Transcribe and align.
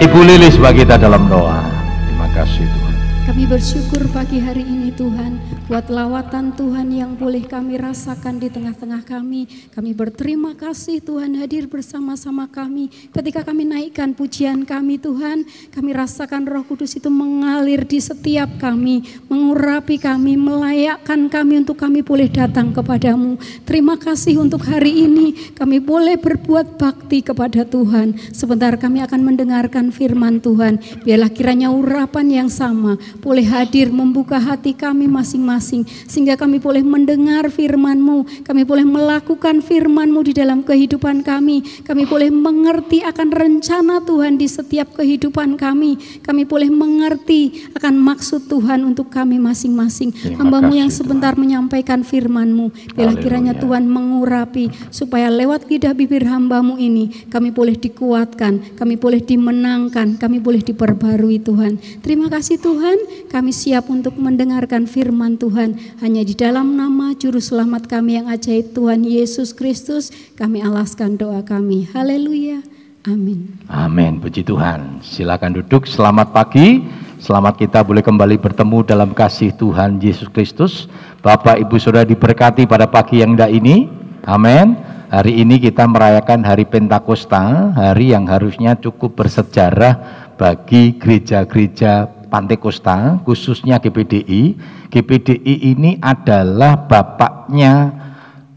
Ibu 0.00 0.16
Lilis 0.24 0.56
bagi 0.56 0.80
kita 0.80 0.96
dalam 0.96 1.28
doa. 1.28 1.60
Terima 2.08 2.24
kasih 2.32 2.64
Tuhan. 2.64 2.89
Kami 3.30 3.46
bersyukur 3.46 4.10
pagi 4.10 4.42
hari 4.42 4.66
ini 4.66 4.90
Tuhan 4.90 5.38
buat 5.70 5.86
lawatan 5.86 6.50
Tuhan 6.50 6.90
yang 6.90 7.14
boleh 7.14 7.46
kami 7.46 7.78
rasakan 7.78 8.42
di 8.42 8.50
tengah-tengah 8.50 9.06
kami. 9.06 9.46
Kami 9.70 9.94
berterima 9.94 10.58
kasih 10.58 10.98
Tuhan 10.98 11.38
hadir 11.38 11.70
bersama-sama 11.70 12.50
kami. 12.50 12.90
Ketika 13.14 13.46
kami 13.46 13.70
naikkan 13.70 14.18
pujian 14.18 14.66
kami 14.66 14.98
Tuhan, 14.98 15.46
kami 15.70 15.94
rasakan 15.94 16.42
roh 16.42 16.66
kudus 16.66 16.98
itu 16.98 17.06
mengalir 17.06 17.86
di 17.86 18.02
setiap 18.02 18.50
kami. 18.58 19.06
Mengurapi 19.30 20.02
kami, 20.02 20.34
melayakkan 20.34 21.30
kami 21.30 21.62
untuk 21.62 21.78
kami 21.78 22.02
boleh 22.02 22.26
datang 22.26 22.74
kepadamu. 22.74 23.38
Terima 23.62 23.94
kasih 23.94 24.42
untuk 24.42 24.66
hari 24.66 25.06
ini 25.06 25.54
kami 25.54 25.78
boleh 25.78 26.18
berbuat 26.18 26.82
bakti 26.82 27.22
kepada 27.22 27.62
Tuhan. 27.62 28.18
Sebentar 28.34 28.74
kami 28.74 29.06
akan 29.06 29.22
mendengarkan 29.22 29.94
firman 29.94 30.42
Tuhan. 30.42 30.82
Biarlah 31.06 31.30
kiranya 31.30 31.70
urapan 31.70 32.26
yang 32.26 32.50
sama 32.50 32.98
boleh 33.20 33.44
hadir 33.46 33.92
membuka 33.92 34.40
hati 34.40 34.72
kami 34.72 35.06
masing-masing 35.06 35.84
sehingga 36.08 36.34
kami 36.40 36.58
boleh 36.58 36.80
mendengar 36.80 37.52
firman-Mu, 37.52 38.44
kami 38.44 38.62
boleh 38.64 38.84
melakukan 38.88 39.60
firman-Mu 39.60 40.20
di 40.26 40.32
dalam 40.32 40.64
kehidupan 40.64 41.22
kami, 41.22 41.62
kami 41.84 42.08
boleh 42.08 42.32
mengerti 42.32 43.04
akan 43.04 43.28
rencana 43.30 44.02
Tuhan 44.02 44.40
di 44.40 44.48
setiap 44.48 44.96
kehidupan 44.96 45.60
kami, 45.60 46.00
kami 46.24 46.48
boleh 46.48 46.72
mengerti 46.72 47.68
akan 47.76 48.00
maksud 48.00 48.48
Tuhan 48.48 48.82
untuk 48.82 49.12
kami 49.12 49.36
masing-masing. 49.36 50.10
Hamba-Mu 50.40 50.72
yang 50.72 50.88
sebentar 50.88 51.36
Tuhan. 51.36 51.42
menyampaikan 51.50 52.06
firman-Mu, 52.06 52.94
biarlah 52.94 53.18
kiranya 53.18 53.54
Tuhan 53.58 53.88
mengurapi 53.90 54.70
supaya 54.88 55.28
lewat 55.28 55.66
lidah 55.66 55.92
bibir 55.92 56.24
hamba-Mu 56.24 56.78
ini 56.78 57.26
kami 57.26 57.50
boleh 57.50 57.74
dikuatkan, 57.74 58.78
kami 58.78 58.94
boleh 58.94 59.20
dimenangkan, 59.24 60.16
kami 60.16 60.38
boleh 60.38 60.62
diperbarui 60.62 61.42
Tuhan. 61.42 61.76
Terima 62.00 62.30
kasih 62.30 62.62
Tuhan, 62.62 62.96
kami 63.30 63.54
siap 63.54 63.86
untuk 63.88 64.18
mendengarkan 64.18 64.84
firman 64.90 65.38
Tuhan. 65.38 65.78
Hanya 66.02 66.26
di 66.26 66.34
dalam 66.34 66.74
nama 66.74 67.14
Juru 67.14 67.38
Selamat 67.38 67.86
kami 67.86 68.18
yang 68.18 68.26
ajaib 68.26 68.74
Tuhan 68.74 69.06
Yesus 69.06 69.54
Kristus, 69.54 70.10
kami 70.34 70.60
alaskan 70.60 71.14
doa 71.14 71.40
kami. 71.46 71.86
Haleluya. 71.94 72.60
Amin. 73.08 73.56
Amin. 73.70 74.20
Puji 74.20 74.44
Tuhan. 74.44 75.00
Silakan 75.00 75.56
duduk. 75.56 75.88
Selamat 75.88 76.36
pagi. 76.36 76.84
Selamat 77.20 77.56
kita 77.56 77.80
boleh 77.84 78.04
kembali 78.04 78.36
bertemu 78.40 78.84
dalam 78.84 79.12
kasih 79.16 79.52
Tuhan 79.56 80.00
Yesus 80.00 80.28
Kristus. 80.32 80.88
Bapak 81.20 81.60
Ibu 81.60 81.76
Saudara 81.80 82.04
diberkati 82.04 82.64
pada 82.64 82.88
pagi 82.88 83.24
yang 83.24 83.36
indah 83.36 83.48
ini. 83.48 83.88
Amin. 84.24 84.76
Hari 85.10 85.42
ini 85.42 85.58
kita 85.58 85.90
merayakan 85.90 86.46
hari 86.46 86.68
Pentakosta, 86.68 87.74
hari 87.74 88.14
yang 88.14 88.30
harusnya 88.30 88.78
cukup 88.78 89.18
bersejarah 89.18 89.98
bagi 90.38 90.96
gereja-gereja 90.96 92.19
Pantai 92.30 92.56
Kosta, 92.56 93.18
khususnya 93.26 93.82
GPDI. 93.82 94.54
GPDI 94.88 95.74
ini 95.74 95.98
adalah 95.98 96.86
bapaknya 96.86 97.90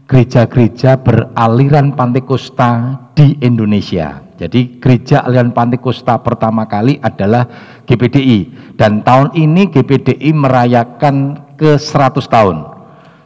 gereja-gereja 0.06 1.02
beraliran 1.02 1.92
Pantai 1.98 2.22
Kosta 2.22 3.02
di 3.18 3.34
Indonesia. 3.42 4.22
Jadi 4.34 4.82
gereja 4.82 5.22
aliran 5.26 5.54
Pantai 5.54 5.78
Kosta 5.82 6.18
pertama 6.18 6.66
kali 6.66 6.98
adalah 7.02 7.46
GPDI 7.86 8.74
dan 8.74 9.02
tahun 9.06 9.30
ini 9.34 9.70
GPDI 9.70 10.30
merayakan 10.34 11.38
ke 11.54 11.78
100 11.78 12.18
tahun. 12.26 12.56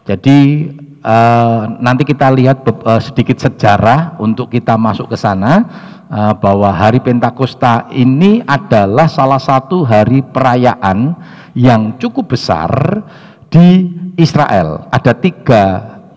Jadi 0.05 0.39
uh, 1.05 1.81
nanti 1.81 2.05
kita 2.05 2.29
lihat 2.33 2.65
uh, 2.65 3.01
sedikit 3.01 3.41
sejarah 3.41 4.21
untuk 4.21 4.53
kita 4.53 4.77
masuk 4.77 5.09
ke 5.09 5.17
sana 5.17 5.65
Eh, 6.09 6.35
bahwa 6.41 6.73
hari 6.73 7.05
Pentakosta 7.05 7.85
ini 7.93 8.41
adalah 8.49 9.13
salah 9.13 9.37
satu 9.37 9.85
hari 9.85 10.25
perayaan 10.25 11.13
yang 11.53 12.01
cukup 12.01 12.33
besar 12.33 12.73
di 13.53 13.93
Israel. 14.17 14.89
Ada 14.89 15.13
tiga 15.13 15.65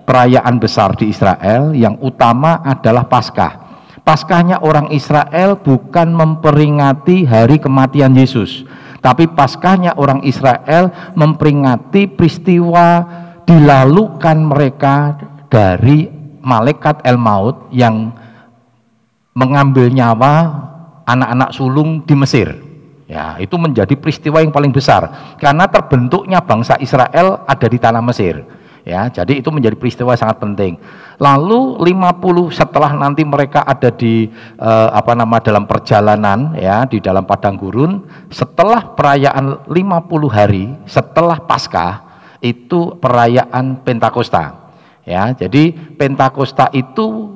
perayaan 0.08 0.64
besar 0.64 0.96
di 0.96 1.12
Israel, 1.12 1.76
yang 1.76 2.00
utama 2.00 2.64
adalah 2.64 3.04
Paskah. 3.04 3.84
Paskahnya 4.08 4.64
orang 4.64 4.96
Israel 4.96 5.60
bukan 5.60 6.16
memperingati 6.16 7.28
hari 7.28 7.60
kematian 7.60 8.16
Yesus, 8.16 8.64
tapi 9.04 9.28
Paskahnya 9.28 10.00
orang 10.00 10.24
Israel 10.24 10.88
memperingati 11.20 12.08
peristiwa 12.08 13.04
dilalukan 13.44 14.40
mereka 14.40 15.20
dari 15.52 16.08
malaikat 16.40 17.04
El 17.04 17.20
Maut 17.20 17.68
yang 17.76 18.16
mengambil 19.32 19.88
nyawa 19.92 20.68
anak-anak 21.08 21.50
sulung 21.56 22.04
di 22.04 22.16
Mesir. 22.16 22.50
Ya, 23.12 23.36
itu 23.44 23.60
menjadi 23.60 23.92
peristiwa 24.00 24.40
yang 24.40 24.56
paling 24.56 24.72
besar 24.72 25.36
karena 25.36 25.68
terbentuknya 25.68 26.40
bangsa 26.40 26.80
Israel 26.80 27.44
ada 27.44 27.68
di 27.68 27.76
tanah 27.76 28.00
Mesir. 28.00 28.40
Ya, 28.82 29.12
jadi 29.14 29.44
itu 29.44 29.52
menjadi 29.54 29.78
peristiwa 29.78 30.18
sangat 30.18 30.42
penting. 30.42 30.80
Lalu 31.22 31.78
50 31.86 32.50
setelah 32.50 32.96
nanti 32.98 33.22
mereka 33.22 33.62
ada 33.62 33.94
di 33.94 34.26
eh, 34.58 34.90
apa 34.90 35.14
nama 35.14 35.38
dalam 35.38 35.70
perjalanan 35.70 36.58
ya 36.58 36.88
di 36.90 36.98
dalam 36.98 37.28
padang 37.28 37.60
gurun, 37.60 38.02
setelah 38.34 38.96
perayaan 38.96 39.70
50 39.70 40.32
hari 40.32 40.72
setelah 40.90 41.38
Paskah 41.44 42.02
itu 42.42 42.98
perayaan 42.98 43.86
Pentakosta. 43.86 44.74
Ya, 45.06 45.30
jadi 45.36 45.76
Pentakosta 46.00 46.74
itu 46.74 47.31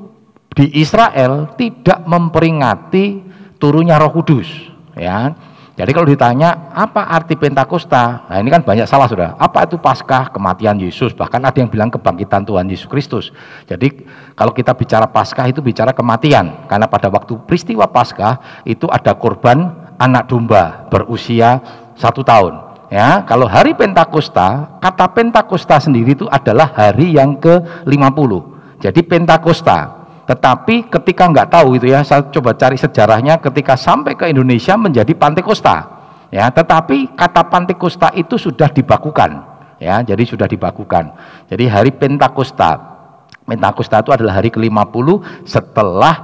di 0.55 0.71
Israel 0.79 1.53
tidak 1.59 2.07
memperingati 2.07 3.21
turunnya 3.59 3.99
Roh 3.99 4.16
Kudus, 4.16 4.47
ya. 4.95 5.35
Jadi 5.75 5.91
kalau 5.91 6.07
ditanya 6.07 6.71
apa 6.71 7.11
arti 7.11 7.35
Pentakosta, 7.35 8.23
nah 8.31 8.39
ini 8.39 8.47
kan 8.47 8.63
banyak 8.63 8.88
salah 8.88 9.11
sudah. 9.11 9.35
Apa 9.35 9.67
itu 9.67 9.75
Paskah 9.75 10.31
kematian 10.31 10.79
Yesus? 10.79 11.11
Bahkan 11.11 11.44
ada 11.44 11.57
yang 11.59 11.67
bilang 11.67 11.91
kebangkitan 11.91 12.47
Tuhan 12.47 12.63
Yesus 12.71 12.88
Kristus. 12.88 13.35
Jadi 13.67 14.07
kalau 14.39 14.55
kita 14.55 14.71
bicara 14.71 15.03
Paskah 15.03 15.51
itu 15.51 15.59
bicara 15.59 15.91
kematian, 15.91 16.63
karena 16.71 16.88
pada 16.88 17.11
waktu 17.11 17.35
peristiwa 17.44 17.91
Paskah 17.91 18.63
itu 18.63 18.88
ada 18.88 19.19
korban 19.19 19.75
anak 19.99 20.31
domba 20.31 20.88
berusia 20.88 21.59
satu 21.99 22.23
tahun. 22.23 22.55
Ya, 22.88 23.27
kalau 23.27 23.44
hari 23.44 23.75
Pentakosta, 23.75 24.79
kata 24.79 25.11
Pentakosta 25.11 25.83
sendiri 25.83 26.15
itu 26.15 26.23
adalah 26.31 26.71
hari 26.71 27.11
yang 27.11 27.35
ke 27.35 27.83
50. 27.83 28.79
Jadi 28.79 29.03
Pentakosta 29.03 30.04
tetapi 30.25 30.90
ketika 30.90 31.30
nggak 31.30 31.53
tahu 31.53 31.78
itu 31.78 31.94
ya, 31.94 32.02
saya 32.02 32.25
coba 32.34 32.58
cari 32.58 32.81
sejarahnya 32.81 33.38
ketika 33.38 33.78
sampai 33.78 34.18
ke 34.18 34.25
Indonesia 34.25 34.74
menjadi 34.74 35.13
Pantekosta. 35.13 35.94
Ya, 36.34 36.50
tetapi 36.50 37.13
kata 37.13 37.46
Pantekosta 37.46 38.09
itu 38.18 38.34
sudah 38.41 38.74
dibakukan. 38.74 39.46
Ya, 39.78 40.02
jadi 40.02 40.25
sudah 40.25 40.50
dibakukan. 40.50 41.13
Jadi 41.46 41.69
hari 41.69 41.94
Pentakosta. 41.94 42.97
Pentakosta 43.46 44.02
itu 44.02 44.09
adalah 44.09 44.41
hari 44.41 44.50
ke-50 44.50 45.08
setelah 45.46 46.16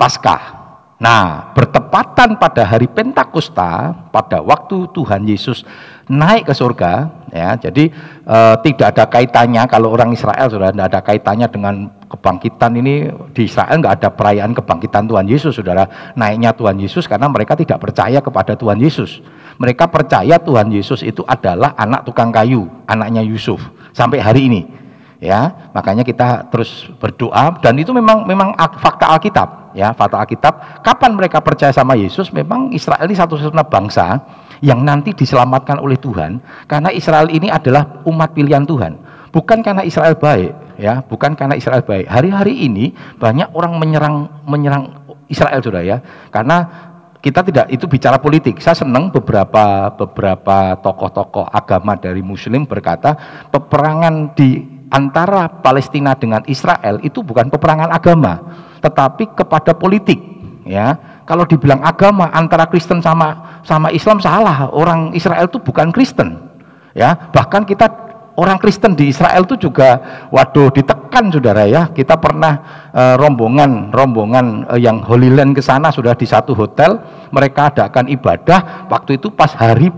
Paskah. 0.00 0.56
Nah, 0.98 1.52
bertepatan 1.52 2.40
pada 2.40 2.64
hari 2.64 2.88
Pentakosta, 2.88 3.92
pada 4.08 4.40
waktu 4.40 4.88
Tuhan 4.96 5.28
Yesus 5.28 5.68
naik 6.08 6.48
ke 6.48 6.54
surga, 6.56 7.12
ya, 7.30 7.54
jadi 7.54 7.92
e, 8.24 8.38
tidak 8.66 8.96
ada 8.96 9.04
kaitannya 9.06 9.62
kalau 9.70 9.94
orang 9.94 10.10
Israel 10.10 10.50
sudah 10.50 10.74
tidak 10.74 10.88
ada 10.90 11.00
kaitannya 11.04 11.46
dengan 11.52 11.74
kebangkitan 12.18 12.74
ini 12.74 13.06
di 13.30 13.46
Israel 13.46 13.78
nggak 13.78 13.94
ada 14.02 14.08
perayaan 14.10 14.50
kebangkitan 14.50 15.06
Tuhan 15.06 15.30
Yesus, 15.30 15.54
saudara. 15.54 15.86
Naiknya 16.18 16.50
Tuhan 16.50 16.74
Yesus 16.82 17.06
karena 17.06 17.30
mereka 17.30 17.54
tidak 17.54 17.78
percaya 17.78 18.18
kepada 18.18 18.58
Tuhan 18.58 18.82
Yesus. 18.82 19.22
Mereka 19.62 19.86
percaya 19.86 20.42
Tuhan 20.42 20.74
Yesus 20.74 21.06
itu 21.06 21.22
adalah 21.22 21.78
anak 21.78 22.02
tukang 22.02 22.34
kayu, 22.34 22.66
anaknya 22.90 23.22
Yusuf 23.22 23.62
sampai 23.94 24.18
hari 24.18 24.50
ini. 24.50 24.62
Ya, 25.18 25.70
makanya 25.74 26.06
kita 26.06 26.46
terus 26.46 26.86
berdoa 27.02 27.58
dan 27.58 27.74
itu 27.74 27.90
memang 27.90 28.22
memang 28.22 28.54
fakta 28.54 29.10
Alkitab, 29.18 29.74
ya, 29.74 29.90
fakta 29.90 30.22
Alkitab. 30.22 30.82
Kapan 30.86 31.18
mereka 31.18 31.42
percaya 31.42 31.74
sama 31.74 31.98
Yesus? 31.98 32.30
Memang 32.30 32.70
Israel 32.70 33.02
ini 33.02 33.18
satu-satunya 33.18 33.66
bangsa 33.66 34.22
yang 34.62 34.82
nanti 34.82 35.10
diselamatkan 35.14 35.82
oleh 35.82 35.98
Tuhan 35.98 36.38
karena 36.70 36.94
Israel 36.94 37.30
ini 37.34 37.50
adalah 37.50 38.02
umat 38.06 38.30
pilihan 38.30 38.62
Tuhan. 38.62 39.17
Bukan 39.38 39.62
karena 39.62 39.86
Israel 39.86 40.18
baik, 40.18 40.50
ya, 40.82 40.98
bukan 41.06 41.38
karena 41.38 41.54
Israel 41.54 41.86
baik. 41.86 42.10
Hari-hari 42.10 42.66
ini 42.66 42.90
banyak 43.22 43.54
orang 43.54 43.78
menyerang 43.78 44.42
menyerang 44.42 44.98
Israel 45.30 45.62
sudah 45.62 45.78
ya, 45.78 46.02
karena 46.34 46.66
kita 47.22 47.46
tidak 47.46 47.70
itu 47.70 47.86
bicara 47.86 48.18
politik. 48.18 48.58
Saya 48.58 48.82
senang 48.82 49.14
beberapa 49.14 49.94
beberapa 49.94 50.74
tokoh-tokoh 50.82 51.46
agama 51.54 51.94
dari 51.94 52.18
Muslim 52.18 52.66
berkata 52.66 53.14
peperangan 53.54 54.34
di 54.34 54.58
antara 54.90 55.46
Palestina 55.62 56.18
dengan 56.18 56.42
Israel 56.50 56.98
itu 57.06 57.22
bukan 57.22 57.46
peperangan 57.46 57.94
agama, 57.94 58.42
tetapi 58.82 59.38
kepada 59.38 59.70
politik. 59.70 60.18
Ya, 60.66 60.98
kalau 61.30 61.46
dibilang 61.46 61.78
agama 61.86 62.26
antara 62.34 62.66
Kristen 62.66 62.98
sama 62.98 63.62
sama 63.62 63.94
Islam 63.94 64.18
salah. 64.18 64.66
Orang 64.74 65.14
Israel 65.14 65.46
itu 65.46 65.62
bukan 65.62 65.94
Kristen. 65.94 66.42
Ya, 66.98 67.14
bahkan 67.30 67.62
kita 67.62 68.07
orang 68.38 68.56
Kristen 68.62 68.94
di 68.94 69.10
Israel 69.10 69.42
itu 69.42 69.58
juga 69.58 69.98
waduh 70.30 70.70
ditekan 70.70 71.34
saudara 71.34 71.66
ya. 71.66 71.90
Kita 71.90 72.16
pernah 72.16 72.86
uh, 72.94 73.14
rombongan 73.18 73.90
rombongan 73.90 74.70
uh, 74.70 74.78
yang 74.78 75.02
Holy 75.02 75.34
Land 75.34 75.58
ke 75.58 75.62
sana 75.62 75.90
sudah 75.90 76.14
di 76.14 76.24
satu 76.24 76.54
hotel 76.54 77.02
mereka 77.34 77.74
adakan 77.74 78.06
ibadah. 78.06 78.86
Waktu 78.86 79.18
itu 79.18 79.34
pas 79.34 79.50
hari 79.52 79.90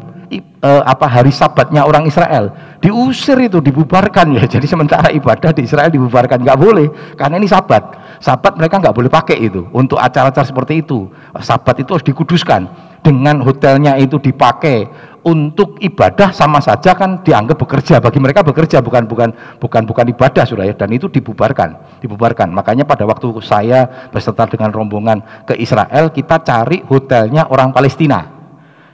uh, 0.65 0.83
apa 0.89 1.05
hari 1.05 1.29
sabatnya 1.31 1.85
orang 1.85 2.09
Israel 2.09 2.51
diusir 2.81 3.37
itu 3.45 3.61
dibubarkan 3.61 4.33
ya. 4.33 4.49
Jadi 4.57 4.65
sementara 4.65 5.13
ibadah 5.13 5.53
di 5.53 5.69
Israel 5.69 5.93
dibubarkan 5.93 6.41
nggak 6.41 6.59
boleh 6.59 6.89
karena 7.21 7.37
ini 7.37 7.47
sabat. 7.47 8.01
Sabat 8.21 8.57
mereka 8.57 8.81
nggak 8.81 8.97
boleh 8.97 9.13
pakai 9.13 9.37
itu 9.37 9.69
untuk 9.77 10.01
acara-acara 10.01 10.49
seperti 10.49 10.81
itu. 10.81 11.09
Sabat 11.41 11.77
itu 11.81 11.93
harus 11.93 12.05
dikuduskan 12.05 12.90
dengan 13.01 13.41
hotelnya 13.41 13.97
itu 13.97 14.21
dipakai 14.21 14.89
untuk 15.21 15.77
ibadah 15.85 16.33
sama 16.33 16.61
saja 16.65 16.97
kan 16.97 17.21
dianggap 17.21 17.61
bekerja. 17.61 18.01
Bagi 18.01 18.21
mereka 18.21 18.41
bekerja 18.41 18.81
bukan 18.81 19.05
bukan 19.05 19.33
bukan 19.61 19.83
bukan 19.85 20.07
ibadah 20.13 20.45
sudah 20.49 20.65
ya. 20.65 20.75
Dan 20.77 20.93
itu 20.97 21.09
dibubarkan 21.09 22.01
dibubarkan. 22.01 22.49
Makanya 22.53 22.89
pada 22.89 23.05
waktu 23.05 23.29
saya 23.45 24.09
beserta 24.09 24.49
dengan 24.49 24.73
rombongan 24.73 25.45
ke 25.45 25.57
Israel 25.61 26.13
kita 26.13 26.41
cari 26.41 26.81
hotelnya 26.89 27.49
orang 27.49 27.73
Palestina. 27.73 28.41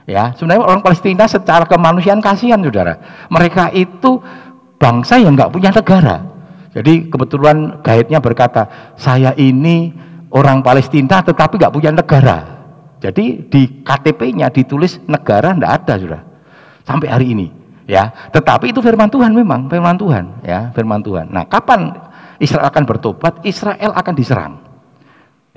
Ya 0.07 0.31
sebenarnya 0.35 0.63
orang 0.63 0.81
Palestina 0.83 1.27
secara 1.27 1.67
kemanusiaan 1.67 2.23
kasihan 2.23 2.59
saudara. 2.63 3.27
Mereka 3.27 3.75
itu 3.75 4.19
bangsa 4.79 5.19
yang 5.19 5.35
nggak 5.35 5.51
punya 5.51 5.71
negara. 5.71 6.23
Jadi 6.71 7.09
kebetulan 7.11 7.83
gaitnya 7.83 8.19
berkata 8.23 8.93
saya 8.95 9.35
ini 9.35 9.91
orang 10.31 10.63
Palestina 10.63 11.23
tetapi 11.23 11.59
nggak 11.59 11.73
punya 11.73 11.91
negara 11.91 12.56
jadi 12.97 13.45
di 13.45 13.85
KTP-nya 13.85 14.49
ditulis 14.49 14.97
negara 15.05 15.53
tidak 15.53 15.71
ada 15.83 15.93
sudah 16.01 16.21
sampai 16.87 17.07
hari 17.11 17.37
ini 17.37 17.47
ya. 17.85 18.09
Tetapi 18.33 18.73
itu 18.73 18.81
firman 18.81 19.11
Tuhan 19.11 19.31
memang 19.33 19.69
firman 19.69 19.97
Tuhan 19.97 20.41
ya 20.41 20.73
firman 20.73 21.01
Tuhan. 21.05 21.29
Nah 21.29 21.45
kapan 21.45 21.93
Israel 22.41 22.69
akan 22.69 22.83
bertobat? 22.85 23.41
Israel 23.45 23.93
akan 23.93 24.13
diserang. 24.13 24.53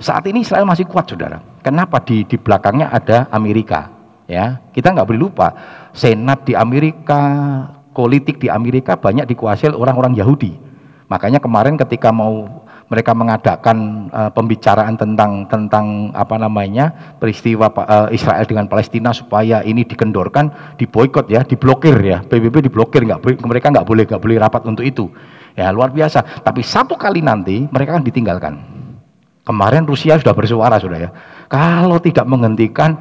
Saat 0.01 0.25
ini 0.25 0.41
Israel 0.41 0.65
masih 0.65 0.89
kuat 0.89 1.05
saudara. 1.05 1.41
Kenapa 1.61 2.01
di 2.01 2.25
di 2.25 2.37
belakangnya 2.37 2.89
ada 2.89 3.29
Amerika 3.29 3.89
ya? 4.25 4.57
Kita 4.73 4.93
nggak 4.93 5.05
boleh 5.05 5.21
lupa 5.29 5.53
Senat 5.93 6.45
di 6.45 6.57
Amerika, 6.57 7.21
politik 7.93 8.41
di 8.41 8.49
Amerika 8.49 8.97
banyak 8.97 9.29
dikuasai 9.29 9.73
orang-orang 9.73 10.17
Yahudi. 10.17 10.57
Makanya 11.11 11.43
kemarin 11.43 11.75
ketika 11.75 12.09
mau 12.09 12.60
mereka 12.91 13.15
mengadakan 13.15 14.11
uh, 14.11 14.27
pembicaraan 14.35 14.99
tentang 14.99 15.47
tentang 15.47 16.11
apa 16.11 16.35
namanya 16.35 17.15
peristiwa 17.23 17.71
uh, 17.71 18.11
Israel 18.11 18.43
dengan 18.43 18.67
Palestina 18.67 19.15
supaya 19.15 19.63
ini 19.63 19.87
dikendorkan, 19.87 20.75
diboykot 20.75 21.31
ya, 21.31 21.47
diblokir 21.47 21.95
ya, 22.03 22.19
PBB 22.19 22.67
diblokir 22.67 23.07
nggak 23.07 23.23
mereka 23.47 23.71
nggak 23.71 23.87
boleh 23.87 24.03
nggak 24.03 24.19
boleh 24.19 24.35
rapat 24.35 24.67
untuk 24.67 24.83
itu. 24.83 25.07
Ya 25.55 25.71
luar 25.71 25.95
biasa. 25.95 26.43
Tapi 26.43 26.59
satu 26.67 26.99
kali 26.99 27.23
nanti 27.23 27.63
mereka 27.71 27.95
akan 27.95 28.03
ditinggalkan. 28.03 28.53
Kemarin 29.47 29.87
Rusia 29.87 30.19
sudah 30.19 30.35
bersuara 30.35 30.75
sudah 30.75 30.99
ya. 30.99 31.09
Kalau 31.47 31.95
tidak 32.03 32.27
menghentikan, 32.27 32.95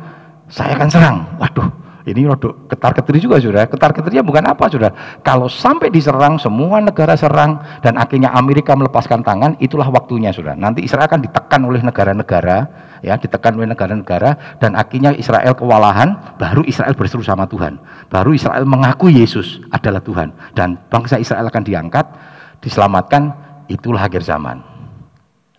saya 0.46 0.78
akan 0.78 0.88
serang. 0.90 1.18
Waduh, 1.38 1.66
ini 2.10 2.26
rodok 2.26 2.70
ketar 2.70 2.92
ketiri 2.94 3.18
juga 3.18 3.42
sudah. 3.42 3.66
Ketar 3.66 3.90
ketirnya 3.94 4.22
bukan 4.22 4.46
apa 4.46 4.66
sudah. 4.70 4.90
Kalau 5.26 5.50
sampai 5.50 5.90
diserang, 5.90 6.38
semua 6.38 6.78
negara 6.78 7.18
serang 7.18 7.58
dan 7.82 7.98
akhirnya 7.98 8.30
Amerika 8.30 8.74
melepaskan 8.78 9.26
tangan, 9.26 9.58
itulah 9.58 9.90
waktunya 9.90 10.30
sudah. 10.30 10.54
Nanti 10.54 10.86
Israel 10.86 11.10
akan 11.10 11.20
ditekan 11.26 11.60
oleh 11.66 11.82
negara-negara, 11.82 12.56
ya 13.02 13.18
ditekan 13.18 13.58
oleh 13.58 13.68
negara-negara 13.68 14.58
dan 14.62 14.78
akhirnya 14.78 15.10
Israel 15.18 15.52
kewalahan, 15.58 16.38
baru 16.38 16.62
Israel 16.62 16.94
berseru 16.94 17.26
sama 17.26 17.50
Tuhan. 17.50 17.82
Baru 18.06 18.30
Israel 18.30 18.62
mengaku 18.62 19.10
Yesus 19.10 19.58
adalah 19.74 19.98
Tuhan 20.04 20.30
dan 20.54 20.78
bangsa 20.92 21.18
Israel 21.18 21.50
akan 21.50 21.62
diangkat, 21.66 22.06
diselamatkan. 22.62 23.50
Itulah 23.70 24.10
akhir 24.10 24.26
zaman. 24.26 24.69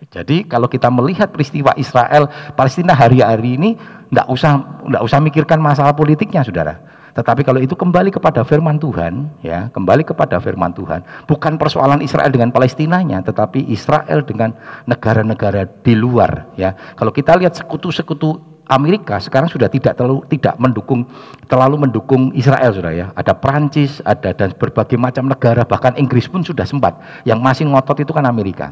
Jadi 0.10 0.50
kalau 0.50 0.66
kita 0.66 0.90
melihat 0.90 1.30
peristiwa 1.30 1.78
Israel 1.78 2.26
Palestina 2.58 2.98
hari-hari 2.98 3.54
ini 3.54 3.70
tidak 4.10 4.28
usah 4.34 4.58
tidak 4.58 5.04
usah 5.06 5.20
mikirkan 5.22 5.60
masalah 5.62 5.94
politiknya 5.94 6.42
saudara. 6.42 6.82
Tetapi 7.12 7.44
kalau 7.44 7.60
itu 7.60 7.76
kembali 7.76 8.08
kepada 8.08 8.42
firman 8.48 8.80
Tuhan, 8.80 9.28
ya 9.44 9.68
kembali 9.76 10.08
kepada 10.08 10.40
firman 10.40 10.72
Tuhan, 10.72 11.04
bukan 11.28 11.60
persoalan 11.60 12.00
Israel 12.00 12.32
dengan 12.32 12.56
Palestinanya, 12.56 13.20
tetapi 13.20 13.68
Israel 13.68 14.24
dengan 14.24 14.56
negara-negara 14.88 15.68
di 15.84 15.92
luar, 15.92 16.56
ya. 16.56 16.72
Kalau 16.96 17.12
kita 17.12 17.36
lihat 17.36 17.60
sekutu-sekutu 17.60 18.40
Amerika 18.72 19.20
sekarang 19.20 19.52
sudah 19.52 19.68
tidak 19.68 20.00
terlalu 20.00 20.24
tidak 20.32 20.56
mendukung 20.56 21.04
terlalu 21.52 21.84
mendukung 21.84 22.32
Israel 22.32 22.72
sudah 22.72 22.94
ya. 22.96 23.08
Ada 23.20 23.36
Prancis, 23.36 24.00
ada 24.08 24.32
dan 24.32 24.56
berbagai 24.56 24.96
macam 24.96 25.28
negara, 25.28 25.68
bahkan 25.68 25.92
Inggris 26.00 26.32
pun 26.32 26.40
sudah 26.48 26.64
sempat. 26.64 26.96
Yang 27.28 27.40
masih 27.44 27.64
ngotot 27.68 28.00
itu 28.00 28.16
kan 28.16 28.24
Amerika. 28.24 28.72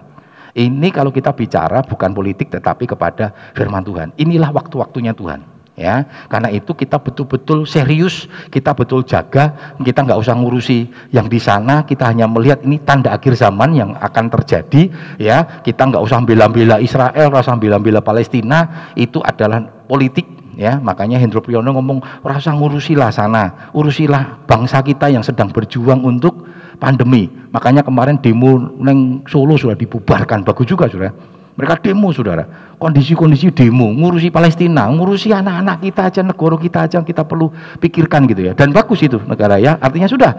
Ini 0.53 0.89
kalau 0.89 1.13
kita 1.13 1.33
bicara 1.33 1.85
bukan 1.85 2.13
politik 2.13 2.49
tetapi 2.49 2.89
kepada 2.89 3.53
firman 3.53 3.85
Tuhan. 3.85 4.13
Inilah 4.17 4.49
waktu-waktunya 4.49 5.13
Tuhan. 5.13 5.59
Ya, 5.79 6.03
karena 6.27 6.51
itu 6.51 6.75
kita 6.75 6.99
betul-betul 6.99 7.63
serius, 7.63 8.27
kita 8.51 8.75
betul 8.75 8.99
jaga, 9.07 9.55
kita 9.79 10.03
nggak 10.03 10.19
usah 10.19 10.35
ngurusi 10.35 10.91
yang 11.15 11.31
di 11.31 11.39
sana, 11.39 11.87
kita 11.87 12.03
hanya 12.03 12.27
melihat 12.27 12.59
ini 12.67 12.83
tanda 12.83 13.15
akhir 13.15 13.39
zaman 13.39 13.71
yang 13.71 13.95
akan 13.95 14.27
terjadi, 14.27 14.91
ya, 15.15 15.63
kita 15.63 15.87
nggak 15.87 16.03
usah 16.03 16.19
bela-bela 16.19 16.83
Israel, 16.83 17.31
usah 17.31 17.55
bela-bela 17.55 18.03
Palestina, 18.03 18.91
itu 18.91 19.23
adalah 19.23 19.87
politik, 19.87 20.27
ya, 20.59 20.83
makanya 20.83 21.15
Hendro 21.15 21.39
Priyono 21.39 21.71
ngomong, 21.71 22.27
rasa 22.27 22.51
ngurusilah 22.51 23.15
sana, 23.15 23.71
urusilah 23.71 24.43
bangsa 24.51 24.83
kita 24.83 25.07
yang 25.07 25.23
sedang 25.23 25.47
berjuang 25.47 26.03
untuk 26.03 26.43
pandemi. 26.79 27.27
Makanya 27.51 27.83
kemarin 27.83 28.17
demo 28.23 28.57
neng 28.79 29.27
Solo 29.27 29.59
sudah 29.59 29.75
dibubarkan, 29.75 30.47
bagus 30.47 30.65
juga 30.65 30.87
sudah. 30.87 31.11
Mereka 31.59 31.83
demo 31.83 32.07
saudara, 32.15 32.47
kondisi-kondisi 32.79 33.51
demo, 33.51 33.91
ngurusi 33.91 34.31
Palestina, 34.31 34.87
ngurusi 34.87 35.35
anak-anak 35.35 35.83
kita 35.83 36.01
aja, 36.07 36.21
negara 36.23 36.55
kita 36.55 36.79
aja 36.87 36.97
kita 37.03 37.27
perlu 37.27 37.51
pikirkan 37.83 38.31
gitu 38.31 38.47
ya. 38.47 38.55
Dan 38.55 38.71
bagus 38.71 39.03
itu 39.03 39.19
negara 39.27 39.59
ya, 39.59 39.75
artinya 39.75 40.07
sudah 40.07 40.31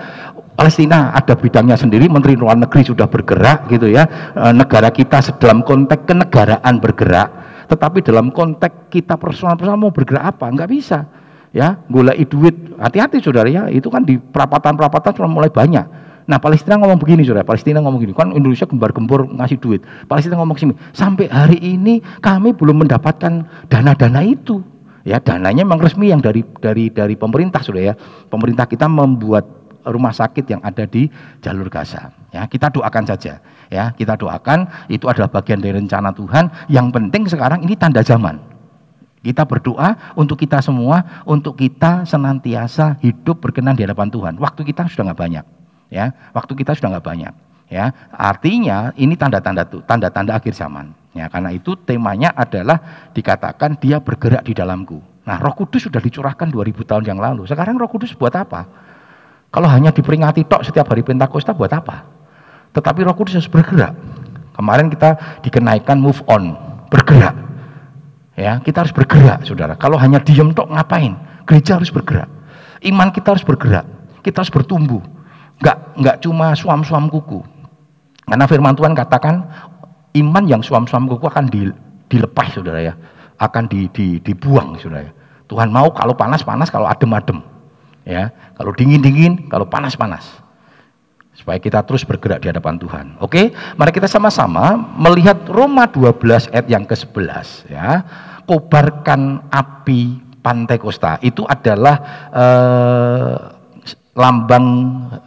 Palestina 0.57 1.13
ada 1.13 1.37
bidangnya 1.37 1.77
sendiri, 1.77 2.09
Menteri 2.09 2.41
Luar 2.41 2.57
Negeri 2.57 2.89
sudah 2.89 3.05
bergerak 3.05 3.69
gitu 3.69 3.93
ya. 3.93 4.33
E, 4.33 4.49
negara 4.57 4.89
kita 4.89 5.21
dalam 5.37 5.61
konteks 5.61 6.09
kenegaraan 6.09 6.81
bergerak, 6.81 7.29
tetapi 7.69 8.01
dalam 8.01 8.33
konteks 8.33 8.89
kita 8.89 9.21
personal-personal 9.21 9.77
mau 9.77 9.93
bergerak 9.93 10.25
apa? 10.25 10.49
Enggak 10.49 10.73
bisa. 10.73 11.05
Ya, 11.53 11.85
golek 11.93 12.33
duit, 12.33 12.81
hati-hati 12.81 13.21
saudara 13.21 13.51
ya, 13.53 13.69
itu 13.69 13.93
kan 13.93 14.09
di 14.09 14.17
perapatan-perapatan 14.17 15.21
sudah 15.21 15.29
mulai 15.29 15.53
banyak 15.53 16.10
Nah 16.31 16.39
Palestina 16.39 16.79
ngomong 16.79 17.03
begini 17.03 17.27
saudara, 17.27 17.43
Palestina 17.43 17.83
ngomong 17.83 17.99
begini, 17.99 18.15
kan 18.15 18.31
Indonesia 18.31 18.63
gembar-gembor 18.63 19.27
ngasih 19.35 19.59
duit. 19.59 19.83
Palestina 20.07 20.39
ngomong 20.39 20.55
sini, 20.55 20.79
sampai 20.95 21.27
hari 21.27 21.59
ini 21.59 21.99
kami 22.23 22.55
belum 22.55 22.87
mendapatkan 22.87 23.43
dana-dana 23.67 24.23
itu. 24.23 24.63
Ya 25.03 25.19
dananya 25.19 25.67
memang 25.67 25.83
resmi 25.83 26.15
yang 26.15 26.23
dari 26.23 26.47
dari 26.63 26.87
dari 26.87 27.19
pemerintah 27.19 27.59
sudah 27.67 27.83
ya. 27.83 27.95
Pemerintah 28.31 28.71
kita 28.71 28.87
membuat 28.87 29.43
rumah 29.83 30.15
sakit 30.15 30.47
yang 30.47 30.63
ada 30.63 30.87
di 30.87 31.11
jalur 31.43 31.67
Gaza. 31.67 32.15
Ya, 32.31 32.47
kita 32.47 32.71
doakan 32.71 33.11
saja. 33.11 33.43
Ya, 33.67 33.91
kita 33.99 34.15
doakan 34.15 34.71
itu 34.87 35.11
adalah 35.11 35.35
bagian 35.35 35.59
dari 35.59 35.83
rencana 35.83 36.15
Tuhan. 36.15 36.47
Yang 36.71 36.87
penting 36.95 37.27
sekarang 37.27 37.67
ini 37.67 37.75
tanda 37.75 38.07
zaman. 38.07 38.39
Kita 39.25 39.43
berdoa 39.49 40.15
untuk 40.15 40.39
kita 40.39 40.63
semua, 40.63 41.25
untuk 41.27 41.59
kita 41.59 42.07
senantiasa 42.07 43.03
hidup 43.03 43.43
berkenan 43.43 43.75
di 43.75 43.83
hadapan 43.83 44.13
Tuhan. 44.13 44.35
Waktu 44.39 44.63
kita 44.69 44.87
sudah 44.87 45.11
nggak 45.11 45.19
banyak 45.19 45.45
ya 45.91 46.15
waktu 46.33 46.55
kita 46.57 46.73
sudah 46.79 46.97
nggak 46.97 47.07
banyak. 47.07 47.35
Ya 47.71 47.95
artinya 48.11 48.91
ini 48.99 49.15
tanda-tanda 49.15 49.63
tanda-tanda 49.63 50.35
akhir 50.35 50.59
zaman. 50.59 50.91
Ya 51.15 51.27
karena 51.31 51.55
itu 51.55 51.75
temanya 51.79 52.35
adalah 52.35 53.11
dikatakan 53.15 53.79
dia 53.79 54.03
bergerak 54.03 54.47
di 54.47 54.55
dalamku. 54.55 54.99
Nah 55.27 55.39
Roh 55.39 55.55
Kudus 55.55 55.87
sudah 55.87 56.03
dicurahkan 56.03 56.51
2000 56.51 56.87
tahun 56.87 57.05
yang 57.07 57.19
lalu. 57.23 57.47
Sekarang 57.47 57.79
Roh 57.79 57.91
Kudus 57.91 58.15
buat 58.15 58.35
apa? 58.35 58.67
Kalau 59.51 59.67
hanya 59.71 59.91
diperingati 59.91 60.47
tok 60.47 60.67
setiap 60.67 60.91
hari 60.91 61.03
Pentakosta 61.03 61.55
buat 61.55 61.71
apa? 61.71 62.07
Tetapi 62.75 63.07
Roh 63.07 63.15
Kudus 63.15 63.39
harus 63.39 63.51
bergerak. 63.51 63.95
Kemarin 64.55 64.91
kita 64.91 65.19
dikenaikan 65.47 65.99
move 65.99 66.19
on 66.27 66.55
bergerak. 66.91 67.39
Ya 68.35 68.59
kita 68.63 68.83
harus 68.83 68.95
bergerak 68.95 69.47
saudara. 69.47 69.79
Kalau 69.79 69.95
hanya 69.95 70.19
diem 70.19 70.51
tok 70.51 70.71
ngapain? 70.75 71.15
Gereja 71.47 71.79
harus 71.79 71.95
bergerak. 71.95 72.31
Iman 72.83 73.15
kita 73.15 73.35
harus 73.35 73.47
bergerak. 73.47 73.87
Kita 74.27 74.43
harus 74.43 74.51
bertumbuh 74.51 75.03
Enggak, 75.61 75.77
enggak 76.01 76.17
cuma 76.25 76.57
suam-suam 76.57 77.13
kuku. 77.13 77.45
Karena 78.25 78.49
firman 78.49 78.73
Tuhan 78.73 78.97
katakan 78.97 79.45
iman 80.17 80.45
yang 80.49 80.65
suam-suam 80.65 81.05
kuku 81.05 81.29
akan 81.29 81.53
dilepas 82.09 82.57
saudara 82.57 82.81
ya. 82.81 82.95
Akan 83.37 83.69
di, 83.69 83.89
di, 83.93 84.21
dibuang 84.25 84.81
saudara 84.81 85.05
ya. 85.05 85.13
Tuhan 85.51 85.69
mau 85.69 85.91
kalau 85.91 86.15
panas-panas, 86.17 86.71
kalau 86.71 86.87
adem-adem. 86.87 87.43
Ya, 88.07 88.33
kalau 88.57 88.73
dingin-dingin, 88.73 89.51
kalau 89.53 89.69
panas-panas. 89.69 90.25
Supaya 91.37 91.61
kita 91.61 91.85
terus 91.85 92.07
bergerak 92.07 92.41
di 92.41 92.49
hadapan 92.49 92.81
Tuhan. 92.81 93.07
Oke, 93.21 93.53
mari 93.77 93.91
kita 93.93 94.09
sama-sama 94.09 94.77
melihat 94.97 95.45
Roma 95.51 95.91
12 95.91 96.53
ayat 96.55 96.67
yang 96.71 96.85
ke-11 96.89 97.69
ya. 97.69 98.05
Kobarkan 98.49 99.51
api 99.53 100.31
Pantai 100.41 100.81
Kosta. 100.81 101.21
Itu 101.21 101.45
adalah 101.45 101.97
eh, 102.33 103.60
lambang 104.21 104.67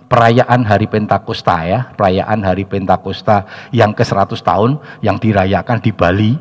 perayaan 0.06 0.62
hari 0.62 0.86
Pentakosta 0.86 1.66
ya, 1.66 1.90
perayaan 1.98 2.46
hari 2.46 2.70
Pentakosta 2.70 3.50
yang 3.74 3.98
ke-100 3.98 4.38
tahun 4.46 4.78
yang 5.02 5.18
dirayakan 5.18 5.82
di 5.82 5.90
Bali 5.90 6.32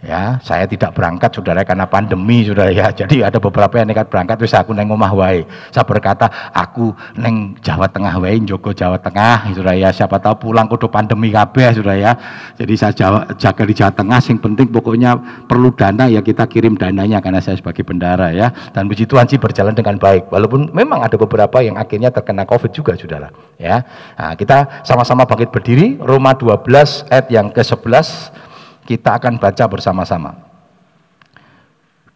ya 0.00 0.40
saya 0.40 0.64
tidak 0.64 0.96
berangkat 0.96 1.28
saudara 1.32 1.60
karena 1.64 1.84
pandemi 1.84 2.44
saudara 2.44 2.72
ya. 2.72 2.88
Jadi 3.00 3.20
ada 3.20 3.36
beberapa 3.36 3.80
yang 3.80 3.88
nekat 3.88 4.08
berangkat 4.08 4.40
terus 4.40 4.56
aku 4.56 4.72
neng 4.72 4.88
omah 4.88 5.12
wae. 5.12 5.44
Saya 5.72 5.84
berkata 5.84 6.28
aku 6.52 6.92
neng 7.20 7.56
Jawa 7.60 7.88
Tengah 7.88 8.16
wae 8.20 8.40
Joko 8.44 8.72
Jawa 8.72 8.96
Tengah 9.00 9.52
saudara 9.52 9.76
ya. 9.76 9.92
Siapa 9.92 10.16
tahu 10.18 10.50
pulang 10.50 10.66
kudu 10.66 10.88
pandemi 10.88 11.28
kabeh 11.30 11.76
saudara 11.76 11.96
ya. 11.96 12.12
Jadi 12.56 12.74
saya 12.76 12.92
Jawa, 12.96 13.18
jaga 13.36 13.62
di 13.64 13.74
Jawa 13.76 13.92
Tengah 13.92 14.18
sing 14.24 14.40
penting 14.40 14.72
pokoknya 14.72 15.16
perlu 15.46 15.72
dana 15.76 16.08
ya 16.08 16.24
kita 16.24 16.48
kirim 16.48 16.80
dananya 16.80 17.20
karena 17.20 17.40
saya 17.44 17.60
sebagai 17.60 17.84
bendara 17.84 18.32
ya. 18.32 18.50
Dan 18.72 18.88
puji 18.88 19.04
Tuhan 19.04 19.28
sih 19.28 19.36
berjalan 19.36 19.76
dengan 19.76 20.00
baik 20.00 20.32
walaupun 20.32 20.72
memang 20.72 21.04
ada 21.04 21.16
beberapa 21.20 21.60
yang 21.60 21.76
akhirnya 21.76 22.08
terkena 22.08 22.48
covid 22.48 22.72
juga 22.72 22.96
saudara 22.96 23.28
ya. 23.60 23.84
Nah, 24.16 24.32
kita 24.34 24.82
sama-sama 24.82 25.28
bangkit 25.28 25.52
berdiri 25.52 26.00
Roma 26.00 26.32
12 26.32 27.12
ayat 27.12 27.26
yang 27.28 27.52
ke-11 27.52 28.32
kita 28.90 29.22
akan 29.22 29.38
baca 29.38 29.64
bersama-sama. 29.70 30.34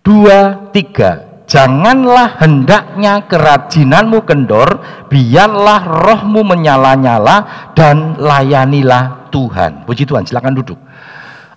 Dua, 0.02 0.66
tiga. 0.74 1.38
Janganlah 1.46 2.42
hendaknya 2.42 3.22
kerajinanmu 3.30 4.26
kendor, 4.26 4.82
biarlah 5.06 5.86
rohmu 5.86 6.42
menyala-nyala 6.42 7.70
dan 7.78 8.18
layanilah 8.18 9.30
Tuhan. 9.30 9.86
Puji 9.86 10.02
Tuhan, 10.02 10.26
silakan 10.26 10.58
duduk. 10.58 10.80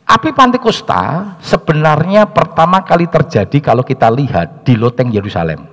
Api 0.07 0.31
Pantikosta 0.37 1.35
sebenarnya 1.41 2.29
pertama 2.29 2.85
kali 2.85 3.09
terjadi 3.09 3.57
kalau 3.59 3.81
kita 3.81 4.07
lihat 4.07 4.63
di 4.63 4.77
loteng 4.77 5.09
Yerusalem. 5.09 5.65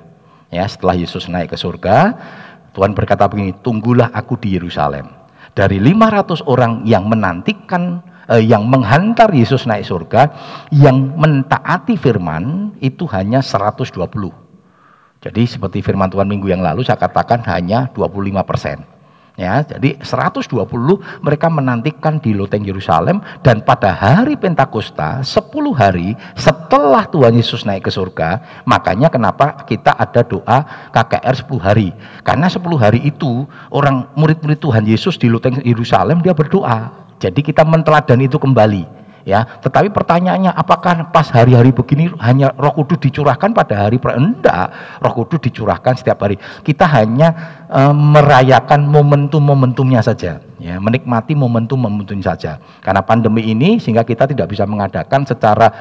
Ya, 0.48 0.64
setelah 0.66 0.96
Yesus 0.96 1.28
naik 1.28 1.54
ke 1.54 1.58
surga, 1.58 2.16
Tuhan 2.74 2.94
berkata 2.96 3.30
begini, 3.30 3.54
"Tunggulah 3.62 4.10
aku 4.10 4.38
di 4.38 4.56
Yerusalem." 4.58 5.10
Dari 5.54 5.78
500 5.78 6.42
orang 6.50 6.82
yang 6.82 7.06
menantikan 7.06 8.02
yang 8.40 8.64
menghantar 8.68 9.28
Yesus 9.32 9.68
naik 9.68 9.84
surga 9.84 10.32
yang 10.72 11.16
mentaati 11.18 11.98
firman 11.98 12.76
itu 12.80 13.04
hanya 13.10 13.44
120 13.44 13.92
jadi 15.24 15.42
seperti 15.48 15.80
firman 15.80 16.12
Tuhan 16.12 16.28
minggu 16.28 16.48
yang 16.48 16.60
lalu 16.60 16.84
saya 16.84 17.00
katakan 17.00 17.40
hanya 17.44 17.88
25 17.92 18.44
persen 18.44 18.94
Ya, 19.34 19.66
jadi 19.66 19.98
120 19.98 20.46
mereka 21.18 21.50
menantikan 21.50 22.22
di 22.22 22.38
loteng 22.38 22.62
Yerusalem 22.62 23.18
dan 23.42 23.66
pada 23.66 23.90
hari 23.90 24.38
Pentakosta 24.38 25.26
10 25.26 25.50
hari 25.74 26.14
setelah 26.38 27.02
Tuhan 27.10 27.34
Yesus 27.34 27.66
naik 27.66 27.82
ke 27.82 27.90
surga, 27.90 28.62
makanya 28.62 29.10
kenapa 29.10 29.66
kita 29.66 29.90
ada 29.98 30.22
doa 30.22 30.62
KKR 30.94 31.34
10 31.50 31.50
hari. 31.58 31.90
Karena 32.22 32.46
10 32.46 32.62
hari 32.78 33.02
itu 33.02 33.42
orang 33.74 34.06
murid-murid 34.14 34.62
Tuhan 34.62 34.86
Yesus 34.86 35.18
di 35.18 35.26
loteng 35.26 35.58
Yerusalem 35.66 36.22
dia 36.22 36.30
berdoa. 36.30 37.03
Jadi 37.24 37.40
kita 37.40 37.64
menteladani 37.64 38.28
itu 38.28 38.36
kembali 38.36 39.04
ya. 39.24 39.48
Tetapi 39.64 39.90
pertanyaannya 39.90 40.52
apakah 40.52 41.08
pas 41.10 41.26
hari-hari 41.32 41.72
begini 41.72 42.12
hanya 42.20 42.52
Roh 42.54 42.76
Kudus 42.76 43.00
dicurahkan 43.00 43.56
pada 43.56 43.88
hari 43.88 43.96
enggak, 43.98 45.00
Roh 45.00 45.14
Kudus 45.16 45.40
dicurahkan 45.40 45.96
setiap 45.96 46.20
hari. 46.20 46.36
Kita 46.60 46.84
hanya 46.84 47.32
e, 47.66 47.80
merayakan 47.90 48.84
momentum-momentumnya 48.86 50.04
saja, 50.04 50.44
ya, 50.60 50.76
menikmati 50.78 51.32
momentum-momentumnya 51.32 52.36
saja. 52.36 52.60
Karena 52.84 53.00
pandemi 53.00 53.48
ini 53.48 53.80
sehingga 53.80 54.04
kita 54.04 54.28
tidak 54.28 54.52
bisa 54.52 54.68
mengadakan 54.68 55.24
secara 55.24 55.72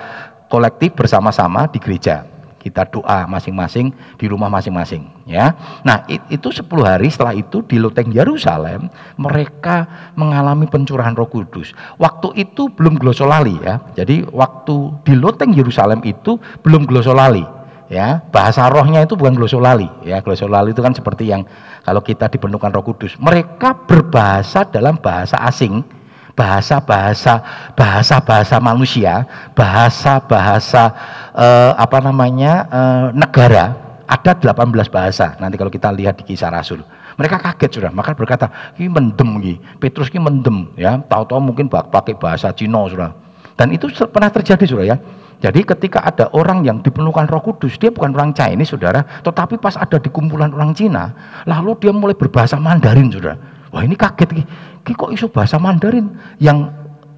kolektif 0.47 0.95
bersama-sama 0.95 1.67
di 1.67 1.83
gereja 1.83 2.32
kita 2.63 2.88
doa 2.88 3.27
masing-masing 3.27 3.91
di 4.15 4.25
rumah 4.32 4.48
masing-masing 4.48 5.03
ya. 5.27 5.51
Nah, 5.84 6.08
itu 6.08 6.48
10 6.48 6.63
hari 6.88 7.12
setelah 7.12 7.36
itu 7.36 7.60
di 7.67 7.75
loteng 7.75 8.15
Yerusalem 8.15 8.88
mereka 9.20 10.10
mengalami 10.15 10.72
pencurahan 10.72 11.12
Roh 11.12 11.27
Kudus. 11.27 11.75
Waktu 12.00 12.39
itu 12.39 12.72
belum 12.72 12.96
glosolali 12.96 13.60
ya. 13.60 13.84
Jadi 14.00 14.24
waktu 14.32 14.96
di 15.03 15.13
loteng 15.20 15.51
Yerusalem 15.51 16.00
itu 16.08 16.39
belum 16.63 16.88
glosolali 16.88 17.43
ya. 17.91 18.24
Bahasa 18.32 18.72
rohnya 18.72 19.03
itu 19.03 19.20
bukan 19.20 19.36
glosolali 19.36 19.91
ya. 20.08 20.24
Glosolali 20.24 20.72
itu 20.72 20.79
kan 20.79 20.96
seperti 20.96 21.27
yang 21.27 21.43
kalau 21.84 22.00
kita 22.00 22.32
dipenuhkan 22.32 22.72
Roh 22.72 22.88
Kudus. 22.88 23.20
Mereka 23.20 23.84
berbahasa 23.84 24.63
dalam 24.63 24.96
bahasa 24.96 25.36
asing 25.43 26.02
bahasa-bahasa 26.33 27.41
bahasa-bahasa 27.77 28.57
manusia, 28.57 29.25
bahasa-bahasa 29.53 30.93
eh, 31.33 31.71
apa 31.77 31.97
namanya 32.01 32.53
eh, 32.69 33.07
negara 33.13 33.77
ada 34.09 34.31
18 34.35 34.93
bahasa. 34.93 35.37
Nanti 35.39 35.55
kalau 35.57 35.71
kita 35.71 35.89
lihat 35.89 36.21
di 36.21 36.23
kisah 36.27 36.51
Rasul. 36.51 36.83
Mereka 37.13 37.37
kaget 37.37 37.77
sudah, 37.77 37.91
maka 37.93 38.17
berkata, 38.17 38.73
ini 38.81 38.89
mendem 38.89 39.37
ini, 39.37 39.53
Petrus 39.77 40.09
ini 40.09 40.17
mendem 40.17 40.73
ya, 40.73 40.97
tahu-tahu 40.97 41.53
mungkin 41.53 41.69
pakai 41.69 42.17
bahasa 42.17 42.49
Cina 42.57 42.89
sudah. 42.89 43.13
Dan 43.53 43.69
itu 43.69 43.85
pernah 44.09 44.33
terjadi 44.33 44.65
sudah 44.65 44.85
ya. 44.89 44.97
Jadi 45.37 45.61
ketika 45.61 46.01
ada 46.01 46.31
orang 46.33 46.65
yang 46.65 46.81
dipenuhkan 46.81 47.29
Roh 47.29 47.43
Kudus, 47.43 47.77
dia 47.77 47.93
bukan 47.93 48.15
orang 48.17 48.33
Chinese 48.33 48.73
saudara, 48.73 49.05
tetapi 49.21 49.61
pas 49.61 49.77
ada 49.77 50.01
di 50.01 50.09
kumpulan 50.09 50.49
orang 50.55 50.73
Cina, 50.73 51.13
lalu 51.45 51.77
dia 51.83 51.93
mulai 51.93 52.17
berbahasa 52.17 52.57
Mandarin 52.57 53.13
saudara. 53.13 53.37
Wah 53.73 53.81
ini 53.81 53.97
kaget, 53.97 54.45
kok 54.85 55.09
isu 55.09 55.33
bahasa 55.33 55.57
Mandarin 55.57 56.13
yang 56.37 56.69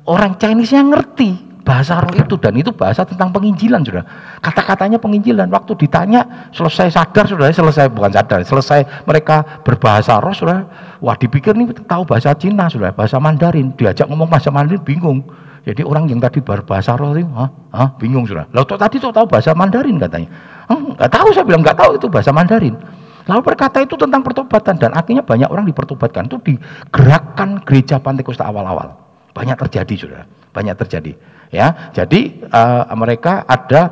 orang 0.07 0.39
Chinese 0.39 0.71
yang 0.71 0.88
ngerti 0.88 1.35
bahasa 1.65 1.97
roh 1.97 2.13
itu 2.13 2.38
dan 2.38 2.53
itu 2.53 2.69
bahasa 2.69 3.01
tentang 3.01 3.33
penginjilan 3.33 3.81
sudah 3.81 4.05
kata-katanya 4.39 5.01
penginjilan. 5.01 5.50
Waktu 5.50 5.74
ditanya 5.81 6.47
selesai 6.53 6.93
sadar 6.93 7.25
sudah 7.25 7.50
selesai 7.50 7.89
bukan 7.89 8.13
sadar 8.13 8.45
selesai 8.45 9.03
mereka 9.09 9.41
berbahasa 9.65 10.21
roh 10.21 10.31
sudah 10.31 10.63
wah 11.01 11.17
dipikir 11.17 11.57
nih 11.57 11.74
tahu 11.89 12.05
bahasa 12.05 12.38
Cina 12.38 12.69
sudah 12.69 12.93
bahasa 12.93 13.17
Mandarin. 13.17 13.74
Diajak 13.74 14.05
ngomong 14.05 14.29
bahasa 14.29 14.53
Mandarin 14.53 14.79
bingung. 14.85 15.25
Jadi 15.65 15.81
orang 15.81 16.05
yang 16.05 16.21
tadi 16.21 16.45
berbahasa 16.45 16.93
roh 16.93 17.17
itu 17.17 17.25
ah, 17.33 17.50
ah 17.74 17.89
bingung 17.97 18.29
sudah 18.29 18.45
lalu 18.53 18.77
tadi 18.77 19.01
tuh 19.01 19.09
tahu 19.09 19.25
bahasa 19.25 19.57
Mandarin 19.57 19.97
katanya. 19.97 20.29
Nggak 20.69 21.09
tahu 21.09 21.27
saya 21.33 21.43
bilang. 21.50 21.65
Nggak 21.65 21.77
tahu 21.81 21.97
itu 21.97 22.05
bahasa 22.07 22.29
Mandarin 22.29 22.77
Lalu 23.25 23.41
berkata 23.41 23.82
itu 23.82 23.98
tentang 23.98 24.22
pertobatan 24.22 24.77
dan 24.77 24.94
akhirnya 24.94 25.25
banyak 25.25 25.50
orang 25.50 25.65
dipertobatkan 25.65 26.29
itu 26.29 26.38
digerakkan 26.46 27.58
gereja 27.65 27.98
Pantekosta 27.98 28.46
awal-awal. 28.46 28.94
Banyak 29.34 29.58
terjadi 29.65 29.96
sudah, 29.98 30.22
banyak 30.53 30.77
terjadi. 30.86 31.12
Ya, 31.50 31.91
jadi 31.91 32.46
uh, 32.53 32.94
mereka 32.94 33.44
ada 33.50 33.89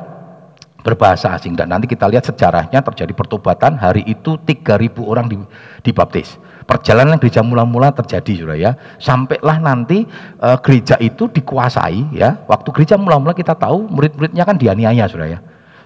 berbahasa 0.84 1.32
asing 1.34 1.56
dan 1.56 1.72
nanti 1.72 1.88
kita 1.88 2.06
lihat 2.06 2.28
sejarahnya 2.28 2.84
terjadi 2.84 3.10
pertobatan 3.16 3.74
hari 3.74 4.04
itu 4.06 4.38
3000 4.38 4.94
orang 5.02 5.26
dibaptis. 5.82 6.38
Perjalanan 6.64 7.20
gereja 7.20 7.44
mula-mula 7.44 7.92
terjadi 7.92 8.32
sudah 8.40 8.56
ya. 8.56 8.72
Sampailah 9.02 9.60
nanti 9.60 10.06
uh, 10.40 10.56
gereja 10.62 10.96
itu 11.02 11.28
dikuasai 11.28 12.14
ya. 12.14 12.40
Waktu 12.46 12.68
gereja 12.72 12.96
mula-mula 12.96 13.34
kita 13.36 13.52
tahu 13.58 13.84
murid-muridnya 13.90 14.44
kan 14.46 14.56
dianiaya 14.56 15.04
sudah 15.10 15.28
ya. 15.28 15.38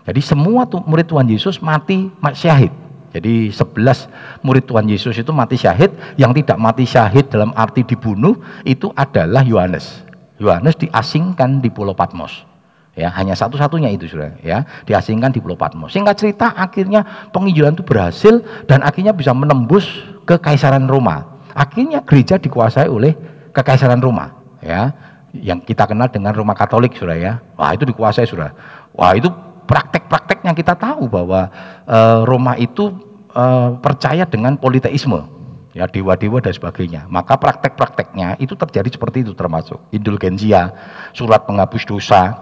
Jadi 0.06 0.20
semua 0.22 0.68
tuh 0.68 0.84
murid 0.84 1.08
Tuhan 1.10 1.26
Yesus 1.26 1.58
mati 1.58 2.08
syahid 2.32 2.87
jadi 3.18 3.50
11 3.50 4.46
murid 4.46 4.70
Tuhan 4.70 4.86
Yesus 4.86 5.18
itu 5.18 5.34
mati 5.34 5.58
syahid, 5.58 5.90
yang 6.14 6.30
tidak 6.30 6.54
mati 6.54 6.86
syahid 6.86 7.26
dalam 7.26 7.50
arti 7.58 7.82
dibunuh 7.82 8.38
itu 8.62 8.94
adalah 8.94 9.42
Yohanes. 9.42 10.06
Yohanes 10.38 10.78
diasingkan 10.78 11.58
di 11.58 11.66
Pulau 11.66 11.98
Patmos. 11.98 12.46
Ya, 12.94 13.10
hanya 13.14 13.34
satu-satunya 13.34 13.90
itu 13.90 14.06
sudah 14.06 14.38
ya, 14.38 14.62
diasingkan 14.86 15.34
di 15.34 15.42
Pulau 15.42 15.58
Patmos. 15.58 15.90
Singkat 15.90 16.14
cerita 16.14 16.54
akhirnya 16.54 17.30
penginjilan 17.34 17.74
itu 17.74 17.82
berhasil 17.82 18.38
dan 18.70 18.86
akhirnya 18.86 19.10
bisa 19.10 19.34
menembus 19.34 19.86
ke 20.22 20.38
Kaisaran 20.38 20.86
Roma. 20.86 21.42
Akhirnya 21.58 22.06
gereja 22.06 22.38
dikuasai 22.38 22.86
oleh 22.86 23.18
Kekaisaran 23.50 23.98
Roma, 23.98 24.30
ya. 24.62 24.94
Yang 25.34 25.74
kita 25.74 25.90
kenal 25.90 26.06
dengan 26.06 26.30
Roma 26.38 26.54
Katolik 26.54 26.94
sudah 26.94 27.18
ya. 27.18 27.42
Wah, 27.58 27.74
itu 27.74 27.82
dikuasai 27.82 28.30
sudah. 28.30 28.54
Wah, 28.94 29.18
itu 29.18 29.26
praktek-praktek 29.68 30.46
yang 30.46 30.56
kita 30.56 30.78
tahu 30.78 31.10
bahwa 31.10 31.50
uh, 31.84 32.24
Roma 32.24 32.56
itu 32.56 33.07
uh, 33.38 33.78
percaya 33.78 34.26
dengan 34.26 34.58
politeisme. 34.58 35.38
Ya 35.76 35.86
dewa-dewa 35.86 36.42
dan 36.42 36.50
sebagainya. 36.50 37.06
Maka 37.06 37.38
praktek-prakteknya 37.38 38.42
itu 38.42 38.58
terjadi 38.58 38.90
seperti 38.90 39.22
itu 39.22 39.32
termasuk. 39.38 39.78
Indulgensia 39.94 40.74
surat 41.14 41.46
penghapus 41.46 41.86
dosa 41.86 42.34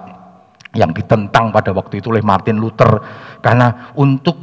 yang 0.72 0.96
ditentang 0.96 1.52
pada 1.52 1.68
waktu 1.76 2.00
itu 2.00 2.08
oleh 2.08 2.24
Martin 2.24 2.56
Luther. 2.56 2.96
Karena 3.44 3.92
untuk 3.92 4.40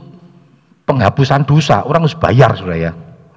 penghapusan 0.86 1.48
dosa 1.48 1.82
orang 1.82 2.06
harus 2.06 2.20
bayar 2.20 2.54
sudah 2.54 2.78
ya. 2.78 2.92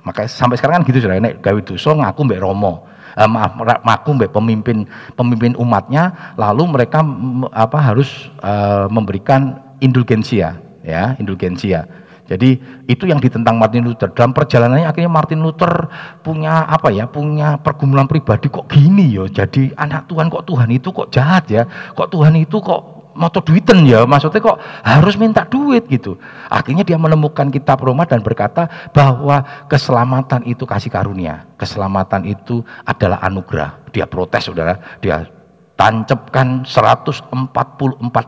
Maka 0.04 0.28
sampai 0.28 0.60
sekarang 0.60 0.82
kan 0.82 0.92
gitu 0.92 1.08
sudah 1.08 1.16
nek 1.16 1.40
gawe 1.40 1.60
dosa 1.64 1.96
ngaku 1.96 2.20
mbek 2.28 2.42
Romo. 2.42 2.84
Eh, 3.16 3.24
maaf 3.24 3.56
ngaku 3.56 4.10
mbek 4.12 4.30
pemimpin 4.36 4.84
pemimpin 5.16 5.56
umatnya 5.56 6.36
lalu 6.36 6.68
mereka 6.68 7.00
apa 7.48 7.78
harus 7.80 8.28
uh, 8.44 8.92
memberikan 8.92 9.56
indulgensia 9.80 10.60
ya 10.84 11.16
indulgensia 11.16 11.88
jadi 12.26 12.58
itu 12.90 13.06
yang 13.06 13.22
ditentang 13.22 13.54
Martin 13.54 13.86
Luther. 13.86 14.10
Dalam 14.10 14.34
perjalanannya 14.34 14.90
akhirnya 14.90 15.10
Martin 15.10 15.40
Luther 15.46 15.86
punya 16.26 16.66
apa 16.66 16.90
ya, 16.90 17.06
punya 17.06 17.54
pergumulan 17.62 18.10
pribadi 18.10 18.50
kok 18.50 18.66
gini 18.66 19.14
yo. 19.14 19.30
Jadi 19.30 19.70
anak 19.78 20.10
Tuhan 20.10 20.26
kok 20.26 20.42
Tuhan 20.42 20.68
itu 20.74 20.90
kok 20.90 21.08
jahat 21.14 21.46
ya, 21.46 21.62
kok 21.94 22.10
Tuhan 22.10 22.34
itu 22.34 22.58
kok 22.58 23.14
moto 23.14 23.38
duiten 23.38 23.86
ya? 23.86 24.02
Maksudnya 24.04 24.42
kok 24.42 24.58
harus 24.82 25.14
minta 25.14 25.46
duit 25.46 25.86
gitu. 25.86 26.18
Akhirnya 26.50 26.82
dia 26.82 26.98
menemukan 26.98 27.46
kitab 27.54 27.78
Roma 27.86 28.02
dan 28.10 28.26
berkata 28.26 28.66
bahwa 28.90 29.46
keselamatan 29.70 30.42
itu 30.50 30.66
kasih 30.66 30.90
karunia. 30.90 31.46
Keselamatan 31.54 32.26
itu 32.26 32.66
adalah 32.82 33.22
anugerah. 33.22 33.86
Dia 33.94 34.10
protes 34.10 34.50
saudara. 34.50 34.98
Dia 34.98 35.30
tancapkan 35.78 36.66
144 36.66 37.30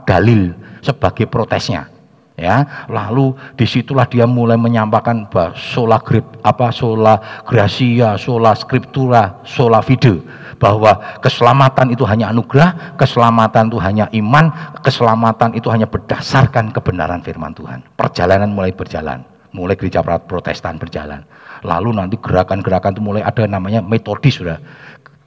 dalil 0.07 0.55
sebagai 0.85 1.25
protesnya 1.27 1.98
ya 2.39 2.87
lalu 2.87 3.35
di 3.59 3.67
situlah 3.67 4.07
dia 4.07 4.25
mulai 4.25 4.55
menyampaikan 4.55 5.27
bahwa 5.27 5.59
sola 5.59 5.99
grip 5.99 6.25
apa 6.47 6.71
sola 6.71 7.43
gracia 7.43 8.15
sola 8.15 8.55
scriptura 8.55 9.43
sola 9.43 9.83
fide. 9.83 10.23
Bahwa 10.59 10.99
keselamatan 11.23 11.95
itu 11.95 12.03
hanya 12.03 12.35
anugerah 12.35 12.99
keselamatan 12.99 13.71
itu 13.71 13.79
hanya 13.79 14.11
iman 14.11 14.51
keselamatan 14.83 15.55
itu 15.55 15.71
hanya 15.71 15.87
berdasarkan 15.87 16.75
kebenaran 16.75 17.23
firman 17.23 17.55
Tuhan. 17.55 17.83
Perjalanan 17.95 18.51
mulai 18.51 18.75
berjalan 18.75 19.23
mulai 19.53 19.75
gereja 19.81 20.05
protestan 20.05 20.77
berjalan. 20.77 21.25
Lalu 21.65 21.97
nanti 21.97 22.21
gerakan-gerakan 22.21 22.95
itu 22.95 23.03
mulai 23.03 23.23
ada 23.25 23.49
namanya 23.49 23.81
metodis 23.81 24.39
sudah. 24.39 24.61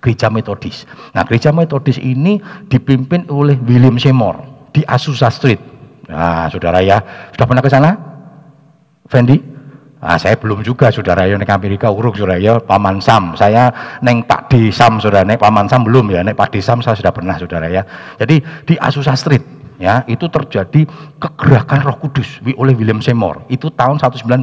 Gereja 0.01 0.33
metodis. 0.33 0.89
Nah 1.13 1.21
gereja 1.25 1.53
metodis 1.53 2.01
ini 2.01 2.41
dipimpin 2.69 3.29
oleh 3.29 3.57
William 3.65 4.01
Seymour 4.01 4.41
di 4.73 4.81
Azusa 4.87 5.29
Street 5.29 5.70
Nah, 6.11 6.51
saudara 6.51 6.83
ya, 6.83 6.99
sudah 7.31 7.47
pernah 7.47 7.63
ke 7.63 7.71
sana? 7.71 7.89
Fendi? 9.07 9.39
Nah, 10.01 10.17
saya 10.17 10.35
belum 10.35 10.65
juga 10.65 10.91
saudara 10.91 11.23
ya, 11.29 11.37
naik 11.39 11.53
Amerika 11.53 11.87
uruk 11.87 12.19
saudara 12.19 12.41
ya, 12.41 12.59
Paman 12.59 12.99
Sam. 12.99 13.37
Saya 13.39 13.71
neng 14.03 14.27
Pak 14.27 14.51
di 14.51 14.73
Sam 14.73 14.99
saudara, 14.99 15.23
naik 15.23 15.39
Paman 15.39 15.71
Sam 15.71 15.87
belum 15.87 16.11
ya, 16.11 16.19
naik 16.25 16.35
Pak 16.35 16.51
di 16.51 16.59
Sam 16.59 16.83
saya 16.83 16.97
sudah 16.97 17.13
pernah 17.15 17.39
saudara 17.39 17.71
ya. 17.71 17.85
Jadi 18.19 18.43
di 18.65 18.75
Azusa 18.75 19.13
Street 19.15 19.45
ya, 19.77 20.01
itu 20.09 20.27
terjadi 20.27 20.89
kegerakan 21.21 21.85
Roh 21.85 22.01
Kudus 22.01 22.41
oleh 22.43 22.73
William 22.75 22.99
Seymour. 22.99 23.45
Itu 23.47 23.69
tahun 23.71 24.01
1906. 24.01 24.41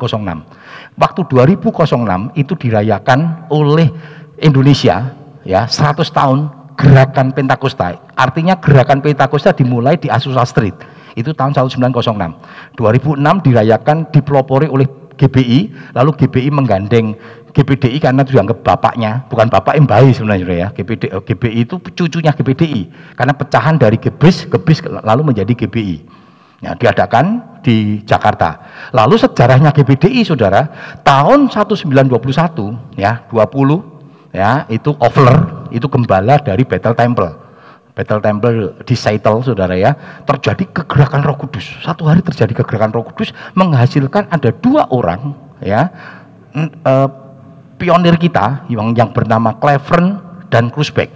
Waktu 0.94 1.20
2006 1.26 2.38
itu 2.38 2.54
dirayakan 2.54 3.50
oleh 3.50 3.90
Indonesia 4.38 5.10
ya 5.42 5.66
100 5.66 6.06
tahun 6.14 6.38
gerakan 6.78 7.34
Pentakosta. 7.34 7.98
Artinya 8.14 8.54
gerakan 8.62 9.02
Pentakosta 9.02 9.50
dimulai 9.50 9.98
di 9.98 10.06
Azusa 10.06 10.46
Street 10.46 10.97
itu 11.18 11.34
tahun 11.34 11.50
1906. 11.50 12.78
2006 12.78 13.44
dirayakan 13.44 14.06
dipelopori 14.14 14.70
oleh 14.70 14.86
GBI, 15.18 15.92
lalu 15.98 16.14
GBI 16.14 16.48
menggandeng 16.54 17.18
GPDI 17.50 17.98
karena 17.98 18.22
dianggap 18.22 18.62
bapaknya, 18.62 19.26
bukan 19.26 19.50
bapak 19.50 19.74
yang 19.74 19.88
baik 19.90 20.14
sebenarnya 20.14 20.46
ya. 20.46 20.68
GPD, 20.70 21.10
GBI 21.10 21.66
itu 21.66 21.74
cucunya 21.82 22.30
GPDI 22.30 22.86
karena 23.18 23.34
pecahan 23.34 23.74
dari 23.74 23.98
GBIS, 23.98 24.46
GBIS 24.46 24.86
lalu 25.02 25.34
menjadi 25.34 25.66
GBI. 25.66 26.28
Ya, 26.58 26.74
diadakan 26.74 27.58
di 27.62 28.02
Jakarta. 28.02 28.58
Lalu 28.90 29.14
sejarahnya 29.14 29.70
GBDI 29.70 30.26
Saudara, 30.26 30.66
tahun 31.06 31.46
1921 31.50 32.98
ya, 32.98 33.26
20 33.30 34.34
ya, 34.34 34.66
itu 34.66 34.90
Ovler, 34.98 35.70
itu 35.70 35.86
gembala 35.86 36.38
dari 36.42 36.66
Battle 36.66 36.98
Temple 36.98 37.47
Battle 37.98 38.22
Temple 38.22 38.78
di 38.86 38.94
Seattle, 38.94 39.42
saudara 39.42 39.74
ya, 39.74 39.90
terjadi 40.22 40.70
kegerakan 40.70 41.26
Roh 41.26 41.34
Kudus. 41.34 41.66
Satu 41.82 42.06
hari 42.06 42.22
terjadi 42.22 42.62
kegerakan 42.62 42.94
Roh 42.94 43.02
Kudus 43.10 43.34
menghasilkan 43.58 44.30
ada 44.30 44.54
dua 44.54 44.86
orang, 44.94 45.34
ya, 45.58 45.90
uh, 46.54 47.10
pionir 47.74 48.14
kita 48.14 48.70
yang 48.70 48.94
yang 48.94 49.10
bernama 49.10 49.58
Cleveren 49.58 50.22
dan 50.46 50.70
Krusbeck. 50.70 51.10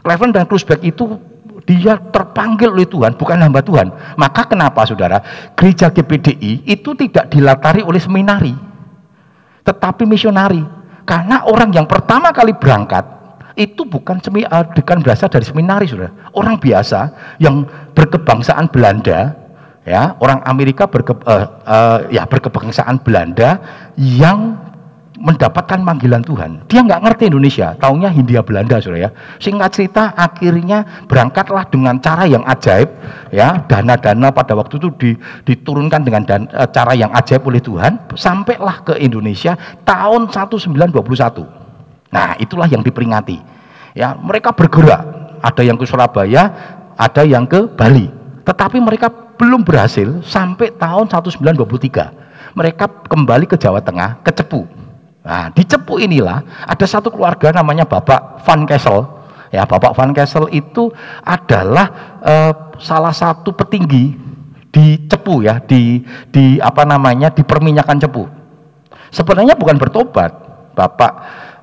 Cleveren 0.00 0.32
dan 0.32 0.48
Krusbeck 0.48 0.80
itu 0.80 1.20
dia 1.68 2.00
terpanggil 2.00 2.72
oleh 2.72 2.88
Tuhan, 2.88 3.12
bukan 3.12 3.44
hamba 3.44 3.60
Tuhan. 3.60 3.92
Maka 4.16 4.48
kenapa 4.48 4.88
saudara, 4.88 5.20
gereja 5.52 5.92
GPDI 5.92 6.64
itu 6.64 6.96
tidak 6.96 7.28
dilatari 7.28 7.84
oleh 7.84 8.00
seminari, 8.00 8.56
tetapi 9.60 10.08
misionari. 10.08 10.64
Karena 11.04 11.44
orang 11.44 11.68
yang 11.68 11.84
pertama 11.84 12.32
kali 12.32 12.56
berangkat 12.56 13.17
itu 13.58 13.82
bukan 13.82 14.22
semi 14.22 14.46
adegan 14.46 15.02
berasal 15.02 15.26
dari 15.26 15.42
seminari 15.42 15.90
sudah 15.90 16.06
orang 16.38 16.62
biasa 16.62 17.10
yang 17.42 17.66
berkebangsaan 17.98 18.70
Belanda 18.70 19.34
ya 19.82 20.14
orang 20.22 20.46
Amerika 20.46 20.86
berke, 20.86 21.18
uh, 21.26 21.58
uh, 21.66 21.98
ya 22.06 22.22
berkebangsaan 22.30 23.02
Belanda 23.02 23.58
yang 23.98 24.68
mendapatkan 25.18 25.82
panggilan 25.82 26.22
Tuhan. 26.22 26.62
Dia 26.70 26.86
nggak 26.86 27.02
ngerti 27.02 27.26
Indonesia 27.26 27.74
taunya 27.74 28.06
Hindia 28.06 28.38
Belanda 28.46 28.78
sudah 28.78 29.02
ya. 29.02 29.10
Singkat 29.42 29.70
cerita 29.74 30.14
akhirnya 30.14 30.86
berangkatlah 31.10 31.66
dengan 31.66 31.98
cara 31.98 32.30
yang 32.30 32.46
ajaib 32.46 32.86
ya. 33.34 33.66
Dana-dana 33.66 34.30
pada 34.30 34.54
waktu 34.54 34.78
itu 34.78 35.18
diturunkan 35.42 36.06
dengan 36.06 36.22
dan, 36.22 36.46
cara 36.70 36.94
yang 36.94 37.10
ajaib 37.10 37.42
oleh 37.50 37.58
Tuhan 37.58 37.98
sampailah 38.14 38.86
ke 38.86 38.94
Indonesia 39.02 39.58
tahun 39.82 40.30
1921 40.30 41.57
Nah, 42.08 42.36
itulah 42.40 42.68
yang 42.68 42.80
diperingati. 42.80 43.38
Ya, 43.92 44.16
mereka 44.16 44.52
bergerak. 44.52 45.04
Ada 45.38 45.62
yang 45.62 45.78
ke 45.78 45.86
Surabaya, 45.86 46.50
ada 46.98 47.22
yang 47.22 47.46
ke 47.46 47.68
Bali. 47.78 48.10
Tetapi 48.42 48.82
mereka 48.82 49.12
belum 49.38 49.62
berhasil 49.62 50.24
sampai 50.26 50.74
tahun 50.74 51.06
1923. 51.06 52.58
Mereka 52.58 53.06
kembali 53.06 53.46
ke 53.46 53.54
Jawa 53.54 53.78
Tengah, 53.78 54.18
ke 54.26 54.34
Cepu. 54.34 54.66
Nah, 55.22 55.52
di 55.54 55.62
Cepu 55.62 56.02
inilah 56.02 56.42
ada 56.66 56.86
satu 56.88 57.12
keluarga 57.12 57.54
namanya 57.54 57.86
Bapak 57.86 58.42
Van 58.42 58.66
Kessel. 58.66 59.04
Ya, 59.54 59.68
Bapak 59.68 59.94
Van 59.94 60.10
Kessel 60.10 60.50
itu 60.50 60.90
adalah 61.22 62.18
eh, 62.24 62.52
salah 62.82 63.14
satu 63.14 63.54
petinggi 63.54 64.16
di 64.68 65.06
Cepu 65.06 65.46
ya, 65.46 65.62
di 65.62 66.02
di 66.32 66.58
apa 66.58 66.82
namanya? 66.82 67.30
di 67.30 67.46
perminyakan 67.46 67.96
Cepu. 68.02 68.24
Sebenarnya 69.14 69.54
bukan 69.54 69.76
bertobat. 69.78 70.32
Bapak 70.78 71.12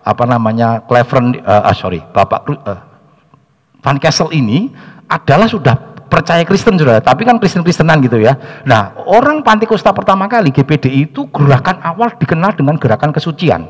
apa 0.05 0.23
namanya 0.29 0.85
Cleveland 0.85 1.41
uh, 1.41 1.65
uh, 1.65 1.75
sorry 1.75 1.99
Bapak 2.13 2.45
uh, 2.45 2.79
Van 3.81 3.97
Kessel 3.97 4.29
ini 4.37 4.69
adalah 5.09 5.49
sudah 5.49 5.95
percaya 6.05 6.45
Kristen 6.45 6.77
sudah, 6.77 7.01
tapi 7.01 7.25
kan 7.25 7.37
Kristen-Kristenan 7.41 8.01
gitu 8.05 8.21
ya. 8.21 8.37
Nah, 8.65 8.95
orang 9.09 9.41
Pantikosta 9.41 9.91
pertama 9.91 10.29
kali 10.29 10.53
GPD 10.53 11.09
itu 11.09 11.27
gerakan 11.29 11.81
awal 11.81 12.13
dikenal 12.17 12.55
dengan 12.55 12.79
gerakan 12.79 13.11
kesucian. 13.11 13.67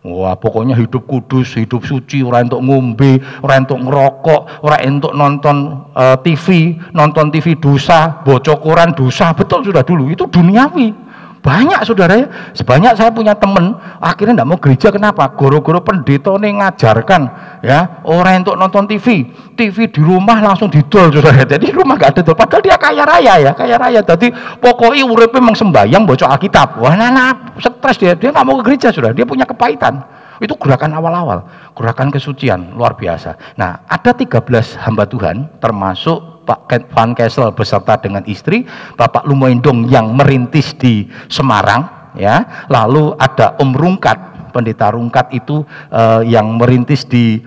Wah, 0.00 0.32
pokoknya 0.32 0.80
hidup 0.80 1.04
kudus, 1.04 1.60
hidup 1.60 1.84
suci, 1.84 2.24
orang 2.24 2.48
untuk 2.48 2.64
ngombe, 2.64 3.20
orang 3.44 3.68
untuk 3.68 3.84
ngerokok, 3.84 4.64
orang 4.64 4.96
untuk 4.96 5.12
nonton 5.12 5.56
uh, 5.92 6.16
TV, 6.24 6.72
nonton 6.96 7.28
TV 7.28 7.60
dosa, 7.60 8.24
bocokoran 8.24 8.96
dosa, 8.96 9.36
betul 9.36 9.60
sudah 9.60 9.84
dulu 9.84 10.08
itu 10.08 10.24
duniawi. 10.24 11.09
Banyak 11.40 11.88
saudara 11.88 12.20
ya, 12.20 12.26
sebanyak 12.52 13.00
saya 13.00 13.08
punya 13.08 13.32
teman, 13.32 13.72
akhirnya 13.96 14.36
tidak 14.36 14.48
mau 14.52 14.60
gereja 14.60 14.92
kenapa? 14.92 15.24
Goro-goro 15.32 15.80
pendeta 15.80 16.36
nih 16.36 16.60
ngajarkan 16.60 17.22
ya 17.64 18.04
orang 18.04 18.44
untuk 18.44 18.60
nonton 18.60 18.84
TV, 18.84 19.24
TV 19.56 19.88
di 19.88 20.00
rumah 20.04 20.36
langsung 20.44 20.68
didol 20.68 21.08
saudara. 21.08 21.40
Jadi 21.48 21.72
rumah 21.72 21.96
gak 21.96 22.20
ada 22.20 22.36
padahal 22.36 22.60
dia 22.60 22.76
kaya 22.76 23.08
raya 23.08 23.34
ya, 23.40 23.52
kaya 23.56 23.80
raya. 23.80 24.04
Jadi 24.04 24.28
pokoknya 24.60 25.08
urip 25.08 25.32
memang 25.32 25.56
sembahyang 25.56 26.04
bocor 26.04 26.28
Alkitab. 26.28 26.76
Wah, 26.76 26.92
nah, 26.92 27.08
nah 27.08 27.32
stres 27.56 27.96
dia, 27.96 28.12
dia 28.12 28.28
nggak 28.28 28.44
mau 28.44 28.60
ke 28.60 28.72
gereja 28.72 28.92
saudara, 28.92 29.16
dia 29.16 29.24
punya 29.24 29.48
kepahitan. 29.48 29.96
Itu 30.40 30.56
gerakan 30.56 30.92
awal-awal, 30.96 31.44
gerakan 31.76 32.08
kesucian 32.08 32.76
luar 32.76 32.96
biasa. 32.96 33.56
Nah, 33.60 33.84
ada 33.88 34.12
13 34.16 34.44
hamba 34.80 35.04
Tuhan 35.04 35.60
termasuk 35.60 36.39
Pak 36.50 36.90
Van 36.90 37.14
Kessel 37.14 37.54
beserta 37.54 37.94
dengan 38.02 38.26
istri, 38.26 38.66
Bapak 38.98 39.22
Lumoindong 39.22 39.86
yang 39.86 40.18
merintis 40.18 40.74
di 40.74 41.06
Semarang, 41.30 42.10
ya. 42.18 42.66
Lalu 42.66 43.14
ada 43.14 43.54
Om 43.62 43.70
Rungkat, 43.70 44.50
pendeta 44.50 44.90
Rungkat 44.90 45.30
itu 45.30 45.62
uh, 45.94 46.26
yang 46.26 46.58
merintis 46.58 47.06
di 47.06 47.38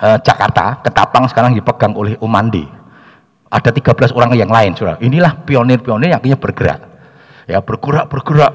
uh, 0.00 0.16
Jakarta, 0.24 0.80
Ketapang 0.80 1.28
sekarang 1.28 1.52
dipegang 1.52 1.92
oleh 1.92 2.16
Om 2.16 2.32
Mandi. 2.32 2.64
Ada 3.52 3.68
13 3.68 4.16
orang 4.16 4.32
yang 4.32 4.48
lain, 4.48 4.72
Saudara. 4.72 4.96
Inilah 5.04 5.44
pionir-pionir 5.44 6.08
yang 6.08 6.20
akhirnya 6.20 6.40
bergerak. 6.40 6.80
Ya, 7.48 7.64
bergerak 7.64 8.12
bergerak 8.12 8.52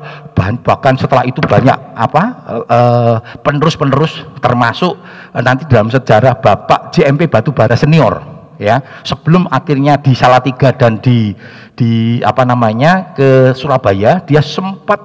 bahkan 0.62 0.94
setelah 0.94 1.26
itu 1.26 1.42
banyak 1.42 1.74
apa 1.98 2.24
uh, 2.70 3.18
penerus-penerus 3.42 4.22
termasuk 4.38 5.02
nanti 5.34 5.66
dalam 5.66 5.90
sejarah 5.90 6.38
Bapak 6.38 6.94
JMP 6.94 7.26
Batubara 7.26 7.74
senior 7.74 8.33
ya 8.62 8.82
sebelum 9.02 9.50
akhirnya 9.50 9.98
di 9.98 10.14
Salatiga 10.14 10.74
dan 10.74 11.02
di 11.02 11.34
di 11.74 12.22
apa 12.22 12.46
namanya 12.46 13.14
ke 13.18 13.54
Surabaya 13.58 14.22
dia 14.26 14.42
sempat 14.42 15.02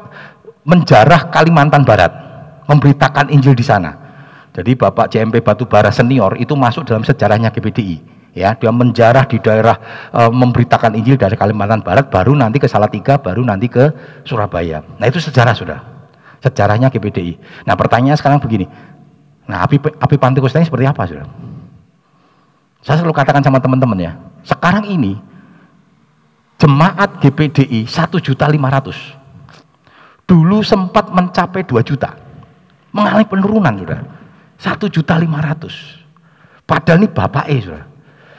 menjarah 0.69 1.33
Kalimantan 1.33 1.85
Barat 1.85 2.13
memberitakan 2.69 3.33
Injil 3.33 3.57
di 3.57 3.65
sana. 3.65 3.97
Jadi 4.53 4.75
Bapak 4.77 5.09
JMP 5.09 5.41
Batubara 5.41 5.89
senior 5.89 6.37
itu 6.37 6.53
masuk 6.53 6.85
dalam 6.85 7.07
sejarahnya 7.07 7.49
GPDI 7.49 7.97
ya. 8.37 8.53
Dia 8.59 8.69
menjarah 8.69 9.25
di 9.25 9.41
daerah 9.41 9.77
e, 10.13 10.21
memberitakan 10.29 10.93
Injil 10.99 11.17
dari 11.17 11.39
Kalimantan 11.39 11.81
Barat 11.81 12.13
baru 12.13 12.37
nanti 12.37 12.61
ke 12.61 12.69
Salatiga 12.69 13.17
baru 13.17 13.47
nanti 13.47 13.71
ke 13.71 13.89
Surabaya. 14.29 14.85
Nah 15.01 15.07
itu 15.09 15.23
sejarah 15.23 15.57
sudah. 15.57 15.81
Sejarahnya 16.39 16.93
GPDI 16.93 17.65
nah 17.65 17.75
pertanyaan 17.75 18.21
sekarang 18.21 18.39
begini. 18.39 18.69
Nah 19.49 19.65
api 19.65 19.81
api 19.81 20.17
ini 20.21 20.67
seperti 20.69 20.85
apa 20.85 21.03
sudah 21.09 21.48
saya 22.89 23.05
selalu 23.05 23.21
katakan 23.21 23.45
sama 23.45 23.61
teman-teman 23.61 24.01
ya, 24.01 24.17
Sekarang 24.49 24.89
ini 24.89 25.21
jemaat 26.57 27.21
GPDI 27.21 27.85
1 27.85 28.17
juta 28.17 28.49
500. 28.49 30.25
Dulu 30.25 30.65
sempat 30.65 31.13
mencapai 31.13 31.69
2 31.69 31.85
juta. 31.85 32.17
Mengalami 32.97 33.29
penurunan 33.29 33.77
sudah. 33.77 34.01
1 34.57 34.89
juta 34.89 35.21
500. 35.21 36.65
Padahal 36.65 37.05
ini 37.05 37.13
Bapak 37.13 37.45
E 37.53 37.61
sudah. 37.61 37.85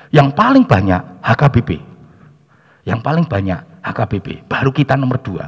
Yang 0.09 0.33
paling 0.33 0.65
banyak 0.65 1.01
HKBP. 1.21 1.69
Yang 2.89 2.99
paling 3.05 3.29
banyak 3.29 3.61
HKBP. 3.85 4.49
Baru 4.49 4.73
kita 4.73 4.97
nomor 4.97 5.21
2. 5.21 5.45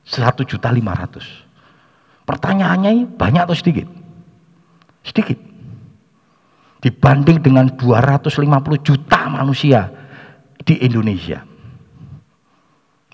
1 0.00 0.48
juta 0.48 0.72
500. 0.72 2.24
Pertanyaannya 2.24 3.04
banyak 3.20 3.44
atau 3.44 3.52
sedikit? 3.52 3.84
Sedikit. 5.04 5.53
Dibanding 6.84 7.40
dengan 7.40 7.72
250 7.80 8.44
juta 8.84 9.20
manusia 9.32 9.88
di 10.60 10.76
Indonesia. 10.84 11.40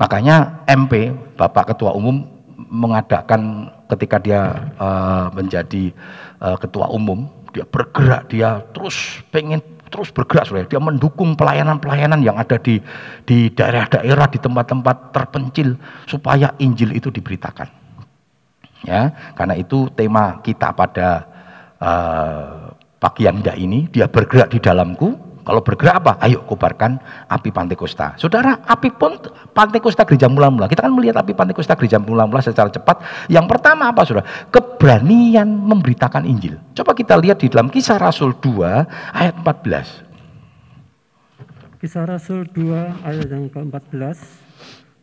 Makanya 0.03 0.67
MP, 0.67 1.15
Bapak 1.39 1.71
Ketua 1.71 1.95
Umum 1.95 2.41
mengadakan 2.71 3.71
ketika 3.91 4.17
dia 4.19 4.71
uh, 4.79 5.31
menjadi 5.35 5.91
uh, 6.39 6.57
ketua 6.59 6.87
umum, 6.91 7.27
dia 7.51 7.67
bergerak, 7.67 8.31
dia 8.31 8.63
terus 8.71 9.23
pengen 9.35 9.59
terus 9.91 10.15
bergerak 10.15 10.47
saudara. 10.47 10.71
Dia 10.71 10.79
mendukung 10.79 11.35
pelayanan-pelayanan 11.35 12.23
yang 12.23 12.39
ada 12.39 12.57
di 12.63 12.79
di 13.27 13.51
daerah-daerah 13.51 14.31
di 14.31 14.39
tempat-tempat 14.39 15.11
terpencil 15.11 15.75
supaya 16.07 16.55
Injil 16.63 16.95
itu 16.95 17.11
diberitakan. 17.11 17.67
Ya, 18.87 19.13
karena 19.37 19.61
itu 19.61 19.93
tema 19.93 20.41
kita 20.41 20.73
pada 20.73 21.29
uh, 21.83 22.60
pagi 23.01 23.25
yang 23.25 23.41
indah 23.41 23.57
ini, 23.57 23.89
dia 23.89 24.07
bergerak 24.07 24.53
di 24.53 24.61
dalamku, 24.61 25.17
kalau 25.41 25.65
bergerak 25.65 26.05
apa? 26.05 26.21
Ayo 26.21 26.45
kobarkan 26.45 27.01
api 27.27 27.51
Pantekosta. 27.51 28.15
Saudara, 28.21 28.61
api 28.61 28.93
pun 28.93 29.17
Pantekosta 29.51 30.05
gereja 30.05 30.29
mula-mula. 30.29 30.69
Kita 30.69 30.85
kan 30.85 30.93
melihat 30.93 31.25
api 31.25 31.33
Pantekosta 31.33 31.75
gereja 31.75 31.99
mula-mula 31.99 32.45
secara 32.45 32.69
cepat. 32.69 33.01
Yang 33.27 33.49
pertama 33.49 33.89
apa 33.89 34.05
saudara? 34.05 34.29
Keberanian 34.53 35.49
memberitakan 35.49 36.29
Injil. 36.29 36.61
Coba 36.77 36.93
kita 36.93 37.17
lihat 37.17 37.41
di 37.41 37.49
dalam 37.49 37.73
kisah 37.73 37.97
Rasul 37.97 38.37
2 38.37 39.17
ayat 39.17 39.35
14. 39.43 41.81
Kisah 41.81 42.05
Rasul 42.05 42.45
2 42.53 43.09
ayat 43.09 43.27
yang 43.33 43.49
ke-14. 43.49 44.21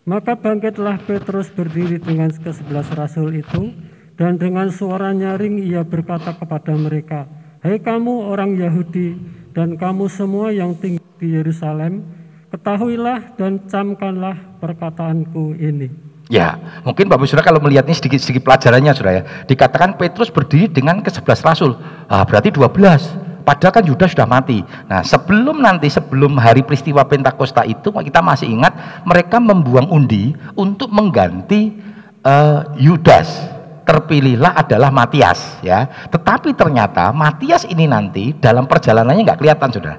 Maka 0.07 0.39
bangkitlah 0.39 1.03
Petrus 1.03 1.51
berdiri 1.51 1.99
dengan 1.99 2.31
ke-11 2.31 2.87
Rasul 2.95 3.41
itu 3.41 3.75
dan 4.15 4.39
dengan 4.39 4.71
suara 4.71 5.11
nyaring 5.11 5.59
ia 5.59 5.83
berkata 5.83 6.31
kepada 6.31 6.71
mereka, 6.77 7.27
Hei 7.57 7.81
kamu 7.81 8.29
orang 8.37 8.53
Yahudi 8.53 9.17
dan 9.49 9.81
kamu 9.81 10.05
semua 10.13 10.53
yang 10.53 10.77
tinggal 10.77 11.01
di 11.17 11.33
Yerusalem, 11.33 12.05
ketahuilah 12.53 13.33
dan 13.33 13.65
camkanlah 13.65 14.37
perkataanku 14.61 15.57
ini. 15.57 15.89
Ya, 16.29 16.53
mungkin 16.85 17.09
Bapak 17.09 17.25
Saudara 17.25 17.49
kalau 17.49 17.57
melihat 17.57 17.89
ini 17.89 17.97
sedikit-sedikit 17.97 18.45
pelajarannya 18.45 18.93
Saudara 18.93 19.13
ya. 19.17 19.23
Dikatakan 19.49 19.97
Petrus 19.97 20.29
berdiri 20.29 20.69
dengan 20.69 21.01
ke-11 21.01 21.41
rasul. 21.41 21.73
Ah, 22.05 22.21
berarti 22.29 22.53
12. 22.53 23.41
Padahal 23.41 23.73
kan 23.73 23.85
Yudas 23.89 24.13
sudah 24.13 24.29
mati. 24.29 24.61
Nah, 24.85 25.01
sebelum 25.01 25.57
nanti 25.57 25.89
sebelum 25.89 26.37
hari 26.37 26.61
peristiwa 26.61 27.09
Pentakosta 27.09 27.65
itu 27.65 27.89
kita 27.89 28.21
masih 28.21 28.53
ingat 28.53 29.01
mereka 29.01 29.41
membuang 29.41 29.89
undi 29.89 30.37
untuk 30.53 30.93
mengganti 30.93 31.73
uh, 32.21 32.69
Yudas 32.77 33.56
terpilihlah 33.87 34.59
adalah 34.59 34.91
Matias 34.91 35.63
ya. 35.63 35.87
Tetapi 36.11 36.51
ternyata 36.51 37.15
Matias 37.15 37.63
ini 37.63 37.87
nanti 37.87 38.35
dalam 38.35 38.67
perjalanannya 38.67 39.23
nggak 39.23 39.39
kelihatan 39.39 39.69
sudah. 39.71 39.95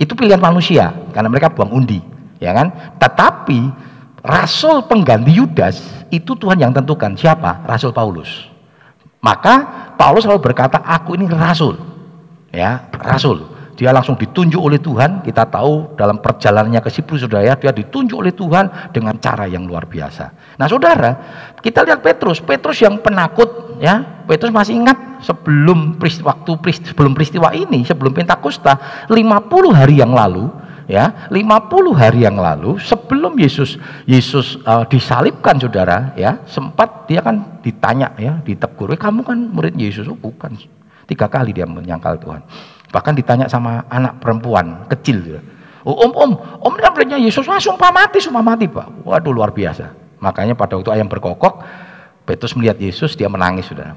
Itu 0.00 0.16
pilihan 0.16 0.40
manusia 0.40 0.92
karena 1.12 1.28
mereka 1.28 1.52
buang 1.52 1.72
undi, 1.72 2.00
ya 2.40 2.56
kan? 2.56 2.96
Tetapi 2.96 3.60
rasul 4.24 4.84
pengganti 4.88 5.32
Yudas 5.36 5.80
itu 6.08 6.32
Tuhan 6.36 6.56
yang 6.56 6.72
tentukan 6.72 7.12
siapa? 7.16 7.64
Rasul 7.68 7.92
Paulus. 7.92 8.48
Maka 9.20 9.88
Paulus 9.96 10.24
selalu 10.24 10.52
berkata, 10.52 10.80
"Aku 10.80 11.16
ini 11.16 11.28
rasul." 11.28 11.80
Ya, 12.52 12.88
rasul 12.96 13.55
dia 13.76 13.92
langsung 13.92 14.16
ditunjuk 14.16 14.58
oleh 14.58 14.80
Tuhan. 14.80 15.20
Kita 15.20 15.44
tahu 15.46 15.94
dalam 16.00 16.18
perjalanannya 16.24 16.80
ke 16.80 16.88
Siprus, 16.88 17.28
saudara 17.28 17.44
ya, 17.44 17.54
dia 17.60 17.76
ditunjuk 17.76 18.16
oleh 18.16 18.32
Tuhan 18.32 18.90
dengan 18.90 19.20
cara 19.20 19.44
yang 19.44 19.68
luar 19.68 19.84
biasa. 19.84 20.56
Nah, 20.56 20.66
saudara, 20.66 21.10
kita 21.60 21.84
lihat 21.84 22.00
Petrus. 22.00 22.40
Petrus 22.40 22.80
yang 22.80 22.96
penakut, 23.04 23.76
ya. 23.76 24.24
Petrus 24.24 24.50
masih 24.50 24.80
ingat 24.80 25.20
sebelum 25.22 26.00
peristiwa, 26.00 26.32
waktu 26.32 26.56
sebelum 26.88 27.12
peristiwa 27.12 27.52
ini, 27.52 27.84
sebelum 27.84 28.16
Pentakosta, 28.16 29.06
50 29.12 29.70
hari 29.70 30.00
yang 30.00 30.16
lalu, 30.16 30.48
ya 30.86 31.28
50 31.28 31.98
hari 31.98 32.24
yang 32.24 32.38
lalu 32.38 32.78
sebelum 32.78 33.34
Yesus 33.34 33.74
Yesus 34.06 34.62
uh, 34.62 34.86
disalibkan 34.86 35.58
saudara 35.58 36.14
ya 36.14 36.38
sempat 36.46 37.10
dia 37.10 37.20
kan 37.22 37.58
ditanya 37.60 38.14
ya 38.14 38.38
ditegur 38.46 38.94
eh, 38.94 38.98
kamu 38.98 39.26
kan 39.26 39.38
murid 39.50 39.74
Yesus 39.74 40.06
oh 40.06 40.14
bukan 40.14 40.54
tiga 41.10 41.26
kali 41.26 41.50
dia 41.50 41.66
menyangkal 41.66 42.22
Tuhan 42.22 42.42
Bahkan 42.90 43.12
ditanya 43.18 43.46
sama 43.50 43.82
anak 43.90 44.22
perempuan 44.22 44.86
kecil. 44.90 45.42
Oh, 45.86 45.94
om, 46.02 46.12
om, 46.14 46.30
om 46.66 46.72
ini 46.74 46.90
muridnya 46.90 47.18
Yesus, 47.18 47.46
wah 47.46 47.62
sumpah 47.62 47.94
mati, 47.94 48.18
sumpah 48.18 48.42
mati 48.42 48.66
Pak. 48.66 49.06
Waduh 49.06 49.30
luar 49.30 49.54
biasa. 49.54 49.94
Makanya 50.18 50.58
pada 50.58 50.74
waktu 50.74 50.90
ayam 50.98 51.06
berkokok, 51.06 51.62
Petrus 52.26 52.58
melihat 52.58 52.80
Yesus, 52.82 53.14
dia 53.14 53.30
menangis 53.30 53.70
sudah. 53.70 53.94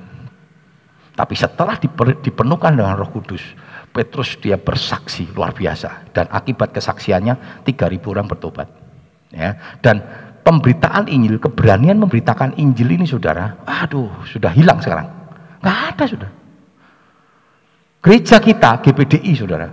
Tapi 1.17 1.33
setelah 1.33 1.75
dipenuhkan 2.21 2.77
dengan 2.77 2.95
roh 2.95 3.09
kudus, 3.09 3.41
Petrus 3.89 4.37
dia 4.37 4.55
bersaksi 4.55 5.25
luar 5.33 5.51
biasa. 5.51 6.13
Dan 6.13 6.29
akibat 6.29 6.71
kesaksiannya 6.71 7.65
3000 7.65 8.13
orang 8.13 8.29
bertobat. 8.29 8.69
Ya. 9.33 9.57
Dan 9.81 9.99
pemberitaan 10.45 11.09
Injil, 11.09 11.41
keberanian 11.41 11.97
memberitakan 11.97 12.55
Injil 12.61 13.01
ini 13.01 13.09
saudara, 13.09 13.59
aduh 13.65 14.13
sudah 14.29 14.53
hilang 14.53 14.79
sekarang. 14.79 15.09
Nggak 15.59 15.79
ada 15.91 16.03
sudah. 16.05 16.31
Gereja 17.99 18.39
kita, 18.39 18.79
GPDI 18.79 19.31
saudara, 19.35 19.67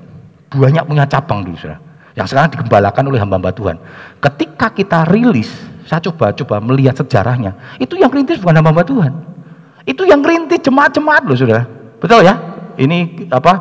banyak 0.50 0.84
punya 0.86 1.06
cabang 1.06 1.46
dulu 1.46 1.54
saudara. 1.54 1.78
Yang 2.18 2.32
sekarang 2.32 2.50
digembalakan 2.58 3.04
oleh 3.12 3.20
hamba-hamba 3.20 3.52
Tuhan. 3.54 3.76
Ketika 4.18 4.72
kita 4.72 5.06
rilis, 5.06 5.52
saya 5.86 6.02
coba-coba 6.02 6.58
melihat 6.58 6.98
sejarahnya, 6.98 7.54
itu 7.78 7.94
yang 7.94 8.10
rintis 8.10 8.42
bukan 8.42 8.58
hamba-hamba 8.58 8.82
Tuhan. 8.82 9.12
Itu 9.86 10.02
yang 10.02 10.24
rintis 10.26 10.58
jemaat-jemaat 10.64 11.22
loh 11.22 11.36
saudara. 11.38 11.64
Betul 12.02 12.26
ya? 12.26 12.34
Ini 12.76 13.30
apa 13.30 13.52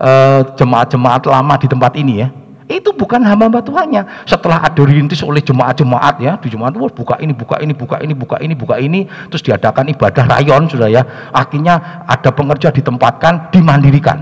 eh, 0.00 0.40
jemaat-jemaat 0.56 1.22
lama 1.28 1.54
di 1.60 1.66
tempat 1.68 1.92
ini 2.00 2.14
ya 2.24 2.28
itu 2.76 2.92
bukan 2.92 3.24
hamba-hamba 3.24 3.64
Tuhannya. 3.64 4.28
Setelah 4.28 4.60
ada 4.60 4.82
rintis 4.84 5.24
oleh 5.24 5.40
jemaat-jemaat 5.40 6.20
ya, 6.20 6.36
di 6.36 6.52
jemaat 6.52 6.76
itu 6.76 6.88
buka 6.92 7.16
ini, 7.18 7.32
buka 7.32 7.56
ini, 7.58 7.72
buka 7.72 7.96
ini, 7.98 8.12
buka 8.12 8.36
ini, 8.38 8.54
buka 8.54 8.76
ini, 8.76 9.00
terus 9.32 9.42
diadakan 9.42 9.88
ibadah 9.96 10.24
rayon 10.28 10.68
sudah 10.68 10.88
ya. 10.92 11.02
Akhirnya 11.32 12.04
ada 12.04 12.30
pengerja 12.30 12.68
ditempatkan, 12.70 13.48
dimandirikan. 13.50 14.18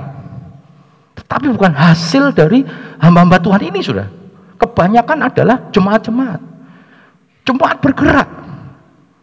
Tetapi 1.18 1.50
bukan 1.50 1.74
hasil 1.74 2.30
dari 2.30 2.62
hamba-hamba 3.02 3.42
Tuhan 3.42 3.62
ini 3.66 3.80
sudah. 3.82 4.06
Kebanyakan 4.54 5.18
adalah 5.26 5.56
jemaat-jemaat. 5.74 6.40
Jemaat 7.44 7.76
bergerak. 7.82 8.28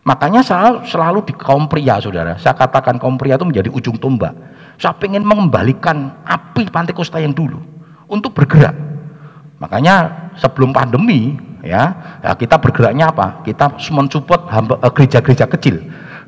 Makanya 0.02 0.42
selalu, 0.42 0.78
selalu 0.90 1.20
di 1.30 1.34
kaum 1.38 1.70
pria 1.72 2.02
saudara. 2.02 2.36
Saya 2.36 2.58
katakan 2.58 2.98
kaum 2.98 3.16
pria 3.16 3.38
itu 3.38 3.46
menjadi 3.48 3.70
ujung 3.72 3.96
tombak. 3.96 4.34
Saya 4.82 4.98
ingin 5.06 5.22
mengembalikan 5.22 6.26
api 6.26 6.68
pantai 6.74 6.98
Kosta 6.98 7.22
yang 7.22 7.38
dulu 7.38 7.62
untuk 8.10 8.34
bergerak 8.34 8.91
Makanya 9.62 10.10
sebelum 10.42 10.74
pandemi 10.74 11.38
ya, 11.62 12.18
ya 12.26 12.34
kita 12.34 12.58
bergeraknya 12.58 13.14
apa? 13.14 13.46
Kita 13.46 13.78
mensupport 13.94 14.50
eh, 14.50 14.92
gereja-gereja 14.92 15.46
kecil. 15.46 15.78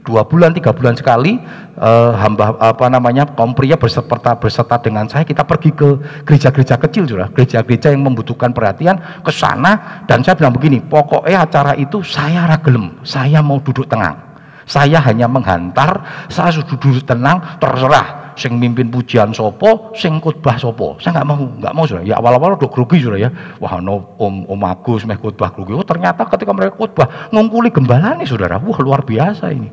Dua 0.04 0.20
bulan, 0.28 0.52
tiga 0.52 0.76
bulan 0.76 0.94
sekali 0.94 1.42
eh, 1.80 2.12
hamba 2.14 2.54
apa 2.62 2.86
namanya 2.94 3.26
kaum 3.34 3.58
pria 3.58 3.74
berserta 3.74 4.38
berserta 4.38 4.76
dengan 4.78 5.10
saya 5.10 5.26
kita 5.26 5.42
pergi 5.48 5.74
ke 5.74 5.98
gereja-gereja 6.30 6.78
kecil 6.78 7.10
sudah, 7.10 7.32
gereja-gereja 7.34 7.90
yang 7.90 8.06
membutuhkan 8.06 8.54
perhatian 8.54 9.02
ke 9.26 9.32
sana 9.34 10.04
dan 10.06 10.22
saya 10.22 10.38
bilang 10.38 10.54
begini, 10.54 10.84
pokoknya 10.84 11.50
acara 11.50 11.74
itu 11.74 12.06
saya 12.06 12.46
ragelem, 12.46 13.02
saya 13.02 13.42
mau 13.42 13.58
duduk 13.64 13.90
tenang. 13.90 14.33
Saya 14.64 15.04
hanya 15.04 15.28
menghantar, 15.28 16.04
saya 16.32 16.56
sudah 16.56 16.76
duduk 16.80 17.04
tenang, 17.04 17.60
terserah 17.60 18.24
sing 18.34 18.58
mimpin 18.58 18.90
pujian 18.90 19.30
sopo, 19.34 19.94
sing 19.94 20.18
khotbah 20.18 20.58
sopo. 20.58 20.98
Saya 20.98 21.22
nggak 21.22 21.28
mau, 21.28 21.38
nggak 21.38 21.74
mau 21.74 21.86
sudah. 21.86 22.04
Ya 22.06 22.18
awal-awal 22.18 22.58
udah 22.58 22.70
grogi 22.70 23.04
sudah 23.04 23.20
ya. 23.20 23.30
Wah 23.62 23.78
no, 23.80 24.18
om 24.18 24.46
om 24.50 24.62
Agus 24.66 25.06
meh 25.06 25.18
khotbah 25.18 25.54
grogi. 25.54 25.74
Oh 25.74 25.86
ternyata 25.86 26.26
ketika 26.26 26.52
mereka 26.52 26.78
khotbah 26.78 27.30
ngungkuli 27.30 27.70
gembala 27.70 28.18
nih 28.18 28.28
saudara. 28.28 28.58
Wah 28.58 28.80
luar 28.82 29.06
biasa 29.06 29.46
ini. 29.54 29.70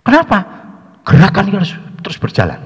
Kenapa? 0.00 0.38
Gerakan 1.04 1.44
ini 1.50 1.56
harus 1.58 1.72
terus 2.02 2.18
berjalan. 2.18 2.58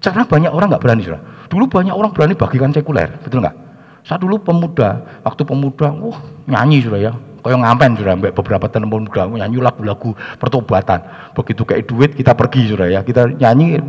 Karena 0.00 0.24
banyak 0.24 0.50
orang 0.52 0.68
nggak 0.72 0.82
berani 0.82 1.02
saudara. 1.04 1.22
Dulu 1.50 1.64
banyak 1.66 1.94
orang 1.94 2.10
berani 2.14 2.34
bagikan 2.38 2.70
sekuler, 2.72 3.20
betul 3.20 3.42
nggak? 3.42 3.56
Saya 4.00 4.16
dulu 4.16 4.40
pemuda, 4.40 5.20
waktu 5.20 5.44
pemuda, 5.44 5.92
wah 5.92 6.24
nyanyi 6.48 6.80
sudah 6.80 7.00
ya, 7.04 7.12
Kaya 7.40 7.56
ngamen 7.56 7.90
sudah 7.96 8.14
mbak 8.20 8.32
beberapa 8.36 8.66
teman 8.68 9.08
muda 9.08 9.26
nyanyi 9.26 9.58
lagu-lagu 9.58 10.12
pertobatan. 10.36 11.00
Begitu 11.32 11.62
kayak 11.64 11.82
duit 11.88 12.10
kita 12.12 12.36
pergi 12.36 12.72
sudah 12.72 12.88
ya, 12.88 13.00
kita 13.00 13.32
nyanyi 13.36 13.80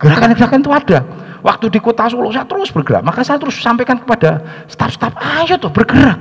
gerakan-gerakan 0.00 0.60
itu 0.60 0.72
ada. 0.72 0.98
Waktu 1.40 1.72
di 1.72 1.80
kota 1.80 2.04
Solo 2.08 2.28
saya 2.28 2.44
terus 2.44 2.68
bergerak. 2.68 3.00
Maka 3.00 3.24
saya 3.24 3.40
terus 3.40 3.56
sampaikan 3.56 3.96
kepada 4.00 4.44
staf-staf, 4.68 5.16
ayo 5.16 5.56
tuh 5.56 5.72
bergerak. 5.72 6.20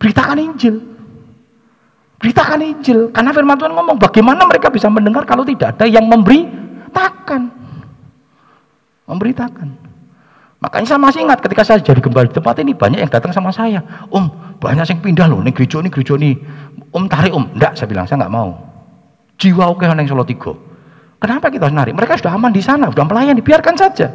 Beritakan 0.00 0.40
Injil. 0.40 0.80
Beritakan 2.16 2.60
Injil. 2.64 3.12
Karena 3.12 3.30
firman 3.36 3.60
Tuhan 3.60 3.76
ngomong, 3.76 4.00
bagaimana 4.00 4.48
mereka 4.48 4.72
bisa 4.72 4.88
mendengar 4.88 5.28
kalau 5.28 5.44
tidak 5.44 5.76
ada 5.76 5.84
yang 5.84 6.08
memberitakan. 6.08 7.52
Memberitakan. 9.04 9.91
Makanya 10.62 10.86
saya 10.94 11.00
masih 11.02 11.26
ingat 11.26 11.42
ketika 11.42 11.66
saya 11.66 11.82
jadi 11.82 11.98
gembala 11.98 12.30
di 12.30 12.38
tempat 12.38 12.54
ini 12.62 12.70
banyak 12.70 13.02
yang 13.02 13.10
datang 13.10 13.34
sama 13.34 13.50
saya. 13.50 13.82
Om, 14.14 14.30
banyak 14.62 14.86
yang 14.94 15.00
pindah 15.02 15.26
loh, 15.26 15.42
nih 15.42 15.50
gereja 15.50 15.82
ini 15.82 15.90
gereja 15.90 16.14
ini. 16.14 16.38
Om 16.94 17.10
tarik 17.10 17.34
om, 17.34 17.50
enggak 17.50 17.74
saya 17.74 17.90
bilang 17.90 18.06
saya 18.06 18.22
enggak 18.22 18.30
mau. 18.30 18.54
Jiwa 19.42 19.74
oke 19.74 19.82
yang 19.82 20.06
Solo 20.06 20.22
Tigo. 20.22 20.54
Kenapa 21.18 21.50
kita 21.50 21.66
harus 21.66 21.74
narik? 21.74 21.98
Mereka 21.98 22.14
sudah 22.14 22.38
aman 22.38 22.54
di 22.54 22.62
sana, 22.62 22.86
sudah 22.94 23.02
melayani, 23.02 23.42
biarkan 23.42 23.74
saja. 23.74 24.06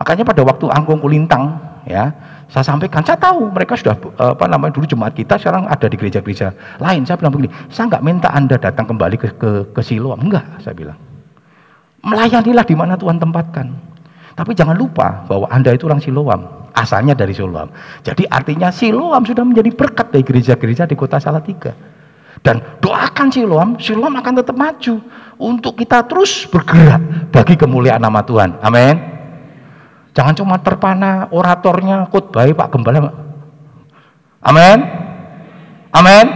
Makanya 0.00 0.24
pada 0.24 0.40
waktu 0.48 0.64
angkung 0.72 1.00
kulintang, 1.00 1.60
ya, 1.84 2.08
saya 2.48 2.64
sampaikan, 2.64 3.04
saya 3.04 3.20
tahu 3.20 3.52
mereka 3.52 3.76
sudah 3.76 3.96
apa 4.16 4.48
namanya 4.48 4.72
dulu 4.72 4.88
jemaat 4.88 5.12
kita 5.12 5.36
sekarang 5.36 5.68
ada 5.68 5.86
di 5.92 5.96
gereja-gereja 6.00 6.56
lain. 6.80 7.04
Saya 7.04 7.20
bilang 7.20 7.36
begini, 7.36 7.52
saya 7.68 7.92
enggak 7.92 8.04
minta 8.04 8.28
anda 8.32 8.56
datang 8.56 8.88
kembali 8.88 9.16
ke 9.20 9.28
ke, 9.36 9.50
ke 9.76 9.80
Siloam, 9.84 10.24
enggak, 10.24 10.44
saya 10.64 10.72
bilang. 10.72 10.96
Melayanilah 12.00 12.64
di 12.64 12.76
mana 12.76 12.96
Tuhan 12.96 13.20
tempatkan. 13.20 13.91
Tapi 14.32 14.56
jangan 14.56 14.76
lupa 14.76 15.28
bahwa 15.28 15.46
Anda 15.52 15.76
itu 15.76 15.84
orang 15.84 16.00
Siloam, 16.00 16.72
asalnya 16.72 17.12
dari 17.12 17.36
Siloam. 17.36 17.68
Jadi 18.00 18.24
artinya 18.28 18.72
Siloam 18.72 19.22
sudah 19.28 19.44
menjadi 19.44 19.70
berkat 19.72 20.08
dari 20.08 20.24
gereja-gereja 20.24 20.88
di 20.88 20.96
kota 20.96 21.20
Salatiga. 21.20 21.76
Dan 22.40 22.80
doakan 22.80 23.28
Siloam, 23.28 23.76
Siloam 23.76 24.16
akan 24.18 24.32
tetap 24.40 24.56
maju 24.56 24.94
untuk 25.36 25.78
kita 25.78 26.02
terus 26.08 26.48
bergerak 26.48 27.30
bagi 27.30 27.54
kemuliaan 27.60 28.00
nama 28.00 28.24
Tuhan. 28.24 28.58
Amin. 28.64 28.96
Jangan 30.12 30.34
cuma 30.36 30.56
terpana 30.60 31.28
oratornya 31.32 32.08
khotbah 32.08 32.44
Pak 32.44 32.68
Gembala. 32.72 33.12
Amin. 34.42 34.78
Amin. 35.92 36.26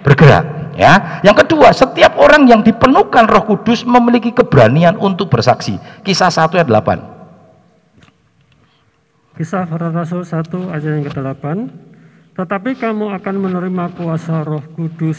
Bergerak 0.00 0.60
ya. 0.80 1.20
Yang 1.20 1.44
kedua, 1.44 1.68
setiap 1.76 2.16
orang 2.16 2.48
yang 2.48 2.64
dipenuhkan 2.64 3.28
Roh 3.28 3.44
Kudus 3.44 3.84
memiliki 3.84 4.32
keberanian 4.32 4.96
untuk 4.96 5.28
bersaksi. 5.28 5.76
Kisah 6.00 6.32
1 6.32 6.56
ayat 6.56 6.68
8. 6.72 7.19
Kisah 9.40 9.64
para 9.64 9.88
Rasul 9.88 10.20
1 10.20 10.52
ayat 10.68 10.84
yang 10.84 11.08
ke-8 11.08 11.44
Tetapi 12.36 12.76
kamu 12.76 13.08
akan 13.16 13.34
menerima 13.40 13.96
kuasa 13.96 14.44
roh 14.44 14.60
kudus 14.76 15.16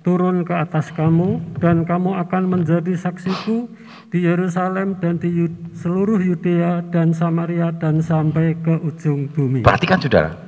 turun 0.00 0.48
ke 0.48 0.56
atas 0.56 0.88
kamu 0.96 1.60
dan 1.60 1.84
kamu 1.84 2.16
akan 2.24 2.56
menjadi 2.56 2.96
saksiku 2.96 3.68
di 4.08 4.24
Yerusalem 4.24 4.96
dan 4.96 5.20
di 5.20 5.44
seluruh 5.76 6.16
Yudea 6.24 6.88
dan 6.88 7.12
Samaria 7.12 7.68
dan 7.76 8.00
sampai 8.00 8.56
ke 8.64 8.80
ujung 8.80 9.28
bumi. 9.28 9.60
Perhatikan 9.60 10.00
saudara, 10.00 10.40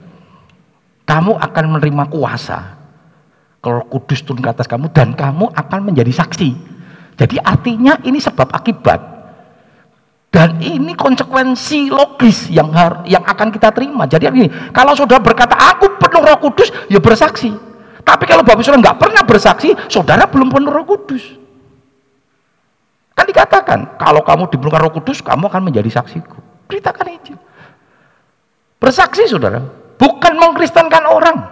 kamu 1.04 1.36
akan 1.36 1.64
menerima 1.68 2.08
kuasa 2.08 2.80
kalau 3.60 3.84
kudus 3.92 4.24
turun 4.24 4.40
ke 4.40 4.56
atas 4.56 4.64
kamu 4.64 4.88
dan 4.88 5.12
kamu 5.12 5.52
akan 5.52 5.80
menjadi 5.84 6.16
saksi. 6.16 6.48
Jadi 7.20 7.36
artinya 7.44 8.00
ini 8.08 8.16
sebab 8.16 8.56
akibat 8.56 9.11
dan 10.32 10.56
ini 10.64 10.96
konsekuensi 10.96 11.92
logis 11.92 12.48
yang 12.48 12.72
har, 12.72 13.04
yang 13.04 13.20
akan 13.20 13.52
kita 13.52 13.68
terima. 13.68 14.08
Jadi 14.08 14.32
ini, 14.32 14.48
kalau 14.72 14.96
saudara 14.96 15.20
berkata 15.20 15.52
aku 15.52 16.00
penuh 16.00 16.24
Roh 16.24 16.40
Kudus, 16.40 16.72
ya 16.88 16.96
bersaksi. 17.04 17.52
Tapi 18.00 18.24
kalau 18.24 18.40
Bapak 18.40 18.64
Saudara 18.64 18.80
nggak 18.80 18.98
pernah 18.98 19.22
bersaksi, 19.28 19.76
saudara 19.92 20.24
belum 20.24 20.48
penuh 20.48 20.72
Roh 20.72 20.88
Kudus. 20.88 21.36
Kan 23.12 23.28
dikatakan, 23.28 24.00
kalau 24.00 24.24
kamu 24.24 24.48
dipenuhkan 24.48 24.80
Roh 24.80 24.92
Kudus, 24.96 25.20
kamu 25.20 25.52
akan 25.52 25.68
menjadi 25.68 26.00
saksiku. 26.00 26.40
Beritakan 26.64 27.12
Injil. 27.12 27.36
Bersaksi 28.80 29.28
saudara, 29.28 29.60
bukan 30.00 30.32
mengkristenkan 30.40 31.12
orang. 31.12 31.44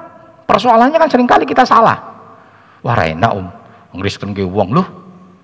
Persoalannya 0.49 0.97
kan 0.97 1.13
sering 1.13 1.29
kali 1.29 1.45
kita 1.45 1.69
salah. 1.69 2.01
Wah 2.81 2.97
enak 2.97 3.29
om, 3.29 3.45
mengkristen 3.93 4.33
ke 4.33 4.41
uang 4.41 4.73
loh. 4.73 4.89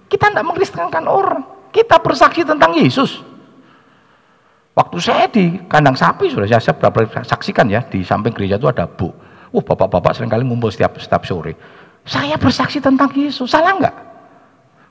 Kita 0.09 0.33
tidak 0.33 0.49
mengkristenkan 0.49 1.05
orang. 1.05 1.56
Kita 1.75 2.01
bersaksi 2.01 2.43
tentang 2.47 2.75
Yesus. 2.75 3.23
Waktu 4.77 4.99
saya 5.01 5.25
di 5.33 5.57
kandang 5.73 5.97
sapi 5.97 6.29
sudah 6.29 6.45
saya 6.45 6.77
beberapa 6.77 7.25
saksikan 7.25 7.65
ya 7.73 7.81
di 7.89 8.05
samping 8.05 8.37
gereja 8.37 8.61
itu 8.61 8.69
ada 8.69 8.85
bu. 8.85 9.09
Wah 9.49 9.65
bapak-bapak 9.65 10.13
sering 10.13 10.29
kali 10.29 10.45
ngumpul 10.45 10.69
setiap 10.69 11.01
setiap 11.01 11.25
sore. 11.25 11.57
Saya 12.07 12.37
bersaksi 12.37 12.79
tentang 12.79 13.11
Yesus, 13.17 13.51
salah 13.51 13.73
enggak? 13.73 13.97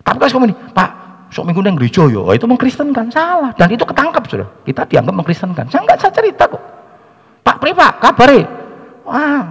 Tapi 0.03 0.17
kalau 0.19 0.45
ini, 0.45 0.53
Pak, 0.75 0.89
sok 1.31 1.47
minggu 1.47 1.63
neng 1.63 1.79
gereja 1.79 2.03
yo, 2.11 2.27
itu 2.35 2.43
mengkristenkan, 2.43 3.07
salah. 3.07 3.55
Dan 3.55 3.71
itu 3.71 3.88
ketangkap 3.88 4.21
sudah. 4.27 4.49
Kita 4.67 4.83
dianggap 4.83 5.15
mengkristenkan. 5.15 5.65
Saya 5.71 5.81
enggak 5.88 5.97
saya 6.03 6.11
cerita 6.11 6.43
kok. 6.45 6.61
Pak 7.41 7.57
Pri 7.57 7.71
Pak, 7.71 7.93
kabare. 8.03 8.39
Wah, 9.07 9.47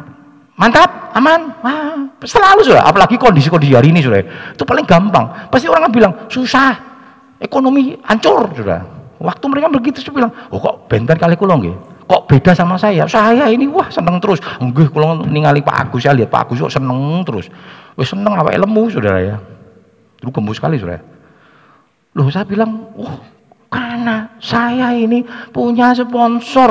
mantap, 0.61 1.15
aman, 1.17 1.41
wah, 1.65 1.99
selalu 2.21 2.69
sudah. 2.69 2.85
Apalagi 2.85 3.17
kondisi-kondisi 3.17 3.73
hari 3.73 3.97
ini 3.97 4.05
sudah. 4.05 4.21
Itu 4.53 4.69
paling 4.69 4.85
gampang. 4.85 5.49
Pasti 5.49 5.67
orang 5.67 5.89
bilang 5.89 6.13
susah, 6.29 6.94
ekonomi 7.45 8.01
hancur 8.09 8.49
sudah. 8.57 8.81
Waktu 9.21 9.45
mereka 9.47 9.69
begitu 9.71 10.01
saya 10.01 10.13
bilang, 10.17 10.33
oh 10.51 10.59
kok 10.59 10.89
benten 10.89 11.17
kali 11.21 11.37
kulong 11.37 11.61
nggih. 11.61 11.77
Kok 12.05 12.29
beda 12.29 12.53
sama 12.53 12.77
saya? 12.77 13.09
Saya 13.09 13.49
ini 13.49 13.65
wah 13.65 13.89
seneng 13.89 14.21
terus. 14.21 14.41
Nggih 14.61 14.93
kula 14.93 15.25
ningali 15.25 15.65
Pak 15.65 15.89
Agus 15.89 16.05
saya 16.05 16.17
lihat 16.17 16.29
Pak 16.29 16.49
Agus 16.49 16.61
kok 16.69 16.75
seneng 16.75 17.25
terus. 17.25 17.49
Wis 17.97 18.09
seneng 18.13 18.37
apa 18.37 18.53
lemu 18.53 18.83
Saudara 18.93 19.21
ya. 19.25 19.37
Dulu 20.21 20.29
gembus 20.33 20.61
sekali 20.61 20.77
Saudara. 20.77 21.01
Loh 22.15 22.29
saya 22.29 22.45
bilang, 22.45 22.93
"Oh, 23.01 23.19
karena 23.73 24.31
saya 24.39 24.95
ini 24.95 25.25
punya 25.51 25.97
sponsor. 25.97 26.71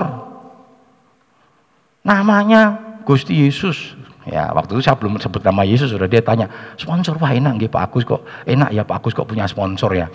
Namanya 2.05 2.77
Gusti 3.03 3.43
Yesus. 3.43 3.99
Ya, 4.23 4.55
waktu 4.55 4.79
itu 4.79 4.87
saya 4.87 4.95
belum 4.95 5.19
sebut 5.19 5.43
nama 5.43 5.67
Yesus, 5.67 5.91
sudah 5.91 6.07
dia 6.07 6.23
tanya, 6.23 6.47
sponsor 6.79 7.19
wah 7.19 7.35
enak 7.35 7.59
nggih 7.59 7.67
Pak 7.67 7.91
Agus 7.91 8.07
kok, 8.07 8.23
enak 8.47 8.71
ya 8.71 8.87
Pak 8.87 9.03
Agus 9.03 9.11
kok 9.11 9.27
punya 9.27 9.43
sponsor 9.51 9.91
ya. 9.91 10.07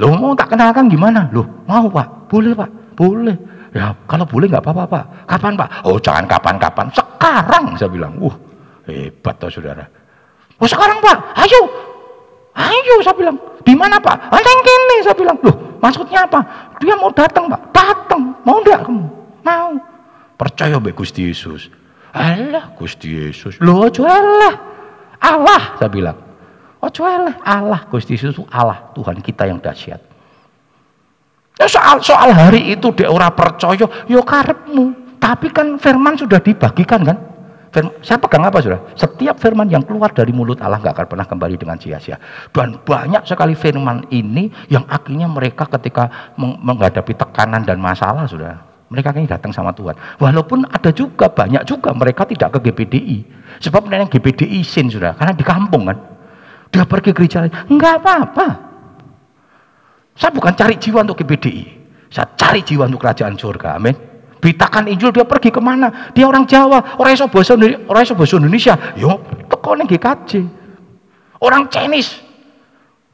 Loh 0.00 0.16
mau 0.16 0.32
tak 0.32 0.56
kenalkan 0.56 0.88
gimana? 0.88 1.28
Loh 1.32 1.44
mau 1.68 1.84
pak? 1.92 2.32
Boleh 2.32 2.56
pak? 2.56 2.70
Boleh. 2.96 3.36
Ya 3.72 3.92
kalau 4.08 4.24
boleh 4.24 4.48
nggak 4.48 4.64
apa-apa 4.64 4.84
pak. 4.88 5.04
Kapan 5.28 5.52
pak? 5.56 5.68
Oh 5.84 6.00
jangan 6.00 6.24
kapan-kapan. 6.24 6.86
Sekarang 6.92 7.64
saya 7.76 7.90
bilang. 7.92 8.16
Wah 8.16 8.36
hebat 8.88 9.36
toh 9.36 9.52
saudara. 9.52 9.84
Oh 10.56 10.68
sekarang 10.68 11.00
pak? 11.04 11.16
Ayo. 11.44 11.60
Ayo 12.56 12.94
saya 13.04 13.16
bilang. 13.16 13.36
Di 13.64 13.76
mana 13.76 14.00
pak? 14.00 14.32
Anteng 14.32 14.60
kini 14.64 14.96
saya 15.04 15.16
bilang. 15.16 15.36
Loh 15.44 15.56
maksudnya 15.80 16.24
apa? 16.24 16.40
Dia 16.80 16.96
mau 16.96 17.12
datang 17.12 17.52
pak. 17.52 17.60
Datang. 17.76 18.22
Mau 18.48 18.60
enggak 18.64 18.88
kamu? 18.88 19.04
Mau. 19.44 19.72
Percaya 20.40 20.80
be 20.80 20.96
Gusti 20.96 21.28
Yesus. 21.28 21.68
Allah 22.16 22.72
Gusti 22.80 23.12
Yesus. 23.12 23.60
Loh 23.60 23.92
jualah. 23.92 24.56
Allah 25.20 25.76
saya 25.76 25.92
bilang. 25.92 26.16
Ojo 26.82 27.06
eleh, 27.06 27.38
Allah 27.46 27.86
Gusti 27.86 28.18
Yesus 28.18 28.42
Allah 28.50 28.90
Tuhan 28.90 29.22
kita 29.22 29.46
yang 29.46 29.62
dahsyat. 29.62 30.02
Ya 31.54 31.66
soal 31.70 32.02
soal 32.02 32.34
hari 32.34 32.74
itu 32.74 32.90
dia 32.90 33.06
ora 33.06 33.30
percaya, 33.30 33.86
yo 34.10 34.20
karepmu. 34.26 35.14
Tapi 35.22 35.54
kan 35.54 35.78
firman 35.78 36.18
sudah 36.18 36.42
dibagikan 36.42 37.06
kan? 37.06 37.18
Firman, 37.70 37.94
saya 38.02 38.18
pegang 38.18 38.42
apa 38.42 38.58
sudah? 38.58 38.82
Setiap 38.98 39.38
firman 39.38 39.70
yang 39.70 39.86
keluar 39.86 40.10
dari 40.10 40.34
mulut 40.34 40.58
Allah 40.58 40.82
nggak 40.82 40.92
akan 40.98 41.06
pernah 41.06 41.26
kembali 41.30 41.54
dengan 41.54 41.78
sia-sia. 41.78 42.18
Dan 42.50 42.82
banyak 42.82 43.30
sekali 43.30 43.54
firman 43.54 44.02
ini 44.10 44.50
yang 44.66 44.82
akhirnya 44.90 45.30
mereka 45.30 45.70
ketika 45.78 46.34
menghadapi 46.36 47.14
tekanan 47.14 47.62
dan 47.62 47.78
masalah 47.78 48.26
sudah 48.26 48.72
mereka 48.92 49.08
ini 49.16 49.24
datang 49.24 49.56
sama 49.56 49.72
Tuhan. 49.72 49.96
Walaupun 50.20 50.68
ada 50.68 50.92
juga 50.92 51.32
banyak 51.32 51.64
juga 51.64 51.96
mereka 51.96 52.28
tidak 52.28 52.60
ke 52.60 52.68
GPDI. 52.68 53.18
Sebab 53.64 53.88
yang 53.88 54.04
GPDI 54.04 54.60
sin 54.60 54.92
sudah, 54.92 55.16
karena 55.16 55.32
di 55.32 55.40
kampung 55.40 55.88
kan. 55.88 56.11
Dia 56.72 56.88
pergi 56.88 57.12
gereja 57.12 57.44
lain. 57.44 57.52
Enggak 57.68 58.00
apa-apa. 58.00 58.46
Saya 60.16 60.32
bukan 60.32 60.56
cari 60.56 60.80
jiwa 60.80 61.04
untuk 61.04 61.20
KBDI. 61.20 61.64
Saya 62.08 62.32
cari 62.36 62.64
jiwa 62.64 62.88
untuk 62.88 63.04
kerajaan 63.04 63.36
surga. 63.36 63.76
Amin. 63.76 63.96
Beritakan 64.42 64.90
Injil 64.90 65.14
dia 65.14 65.22
pergi 65.22 65.54
ke 65.54 65.62
mana? 65.62 66.10
Dia 66.10 66.26
orang 66.26 66.42
Jawa, 66.50 66.98
orang 66.98 67.14
iso 67.14 67.30
bahasa 67.30 67.54
orang 67.54 68.02
iso 68.02 68.18
bahasa 68.18 68.34
Indonesia. 68.42 68.74
Yo, 68.98 69.22
teko 69.46 69.78
ning 69.78 69.86
GKJ. 69.86 70.42
Orang 71.38 71.70
Chinese, 71.70 72.18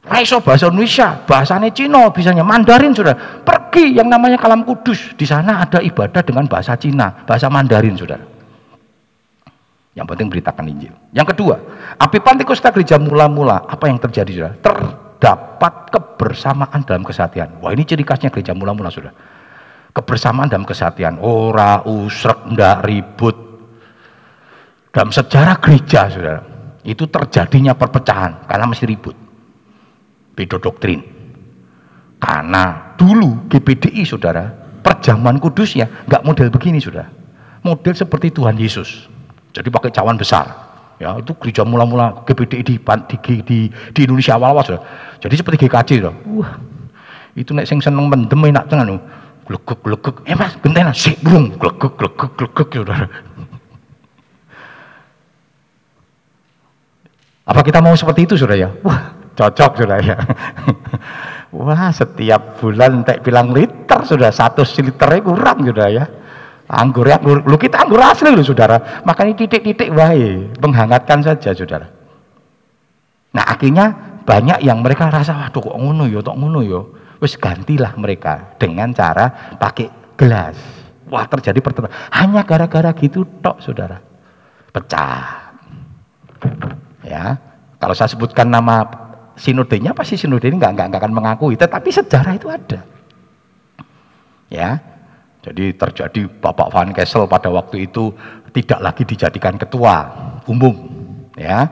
orang 0.09 0.25
iso 0.25 0.41
bahasa 0.41 0.73
Indonesia, 0.73 1.21
bahasanya 1.29 1.69
Cina, 1.69 2.09
bisanya 2.09 2.41
Mandarin 2.41 2.97
sudah. 2.97 3.45
Pergi 3.45 3.93
yang 3.93 4.09
namanya 4.09 4.41
Kalam 4.41 4.65
Kudus. 4.65 5.13
Di 5.13 5.29
sana 5.29 5.61
ada 5.69 5.77
ibadah 5.85 6.25
dengan 6.25 6.49
bahasa 6.49 6.73
Cina, 6.81 7.13
bahasa 7.29 7.45
Mandarin 7.45 7.93
sudah. 7.93 8.38
Yang 9.97 10.05
penting 10.15 10.27
beritakan 10.29 10.65
Injil. 10.69 10.93
Yang 11.11 11.33
kedua, 11.35 11.55
api 11.97 12.17
Pantikosta 12.21 12.69
gereja 12.69 13.01
mula-mula, 13.01 13.65
apa 13.65 13.89
yang 13.89 13.97
terjadi 13.97 14.31
sudah? 14.31 14.53
Terdapat 14.61 15.73
kebersamaan 15.89 16.85
dalam 16.85 17.01
kesatian. 17.01 17.57
Wah 17.59 17.73
ini 17.73 17.83
ciri 17.83 18.05
khasnya 18.05 18.29
gereja 18.29 18.53
mula-mula 18.53 18.93
sudah. 18.93 19.11
Kebersamaan 19.89 20.47
dalam 20.47 20.69
kesatian. 20.69 21.17
Ora 21.17 21.81
usrek, 21.89 22.45
ndak 22.53 22.85
ribut. 22.85 23.37
Dalam 24.93 25.09
sejarah 25.09 25.57
gereja 25.57 26.09
sudah, 26.09 26.37
itu 26.85 27.09
terjadinya 27.09 27.73
perpecahan 27.73 28.45
karena 28.45 28.65
mesti 28.69 28.85
ribut. 28.85 29.17
Beda 30.37 30.61
doktrin. 30.61 31.01
Karena 32.19 32.93
dulu 32.95 33.49
GPDI 33.49 34.05
saudara, 34.05 34.47
perjamuan 34.85 35.41
kudusnya 35.41 36.05
nggak 36.05 36.23
model 36.23 36.47
begini 36.53 36.77
saudara. 36.77 37.09
Model 37.65 37.93
seperti 37.97 38.31
Tuhan 38.31 38.55
Yesus. 38.55 39.18
Jadi 39.53 39.67
pakai 39.69 39.89
cawan 39.93 40.15
besar. 40.19 40.45
Ya, 40.99 41.15
itu 41.15 41.31
gereja 41.39 41.63
mula-mula 41.63 42.27
GPDI 42.27 42.61
di, 42.61 42.75
di, 42.75 43.33
di, 43.41 43.59
di 43.71 43.99
Indonesia 44.03 44.35
awal-awal 44.35 44.63
saudara. 44.67 44.83
Jadi 45.23 45.33
seperti 45.39 45.57
GKJ 45.65 45.89
saudara. 46.03 46.15
Wah, 46.27 46.51
itu 47.39 47.55
nek 47.55 47.65
sing 47.65 47.79
seneng 47.79 48.11
mendem 48.11 48.43
enak 48.43 48.67
tenan 48.67 48.99
glegek 49.47 49.79
glegek. 49.79 50.15
Eh 50.27 50.35
mas 50.35 50.59
gentena 50.59 50.91
sik 50.91 51.23
burung 51.23 51.55
glegek 51.55 51.95
glegek 51.95 52.31
glegek 52.35 52.69
saudara 52.83 53.07
apa 57.49 57.65
kita 57.65 57.81
mau 57.81 57.97
seperti 57.97 58.29
itu 58.29 58.33
saudara 58.37 58.61
ya 58.61 58.69
wah 58.85 59.09
cocok 59.33 59.71
saudara 59.81 59.97
ya 60.05 60.17
wah 61.57 61.89
setiap 61.89 62.61
bulan 62.61 63.01
tak 63.01 63.25
bilang 63.25 63.49
liter 63.49 64.05
sudah 64.05 64.29
satu 64.29 64.61
liternya 64.61 65.25
kurang 65.25 65.65
saudara 65.65 65.89
ya 65.89 66.05
anggur 66.69 67.09
ya 67.09 67.17
lu 67.25 67.57
kita 67.57 67.81
anggur 67.81 67.97
asli 67.97 68.29
loh 68.29 68.45
saudara 68.45 69.01
makanya 69.01 69.41
titik-titik 69.41 69.89
wae 69.89 70.53
menghangatkan 70.61 71.25
saja 71.25 71.57
saudara 71.57 71.89
nah 73.33 73.45
akhirnya 73.49 73.93
banyak 74.23 74.61
yang 74.61 74.85
mereka 74.85 75.09
rasa 75.09 75.33
waduh 75.33 75.57
kok 75.57 75.77
ngono 75.77 76.05
yo 76.05 76.21
ya, 76.21 76.29
tok 76.29 76.37
ngono 76.37 76.61
yo 76.61 76.69
ya 76.69 76.81
wis 77.19 77.35
gantilah 77.35 77.93
mereka 77.99 78.55
dengan 78.55 78.95
cara 78.95 79.55
pakai 79.59 80.15
gelas. 80.15 80.55
Wah 81.11 81.27
terjadi 81.27 81.59
pertemuan. 81.59 81.91
Hanya 82.15 82.47
gara-gara 82.47 82.91
gitu 82.95 83.27
tok 83.43 83.59
saudara. 83.59 83.99
Pecah. 84.71 85.51
Ya, 87.03 87.35
kalau 87.79 87.95
saya 87.95 88.11
sebutkan 88.11 88.47
nama 88.47 88.85
sinodenya 89.35 89.95
pasti 89.95 90.15
sinode 90.15 90.47
ini 90.47 90.59
nggak 90.59 90.87
nggak 90.87 90.99
akan 90.99 91.13
mengakui, 91.15 91.59
tetapi 91.59 91.89
sejarah 91.89 92.33
itu 92.37 92.47
ada. 92.47 92.85
Ya, 94.49 94.77
jadi 95.49 95.73
terjadi 95.73 96.29
Bapak 96.29 96.69
Van 96.69 96.93
Kessel 96.93 97.25
pada 97.25 97.49
waktu 97.49 97.89
itu 97.89 98.13
tidak 98.53 98.79
lagi 98.85 99.01
dijadikan 99.01 99.57
ketua 99.57 100.05
umum, 100.45 100.77
ya, 101.33 101.65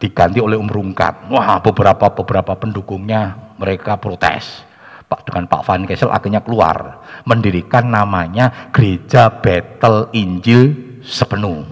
diganti 0.00 0.40
oleh 0.40 0.56
Om 0.56 0.72
Rungkat. 0.72 1.28
Wah, 1.28 1.60
beberapa 1.60 2.08
beberapa 2.08 2.56
pendukungnya 2.56 3.36
mereka 3.60 4.00
protes. 4.00 4.64
Pak 5.12 5.28
dengan 5.28 5.44
Pak 5.44 5.62
Van 5.68 5.84
Kessel 5.84 6.08
akhirnya 6.08 6.40
keluar 6.40 7.04
mendirikan 7.28 7.84
namanya 7.84 8.72
Gereja 8.72 9.28
Battle 9.28 10.08
Injil 10.16 10.72
Sepenuh 11.04 11.68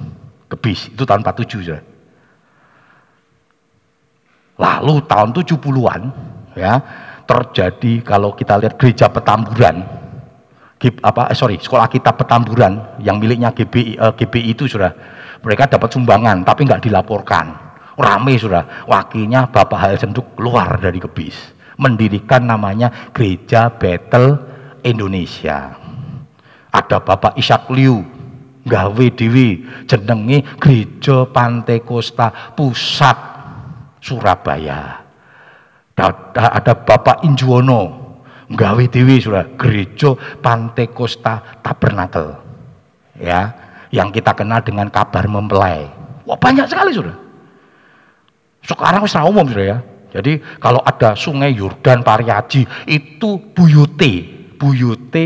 Kebis 0.50 0.92
itu 0.92 1.08
tahun 1.08 1.24
47 1.24 1.72
ya. 1.72 1.80
Lalu 4.60 5.00
tahun 5.08 5.32
70-an 5.32 6.00
ya 6.52 6.84
terjadi 7.24 8.04
kalau 8.04 8.36
kita 8.36 8.60
lihat 8.60 8.76
gereja 8.76 9.08
Petamburan 9.08 9.99
apa 10.80 11.28
eh, 11.28 11.36
sorry 11.36 11.60
sekolah 11.60 11.92
kita 11.92 12.16
Petamburan 12.16 13.00
yang 13.04 13.20
miliknya 13.20 13.52
GBI, 13.52 14.00
eh, 14.00 14.12
GBI 14.16 14.56
itu 14.56 14.64
sudah 14.64 14.92
mereka 15.44 15.68
dapat 15.68 15.92
sumbangan 15.92 16.40
tapi 16.40 16.64
nggak 16.64 16.88
dilaporkan 16.88 17.52
rame 18.00 18.40
sudah 18.40 18.88
wakilnya 18.88 19.52
Bapak 19.52 19.76
Hal 19.76 19.94
Senduk 20.00 20.40
keluar 20.40 20.80
dari 20.80 20.96
Kebis 20.96 21.60
mendirikan 21.80 22.44
namanya 22.44 23.10
Gereja 23.16 23.72
Battle 23.72 24.36
Indonesia. 24.84 25.80
Ada 26.70 27.02
Bapak 27.02 27.34
Ishak 27.40 27.66
Liu, 27.72 28.04
gawe 28.68 29.06
dewi 29.16 29.64
jenenge 29.88 30.44
Gereja 30.60 31.26
Pantai 31.26 31.80
Kosta 31.82 32.52
Pusat 32.54 33.18
Surabaya. 33.98 35.02
Ada 35.96 36.72
Bapak 36.72 37.26
Injuwono, 37.26 37.99
gawe 38.50 38.84
dewi 38.90 39.22
sudah 39.22 39.46
Gereja 39.54 40.18
Pantai 40.42 40.90
Kosta 40.90 41.62
Tabernakel. 41.62 42.34
Ya, 43.20 43.52
yang 43.94 44.10
kita 44.10 44.32
kenal 44.34 44.64
dengan 44.64 44.88
kabar 44.88 45.28
mempelai. 45.28 45.86
Wah, 46.24 46.38
banyak 46.38 46.66
sekali 46.66 46.94
sudah. 46.94 47.14
Sekarang 48.64 49.04
sudah 49.06 49.26
umum 49.28 49.46
sudah 49.50 49.66
ya. 49.66 49.78
Jadi 50.10 50.42
kalau 50.58 50.82
ada 50.82 51.14
sungai 51.14 51.54
Yordan 51.54 52.02
Pariaji 52.02 52.66
itu 52.90 53.30
buyute, 53.54 54.12
buyute 54.58 55.24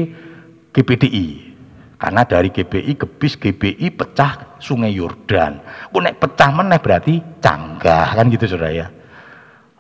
GPDI. 0.77 1.57
Karena 1.97 2.21
dari 2.29 2.53
GBI 2.53 3.01
gebis 3.01 3.41
GBI 3.41 3.89
pecah 3.97 4.61
sungai 4.61 4.93
Yordan. 4.93 5.57
Nek 5.89 6.21
pecah 6.21 6.51
meneh 6.53 6.77
berarti 6.77 7.17
canggah 7.41 8.13
kan 8.13 8.29
gitu 8.29 8.45
Saudara 8.45 8.75
ya. 8.75 8.87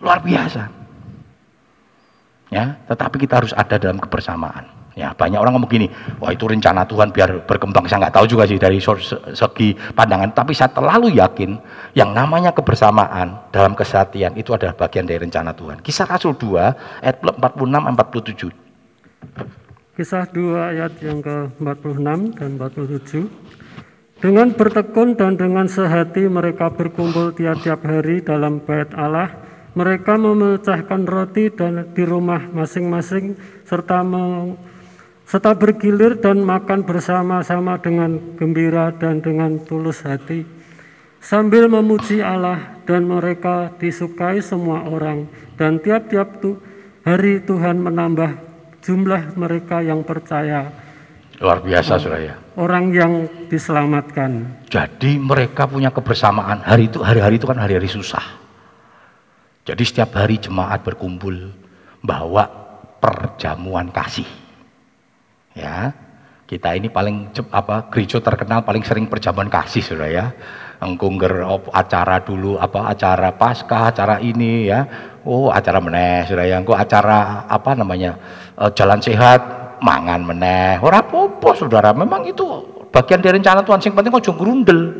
Luar 0.00 0.24
biasa. 0.24 0.83
Ya, 2.54 2.78
tetapi 2.86 3.18
kita 3.18 3.42
harus 3.42 3.50
ada 3.50 3.74
dalam 3.82 3.98
kebersamaan. 3.98 4.70
Ya, 4.94 5.10
banyak 5.10 5.42
orang 5.42 5.58
ngomong 5.58 5.66
gini, 5.66 5.90
wah 6.22 6.30
itu 6.30 6.46
rencana 6.46 6.86
Tuhan 6.86 7.10
biar 7.10 7.50
berkembang. 7.50 7.82
Saya 7.90 8.06
nggak 8.06 8.14
tahu 8.14 8.30
juga 8.30 8.46
sih 8.46 8.62
dari 8.62 8.78
segi 8.78 9.74
pandangan, 9.90 10.30
tapi 10.30 10.54
saya 10.54 10.70
terlalu 10.70 11.18
yakin 11.18 11.58
yang 11.98 12.14
namanya 12.14 12.54
kebersamaan 12.54 13.50
dalam 13.50 13.74
kesatian 13.74 14.38
itu 14.38 14.54
adalah 14.54 14.78
bagian 14.78 15.02
dari 15.02 15.18
rencana 15.26 15.50
Tuhan. 15.50 15.82
Kisah 15.82 16.06
Rasul 16.06 16.38
2 16.38 17.02
ayat 17.02 17.18
46 17.26 17.34
47. 18.46 19.98
Kisah 19.98 20.30
2 20.30 20.70
ayat 20.78 20.94
yang 21.02 21.18
ke-46 21.26 22.38
dan 22.38 22.50
47. 22.54 23.26
Dengan 24.22 24.54
bertekun 24.54 25.18
dan 25.18 25.34
dengan 25.34 25.66
sehati 25.66 26.30
mereka 26.30 26.70
berkumpul 26.70 27.34
tiap-tiap 27.34 27.82
hari 27.82 28.22
dalam 28.22 28.62
bait 28.62 28.94
Allah. 28.94 29.42
Mereka 29.74 30.14
memecahkan 30.14 31.02
roti 31.02 31.50
dan 31.50 31.90
di 31.90 32.06
rumah 32.06 32.38
masing-masing 32.38 33.34
serta 33.66 34.06
serta 35.24 35.56
bergilir 35.56 36.20
dan 36.20 36.44
makan 36.44 36.84
bersama-sama 36.84 37.80
dengan 37.80 38.20
gembira 38.36 38.92
dan 38.94 39.24
dengan 39.24 39.56
tulus 39.66 40.04
hati, 40.04 40.44
sambil 41.18 41.66
memuji 41.66 42.20
Allah 42.20 42.78
dan 42.84 43.08
mereka 43.08 43.72
disukai 43.80 44.44
semua 44.44 44.84
orang, 44.84 45.26
dan 45.56 45.80
tiap-tiap 45.80 46.38
hari 47.02 47.40
Tuhan 47.40 47.80
menambah 47.80 48.30
jumlah 48.84 49.32
mereka 49.34 49.80
yang 49.80 50.04
percaya. 50.04 50.68
Luar 51.40 51.64
biasa, 51.64 51.98
Suraya. 51.98 52.38
Orang 52.54 52.94
yang 52.94 53.26
diselamatkan. 53.50 54.62
Jadi 54.70 55.18
mereka 55.18 55.66
punya 55.66 55.90
kebersamaan. 55.90 56.62
Hari 56.62 56.86
itu 56.92 57.02
hari-hari 57.02 57.42
itu 57.42 57.48
kan 57.50 57.58
hari-hari 57.58 57.90
susah. 57.90 58.43
Jadi 59.64 59.82
setiap 59.82 60.12
hari 60.20 60.36
jemaat 60.36 60.84
berkumpul 60.84 61.52
bawa 62.04 62.44
perjamuan 63.00 63.88
kasih 63.88 64.44
Ya, 65.54 65.94
kita 66.50 66.74
ini 66.74 66.90
paling 66.90 67.30
apa 67.54 67.86
gereja 67.86 68.18
terkenal 68.18 68.66
paling 68.66 68.82
sering 68.82 69.06
perjamuan 69.06 69.46
kasih 69.46 69.86
sudah 69.86 70.10
ya. 70.10 70.26
Engkungger 70.82 71.46
acara 71.70 72.18
dulu 72.26 72.58
apa 72.58 72.90
acara 72.90 73.30
pasca 73.38 73.94
acara 73.94 74.18
ini 74.18 74.66
ya. 74.66 74.82
Oh, 75.22 75.54
acara 75.54 75.78
meneh 75.78 76.26
sudah 76.26 76.42
ya. 76.42 76.58
Engko 76.58 76.74
acara 76.74 77.46
apa 77.46 77.78
namanya? 77.78 78.18
Uh, 78.58 78.66
jalan 78.74 78.98
sehat, 78.98 79.78
mangan 79.78 80.26
meneh. 80.26 80.82
Ora 80.82 81.06
apa 81.06 81.50
Saudara. 81.54 81.94
Memang 81.94 82.26
itu 82.26 82.42
bagian 82.90 83.22
dari 83.22 83.38
rencana 83.38 83.62
Tuhan 83.62 83.78
sing 83.78 83.94
penting 83.94 84.10
kok 84.10 84.34
grundel. 84.34 84.90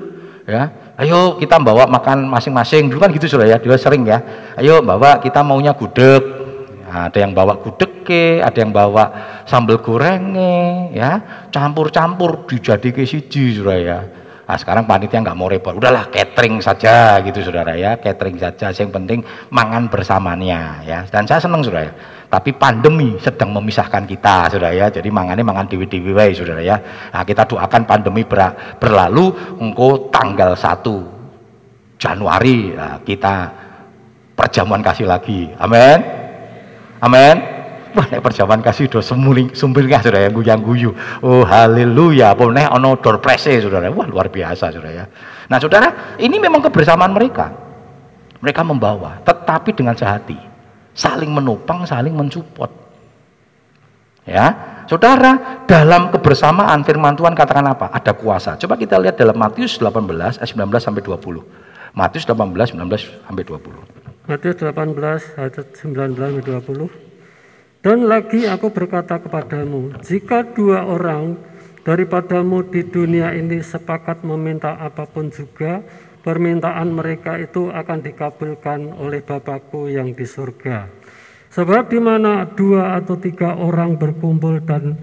Ya, 0.46 0.70
ayo 1.00 1.36
kita 1.40 1.58
bawa 1.58 1.90
makan 1.90 2.30
masing-masing 2.30 2.90
dulu 2.90 3.02
kan 3.02 3.10
gitu 3.10 3.26
sudah 3.26 3.46
ya, 3.46 3.56
dia 3.58 3.78
sering 3.78 4.06
ya. 4.06 4.22
Ayo 4.58 4.80
bawa 4.80 5.18
kita 5.18 5.42
maunya 5.42 5.74
gudeg, 5.74 6.44
Nah, 6.94 7.10
ada 7.10 7.18
yang 7.18 7.34
bawa 7.34 7.58
gudeg 7.58 8.06
ada 8.38 8.54
yang 8.54 8.70
bawa 8.70 9.04
sambal 9.50 9.82
gorengnya, 9.82 10.94
ya, 10.94 11.10
campur-campur 11.50 12.46
dijadi 12.46 12.94
ke 12.94 13.02
siji, 13.02 13.58
saudara 13.58 13.82
ya. 13.82 13.98
Nah, 14.44 14.56
sekarang 14.60 14.84
panitia 14.84 15.24
nggak 15.24 15.38
mau 15.40 15.48
repot, 15.48 15.72
udahlah 15.72 16.12
catering 16.12 16.60
saja 16.60 17.16
gitu 17.24 17.40
saudara 17.40 17.72
ya, 17.72 17.96
catering 17.96 18.36
saja. 18.36 18.68
Yang 18.76 18.92
penting 18.92 19.18
mangan 19.48 19.88
bersamanya 19.88 20.84
ya. 20.84 21.08
Dan 21.08 21.24
saya 21.24 21.40
senang 21.40 21.64
saudara 21.64 21.88
ya. 21.88 21.92
Tapi 22.28 22.52
pandemi 22.52 23.16
sedang 23.16 23.56
memisahkan 23.56 24.04
kita 24.04 24.52
saudara 24.52 24.76
ya. 24.76 24.92
Jadi 24.92 25.08
mangannya 25.08 25.40
mangan 25.40 25.64
dewi 25.64 25.88
dewi 25.88 26.36
saudara 26.36 26.60
ya. 26.60 26.76
Nah, 27.12 27.24
kita 27.24 27.48
doakan 27.48 27.88
pandemi 27.88 28.28
ber 28.28 28.76
berlalu, 28.76 29.56
engkau 29.64 30.12
tanggal 30.12 30.52
1 30.52 31.14
Januari 31.96 32.76
nah, 32.76 33.00
kita 33.00 33.48
perjamuan 34.36 34.84
kasih 34.84 35.08
lagi. 35.08 35.48
Amin. 35.56 35.98
Amin. 37.00 37.63
Nek 37.94 38.20
perjamuan 38.20 38.58
kasih 38.58 38.90
do 38.90 38.98
semuling 38.98 39.54
sumpilnya 39.54 40.02
Saudara 40.02 40.26
yang 40.26 40.34
guyang 40.34 40.60
guyu. 40.60 40.90
Oh, 41.22 41.46
haleluya. 41.46 42.34
Apa 42.34 42.50
nek 42.50 42.74
ono 42.74 42.98
door 42.98 43.22
prese 43.22 43.62
Saudara. 43.62 43.86
Wah, 43.94 44.06
luar 44.10 44.26
biasa 44.34 44.74
Saudara 44.74 44.90
ya. 44.90 45.04
Nah, 45.46 45.58
Saudara, 45.62 46.18
ini 46.18 46.42
memang 46.42 46.58
kebersamaan 46.58 47.14
mereka. 47.14 47.54
Mereka 48.42 48.60
membawa, 48.66 49.22
tetapi 49.24 49.72
dengan 49.72 49.96
sehati. 49.96 50.36
Saling 50.92 51.32
menopang, 51.32 51.86
saling 51.88 52.12
mensupport. 52.12 52.68
Ya, 54.24 54.74
Saudara, 54.84 55.64
dalam 55.64 56.12
kebersamaan 56.12 56.84
firman 56.84 57.16
Tuhan 57.16 57.32
katakan 57.32 57.64
apa? 57.72 57.88
Ada 57.92 58.12
kuasa. 58.12 58.56
Coba 58.60 58.76
kita 58.76 59.00
lihat 59.00 59.16
dalam 59.16 59.36
Matius 59.36 59.80
18 59.80 60.40
ayat 60.40 60.50
19 60.50 60.80
sampai 60.80 61.00
20. 61.00 61.40
Matius 61.94 62.24
18 62.28 62.74
19 62.74 63.24
sampai 63.24 63.44
20. 63.46 64.28
Matius 64.28 64.56
18 64.60 65.40
ayat 65.40 65.54
19 65.72 66.40
20. 66.40 67.13
Dan 67.84 68.08
lagi 68.08 68.48
aku 68.48 68.72
berkata 68.72 69.20
kepadamu, 69.20 70.00
jika 70.00 70.40
dua 70.56 70.88
orang 70.88 71.36
daripadamu 71.84 72.64
di 72.64 72.80
dunia 72.80 73.36
ini 73.36 73.60
sepakat 73.60 74.24
meminta 74.24 74.80
apa 74.80 75.04
pun 75.04 75.28
juga, 75.28 75.84
permintaan 76.24 76.96
mereka 76.96 77.36
itu 77.36 77.68
akan 77.68 78.00
dikabulkan 78.00 78.88
oleh 78.96 79.20
Bapakku 79.20 79.92
yang 79.92 80.16
di 80.16 80.24
surga. 80.24 80.88
Sebab 81.52 81.92
di 81.92 82.00
mana 82.00 82.48
dua 82.48 82.96
atau 82.96 83.20
tiga 83.20 83.52
orang 83.52 84.00
berkumpul 84.00 84.64
dan 84.64 84.96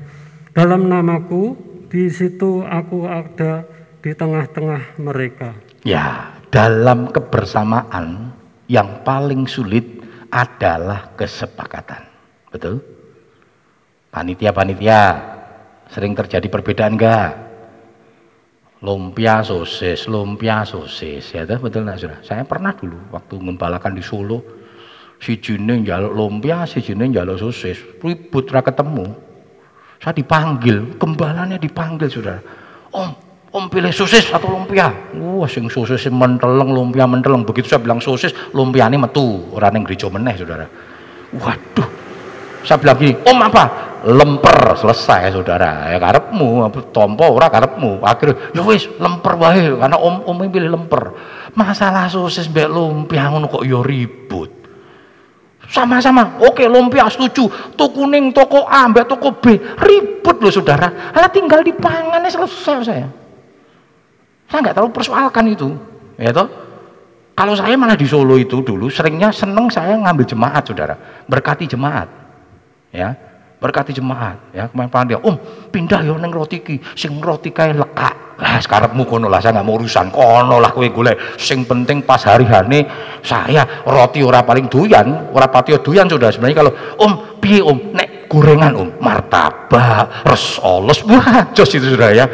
dalam 0.58 0.90
namaku, 0.90 1.54
di 1.86 2.10
situ 2.10 2.66
aku 2.66 3.06
ada 3.06 3.62
di 4.02 4.10
tengah-tengah 4.10 4.98
mereka. 4.98 5.54
Ya, 5.86 6.34
dalam 6.50 7.14
kebersamaan 7.14 8.34
yang 8.66 9.06
paling 9.06 9.46
sulit 9.46 10.02
adalah 10.34 11.14
kesepakatan. 11.14 12.11
Betul? 12.52 12.76
Panitia-panitia 14.12 15.02
sering 15.88 16.12
terjadi 16.12 16.47
perbedaan 16.52 16.99
enggak? 16.99 17.32
Lumpia 18.82 19.45
sosis, 19.45 20.10
lumpia 20.10 20.66
sosis, 20.66 21.38
ya 21.38 21.45
betul 21.45 21.86
nggak 21.86 21.99
sudah? 22.02 22.20
Saya 22.26 22.43
pernah 22.43 22.74
dulu 22.74 23.14
waktu 23.14 23.38
membalakan 23.38 23.93
di 23.93 24.02
Solo, 24.02 24.41
si 25.22 25.38
jine 25.38 25.86
jaluk 25.86 26.18
lumpia, 26.18 26.66
si 26.66 26.82
jine 26.82 27.14
jaluk 27.14 27.38
sosis, 27.38 27.78
ribut 28.02 28.49
ketemu. 28.49 29.06
Saya 30.02 30.18
dipanggil, 30.18 30.97
gembalanya 30.97 31.62
dipanggil 31.62 32.10
sudah. 32.10 32.41
Om, 32.89 33.10
om 33.54 33.70
pilih 33.70 33.93
sosis 33.93 34.34
atau 34.34 34.49
lumpia? 34.49 34.89
Wah, 35.14 35.45
sing 35.45 35.70
sosis 35.70 36.10
menteleng, 36.10 36.74
lumpia 36.74 37.06
menteleng. 37.06 37.45
Begitu 37.45 37.70
saya 37.70 37.86
bilang 37.86 38.02
sosis, 38.02 38.34
lumpia 38.49 38.89
ini 38.89 38.97
metu, 38.97 39.45
orang 39.54 39.78
yang 39.78 39.86
gereja 39.86 40.10
meneh, 40.10 40.34
saudara. 40.34 40.66
Waduh, 41.38 42.01
saya 42.62 42.78
bilang 42.78 42.97
gini, 42.97 43.14
om 43.26 43.38
apa? 43.41 43.64
Lemper, 44.01 44.78
selesai 44.82 45.30
saudara. 45.34 45.93
Ya 45.93 46.01
karepmu, 46.01 46.66
tompo 46.89 47.26
ora 47.38 47.53
karepmu. 47.53 48.01
Akhirnya, 48.01 48.49
ya 48.53 48.62
wis 48.66 48.89
lemper 48.97 49.38
wae 49.38 49.78
karena 49.78 49.97
om 49.97 50.26
om 50.26 50.38
pilih 50.49 50.74
lemper. 50.74 51.14
Masalah 51.53 52.09
sosis 52.09 52.49
mbek 52.49 52.66
lumpia 52.70 53.30
ngono 53.30 53.45
kok 53.49 53.62
ya 53.62 53.78
ribut. 53.86 54.49
Sama-sama, 55.70 56.41
oke 56.41 56.66
lumpia 56.66 57.05
setuju. 57.07 57.78
Toko 57.78 58.03
kuning, 58.05 58.34
toko 58.34 58.66
A, 58.66 58.89
mbak 58.89 59.05
toko 59.05 59.38
B, 59.38 59.57
ribut 59.57 60.38
loh 60.41 60.49
saudara. 60.49 61.14
Hanya 61.14 61.30
tinggal 61.30 61.62
dipangannya 61.62 62.30
selesai 62.30 62.82
saya. 62.82 63.07
Saya 64.49 64.59
nggak 64.66 64.78
tahu 64.82 64.89
persoalkan 64.91 65.45
itu, 65.47 65.72
ya 66.18 66.34
toh. 66.34 66.49
Kalau 67.32 67.55
saya 67.55 67.80
malah 67.80 67.95
di 67.95 68.03
Solo 68.03 68.36
itu 68.36 68.59
dulu 68.59 68.91
seringnya 68.91 69.32
seneng 69.32 69.72
saya 69.72 69.95
ngambil 69.95 70.28
jemaat 70.28 70.68
saudara, 70.68 70.93
berkati 71.26 71.64
jemaat 71.66 72.20
ya. 72.94 73.16
Berkati 73.62 73.94
jemaat 73.94 74.58
ya. 74.58 74.66
Kemarin 74.74 75.06
dia 75.06 75.20
om 75.22 75.38
pindah 75.70 76.02
ya 76.02 76.18
neng 76.18 76.34
roti 76.34 76.66
ki 76.66 76.82
sing 76.98 77.22
roti 77.22 77.54
kae 77.54 77.78
lekak. 77.78 78.42
Sekarang 78.42 78.98
kono 79.06 79.30
lah 79.30 79.38
saya 79.38 79.62
nggak 79.62 79.68
mau 79.70 79.78
urusan 79.78 80.10
kono 80.10 80.58
lah 80.58 80.74
kue 80.74 80.89
gule 80.89 81.14
sing 81.38 81.62
penting 81.62 82.02
pas 82.02 82.18
hari 82.26 82.42
hari 82.50 82.82
saya 83.22 83.86
roti 83.86 84.26
ora 84.26 84.42
paling 84.42 84.66
duyan 84.66 85.30
ora 85.30 85.46
patio 85.46 85.78
duyan 85.78 86.10
sudah 86.10 86.34
sebenarnya 86.34 86.58
kalau 86.58 86.74
om 87.06 87.38
pi 87.38 87.62
om 87.62 87.94
nek 87.94 88.26
gorengan 88.26 88.74
om 88.74 88.89
martabak 88.98 90.26
resolos 90.26 91.06
wah 91.06 91.54
jos 91.54 91.70
itu 91.78 91.94
sudah 91.94 92.10
ya. 92.18 92.26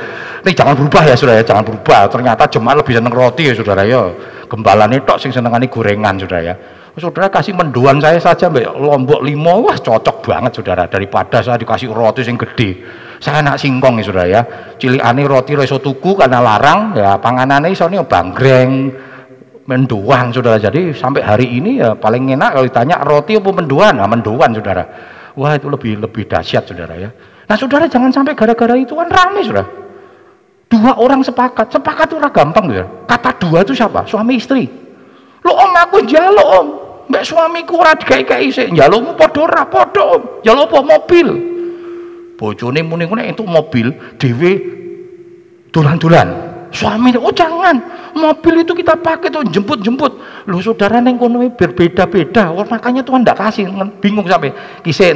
Ini 0.48 0.56
jangan 0.56 0.80
berubah 0.80 1.04
ya 1.12 1.16
sudah 1.20 1.36
ya. 1.36 1.44
Jangan 1.44 1.68
berubah. 1.68 2.08
Ternyata 2.08 2.48
jemaat 2.48 2.80
lebih 2.80 3.04
seneng 3.04 3.12
roti 3.12 3.52
ya 3.52 3.54
saudara 3.58 3.84
ya. 3.84 4.16
Gembalane 4.48 5.04
tok 5.04 5.20
sing 5.20 5.36
senengane 5.36 5.68
gorengan 5.68 6.16
sudah 6.16 6.40
ya 6.40 6.56
Saudara 6.98 7.30
kasih 7.30 7.54
menduan 7.54 8.02
saya 8.02 8.18
saja 8.18 8.50
mbak 8.50 8.74
lombok 8.74 9.22
limo, 9.22 9.70
wah 9.70 9.78
cocok 9.78 10.18
banget 10.26 10.58
saudara. 10.58 10.90
Daripada 10.90 11.46
saya 11.46 11.54
dikasih 11.62 11.94
roti 11.94 12.26
yang 12.26 12.42
gede. 12.42 12.82
Saya 13.22 13.46
nak 13.46 13.62
singkong 13.62 14.02
ya 14.02 14.04
saudara 14.10 14.26
ya. 14.26 14.42
Cilikane 14.82 15.22
roti 15.30 15.54
reso 15.54 15.78
tuku 15.78 16.18
karena 16.18 16.42
larang, 16.42 16.98
ya 16.98 17.22
panganannya 17.22 17.70
iso 17.70 17.86
nih 17.86 18.02
banggreng, 18.02 18.90
menduan 19.70 20.34
saudara. 20.34 20.58
Jadi 20.58 20.90
sampai 20.98 21.22
hari 21.22 21.46
ini 21.62 21.78
ya 21.78 21.94
paling 21.94 22.34
enak 22.34 22.58
kalau 22.58 22.66
ditanya 22.66 22.98
roti 23.06 23.38
apa 23.38 23.50
menduan, 23.54 23.94
nah 23.94 24.10
menduan 24.10 24.50
saudara. 24.58 24.84
Wah 25.38 25.54
itu 25.54 25.70
lebih 25.70 26.02
lebih 26.02 26.26
dahsyat 26.26 26.66
saudara 26.66 26.98
ya. 26.98 27.14
Nah 27.46 27.56
saudara 27.62 27.86
jangan 27.86 28.10
sampai 28.10 28.34
gara-gara 28.34 28.74
itu 28.74 28.98
kan 28.98 29.06
rame 29.06 29.46
saudara. 29.46 29.70
Dua 30.66 30.98
orang 30.98 31.22
sepakat, 31.22 31.70
sepakat 31.70 32.10
itu 32.10 32.18
gampang 32.34 32.74
saudara. 32.74 32.90
Kata 33.06 33.30
dua 33.38 33.62
itu 33.62 33.78
siapa? 33.78 34.02
Suami 34.10 34.42
istri. 34.42 34.66
Lo 35.46 35.54
om 35.54 35.78
aku 35.78 36.02
jalo 36.10 36.44
om, 36.44 36.68
mbak 37.08 37.24
suamiku 37.24 37.80
ora 37.80 37.96
digawe-gawe 37.96 38.48
sik. 38.52 38.68
Njalukmu 38.76 39.16
padha 39.16 39.40
ora 39.44 39.64
padha. 39.68 40.06
Njaluk 40.44 40.70
apa 40.72 40.80
mobil? 40.84 41.28
Bojone 42.38 42.80
muni 42.86 43.10
ngene 43.10 43.34
itu 43.34 43.44
mobil 43.44 43.92
dhewe 44.22 44.52
dolan-dolan. 45.74 46.28
Suami 46.70 47.16
oh 47.18 47.34
jangan. 47.34 47.80
Mobil 48.14 48.66
itu 48.66 48.74
kita 48.74 48.98
pakai 49.00 49.30
tuh 49.30 49.46
jemput-jemput. 49.48 50.12
Lu 50.50 50.60
saudara 50.60 51.00
neng 51.00 51.22
kono 51.22 51.42
berbeda-beda. 51.54 52.50
Oh, 52.50 52.66
makanya 52.66 53.06
Tuhan 53.06 53.22
tidak 53.22 53.40
kasih. 53.40 53.70
Bingung 54.02 54.26
sampai 54.26 54.52
kisah 54.82 55.16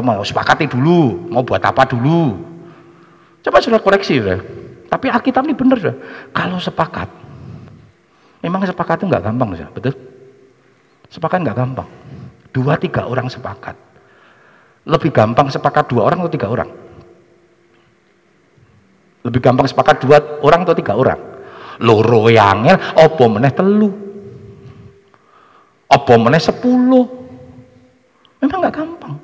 mau 0.00 0.22
sepakati 0.24 0.68
dulu. 0.68 1.32
Mau 1.32 1.42
buat 1.44 1.60
apa 1.64 1.88
dulu? 1.88 2.38
Coba 3.42 3.58
sudah 3.58 3.80
koreksi 3.82 4.22
sudah 4.22 4.62
tapi 4.92 5.08
Alkitab 5.08 5.48
ini 5.48 5.56
benar 5.56 5.80
sudah 5.80 5.96
kalau 6.36 6.60
sepakat 6.60 7.08
memang 8.44 8.60
sepakat 8.68 9.00
itu 9.00 9.08
nggak 9.08 9.24
gampang 9.24 9.56
sudah 9.56 9.68
betul 9.72 9.96
Sepakat 11.12 11.44
nggak 11.44 11.56
gampang. 11.56 11.88
Dua 12.56 12.80
tiga 12.80 13.04
orang 13.04 13.28
sepakat. 13.28 13.76
Lebih 14.88 15.12
gampang 15.12 15.52
sepakat 15.52 15.92
dua 15.92 16.08
orang 16.08 16.24
atau 16.24 16.32
tiga 16.32 16.48
orang? 16.48 16.68
Lebih 19.22 19.40
gampang 19.44 19.68
sepakat 19.68 20.02
dua 20.02 20.18
orang 20.40 20.64
atau 20.64 20.74
tiga 20.74 20.96
orang? 20.96 21.20
Loro 21.84 22.32
yangel, 22.32 22.80
opo 22.96 23.24
meneh 23.28 23.52
telu. 23.52 23.92
Opo 25.92 26.14
meneh 26.16 26.40
sepuluh. 26.40 27.04
Memang 28.40 28.58
nggak 28.64 28.74
gampang. 28.74 29.14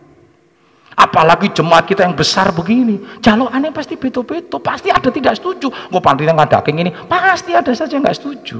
Apalagi 0.99 1.51
jemaat 1.55 1.89
kita 1.89 2.05
yang 2.05 2.15
besar 2.15 2.51
begini. 2.53 3.23
Jalur 3.23 3.49
aneh 3.51 3.71
pasti 3.71 3.95
beto-beto. 3.95 4.59
Pasti 4.59 4.91
ada 4.91 5.09
tidak 5.09 5.39
setuju. 5.39 5.71
Gue 5.71 6.03
pantinya 6.03 6.35
nggak 6.37 6.59
daging 6.59 6.77
ini. 6.85 6.91
Pasti 7.07 7.55
ada 7.55 7.71
saja 7.71 7.97
nggak 7.99 8.17
setuju. 8.19 8.59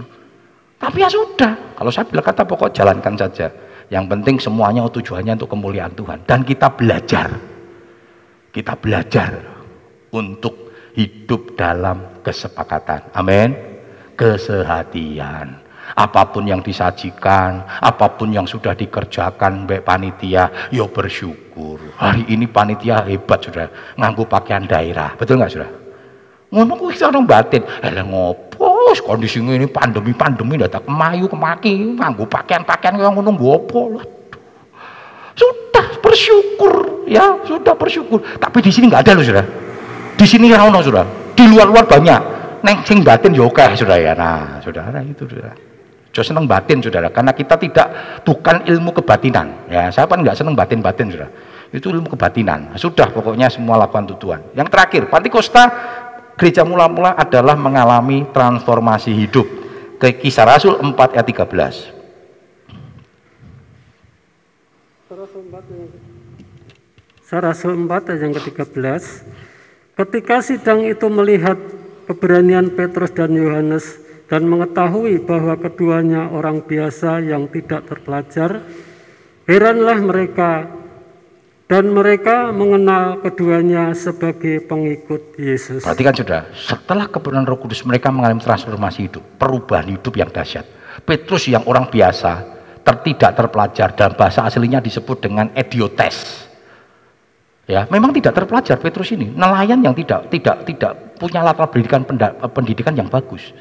Tapi 0.79 1.03
ya 1.03 1.11
sudah, 1.11 1.75
kalau 1.75 1.91
saya 1.91 2.07
bilang 2.07 2.23
kata 2.23 2.47
pokok 2.47 2.71
jalankan 2.71 3.19
saja. 3.19 3.51
Yang 3.89 4.05
penting 4.15 4.37
semuanya 4.39 4.87
tujuannya 4.87 5.35
untuk 5.35 5.51
kemuliaan 5.51 5.91
Tuhan. 5.97 6.23
Dan 6.29 6.47
kita 6.47 6.71
belajar. 6.71 7.35
Kita 8.53 8.77
belajar 8.79 9.33
untuk 10.15 10.71
hidup 10.95 11.59
dalam 11.59 12.23
kesepakatan. 12.23 13.11
Amin. 13.17 13.57
Kesehatian. 14.15 15.67
Apa 15.97 16.29
pun 16.29 16.45
yang 16.45 16.61
disajikan, 16.61 17.65
apa 17.65 18.13
pun 18.13 18.29
yang 18.29 18.45
sudah 18.45 18.77
dikerjakan 18.77 19.65
baik 19.65 19.89
panitia, 19.89 20.69
yo 20.69 20.85
bersyukur. 20.85 21.81
Hari 21.97 22.29
ini 22.29 22.45
panitia 22.45 23.01
hebat 23.09 23.41
sudah, 23.41 23.97
nganggu 23.97 24.29
pakaian 24.29 24.69
daerah. 24.69 25.17
Betul 25.17 25.41
nggak 25.41 25.53
sudah? 25.57 25.71
Ngono 26.53 26.77
kuwi 26.77 26.97
orang 27.01 27.25
batin. 27.25 27.65
Eh 27.81 28.05
ngopo 28.05 28.68
Wes 28.89 29.05
kondisi 29.05 29.45
ini 29.45 29.69
pandemi-pandemi 29.69 30.57
datang 30.57 30.89
kemayu 30.89 31.29
kemaki 31.29 32.01
nganggo 32.01 32.25
pakaian-pakaian 32.25 32.97
yang 32.97 33.13
ngono 33.13 33.37
nggo 33.37 33.55
Sudah 35.37 35.87
bersyukur 36.03 37.05
ya, 37.07 37.39
sudah 37.45 37.77
bersyukur. 37.77 38.19
Tapi 38.41 38.59
di 38.65 38.73
sini 38.73 38.91
nggak 38.91 39.03
ada 39.07 39.13
loh 39.15 39.25
sudah. 39.29 39.45
Di 40.19 40.27
sini 40.27 40.51
ra 40.51 40.67
ono 40.67 40.83
sudah. 40.83 41.05
Di 41.37 41.47
luar-luar 41.47 41.87
banyak. 41.87 42.21
Neng 42.67 42.83
sing 42.83 43.07
batin 43.07 43.37
ya 43.39 43.47
sudah 43.79 43.97
ya. 44.03 44.13
Nah, 44.19 44.59
saudara 44.59 44.99
itu 45.05 45.29
sudah. 45.31 45.55
Jo 46.11 46.25
seneng 46.25 46.49
batin 46.51 46.83
saudara, 46.83 47.13
karena 47.13 47.31
kita 47.37 47.55
tidak 47.61 47.87
bukan 48.27 48.67
ilmu 48.67 48.91
kebatinan. 48.97 49.71
Ya, 49.71 49.87
saya 49.93 50.09
kan 50.09 50.25
nggak 50.25 50.35
seneng 50.35 50.59
batin-batin 50.59 51.15
sudah. 51.15 51.31
Itu 51.71 51.93
ilmu 51.93 52.11
kebatinan. 52.17 52.75
Sudah 52.75 53.13
pokoknya 53.13 53.47
semua 53.53 53.79
lakukan 53.79 54.11
tujuan. 54.17 54.41
Yang 54.57 54.69
terakhir, 54.73 55.03
Pantikosta 55.13 55.69
gereja 56.39 56.63
mula-mula 56.63 57.19
adalah 57.19 57.59
mengalami 57.59 58.23
transformasi 58.31 59.11
hidup. 59.11 59.45
Ke 59.99 60.15
kisah 60.15 60.47
Rasul 60.47 60.79
4 60.79 60.95
ayat 60.95 61.27
13. 61.27 61.99
Rasul 67.29 67.75
4 67.75 67.91
ayat 67.91 68.21
yang 68.23 68.33
ke-13 68.39 69.03
Ketika 69.99 70.39
sidang 70.39 70.87
itu 70.87 71.11
melihat 71.11 71.59
keberanian 72.07 72.71
Petrus 72.71 73.11
dan 73.11 73.35
Yohanes 73.35 73.99
dan 74.31 74.47
mengetahui 74.47 75.19
bahwa 75.27 75.59
keduanya 75.59 76.31
orang 76.31 76.63
biasa 76.63 77.19
yang 77.19 77.51
tidak 77.51 77.91
terpelajar, 77.91 78.63
heranlah 79.51 79.99
mereka 79.99 80.78
dan 81.69 81.85
mereka 81.93 82.49
mengenal 82.49 83.21
keduanya 83.21 83.93
sebagai 83.93 84.65
pengikut 84.65 85.37
Yesus. 85.37 85.85
Perhatikan 85.85 86.17
sudah, 86.17 86.41
setelah 86.57 87.05
kebenaran 87.13 87.45
Roh 87.45 87.61
Kudus 87.61 87.85
mereka 87.85 88.09
mengalami 88.09 88.41
transformasi 88.41 89.13
hidup, 89.13 89.21
perubahan 89.37 89.93
hidup 89.93 90.17
yang 90.17 90.33
dahsyat. 90.33 90.65
Petrus 91.05 91.45
yang 91.53 91.69
orang 91.69 91.93
biasa, 91.93 92.57
tertidak 92.81 93.37
terpelajar 93.37 93.93
dan 93.93 94.17
bahasa 94.17 94.49
aslinya 94.49 94.81
disebut 94.81 95.21
dengan 95.21 95.53
idiotes. 95.53 96.49
Ya, 97.69 97.85
memang 97.93 98.17
tidak 98.17 98.33
terpelajar 98.33 98.81
Petrus 98.81 99.13
ini, 99.13 99.29
nelayan 99.29 99.85
yang 99.85 99.93
tidak 99.93 100.33
tidak 100.33 100.65
tidak 100.65 100.93
punya 101.21 101.45
latar 101.45 101.69
pendidikan 101.69 102.01
pendidikan 102.49 102.97
yang 102.97 103.13
bagus. 103.13 103.53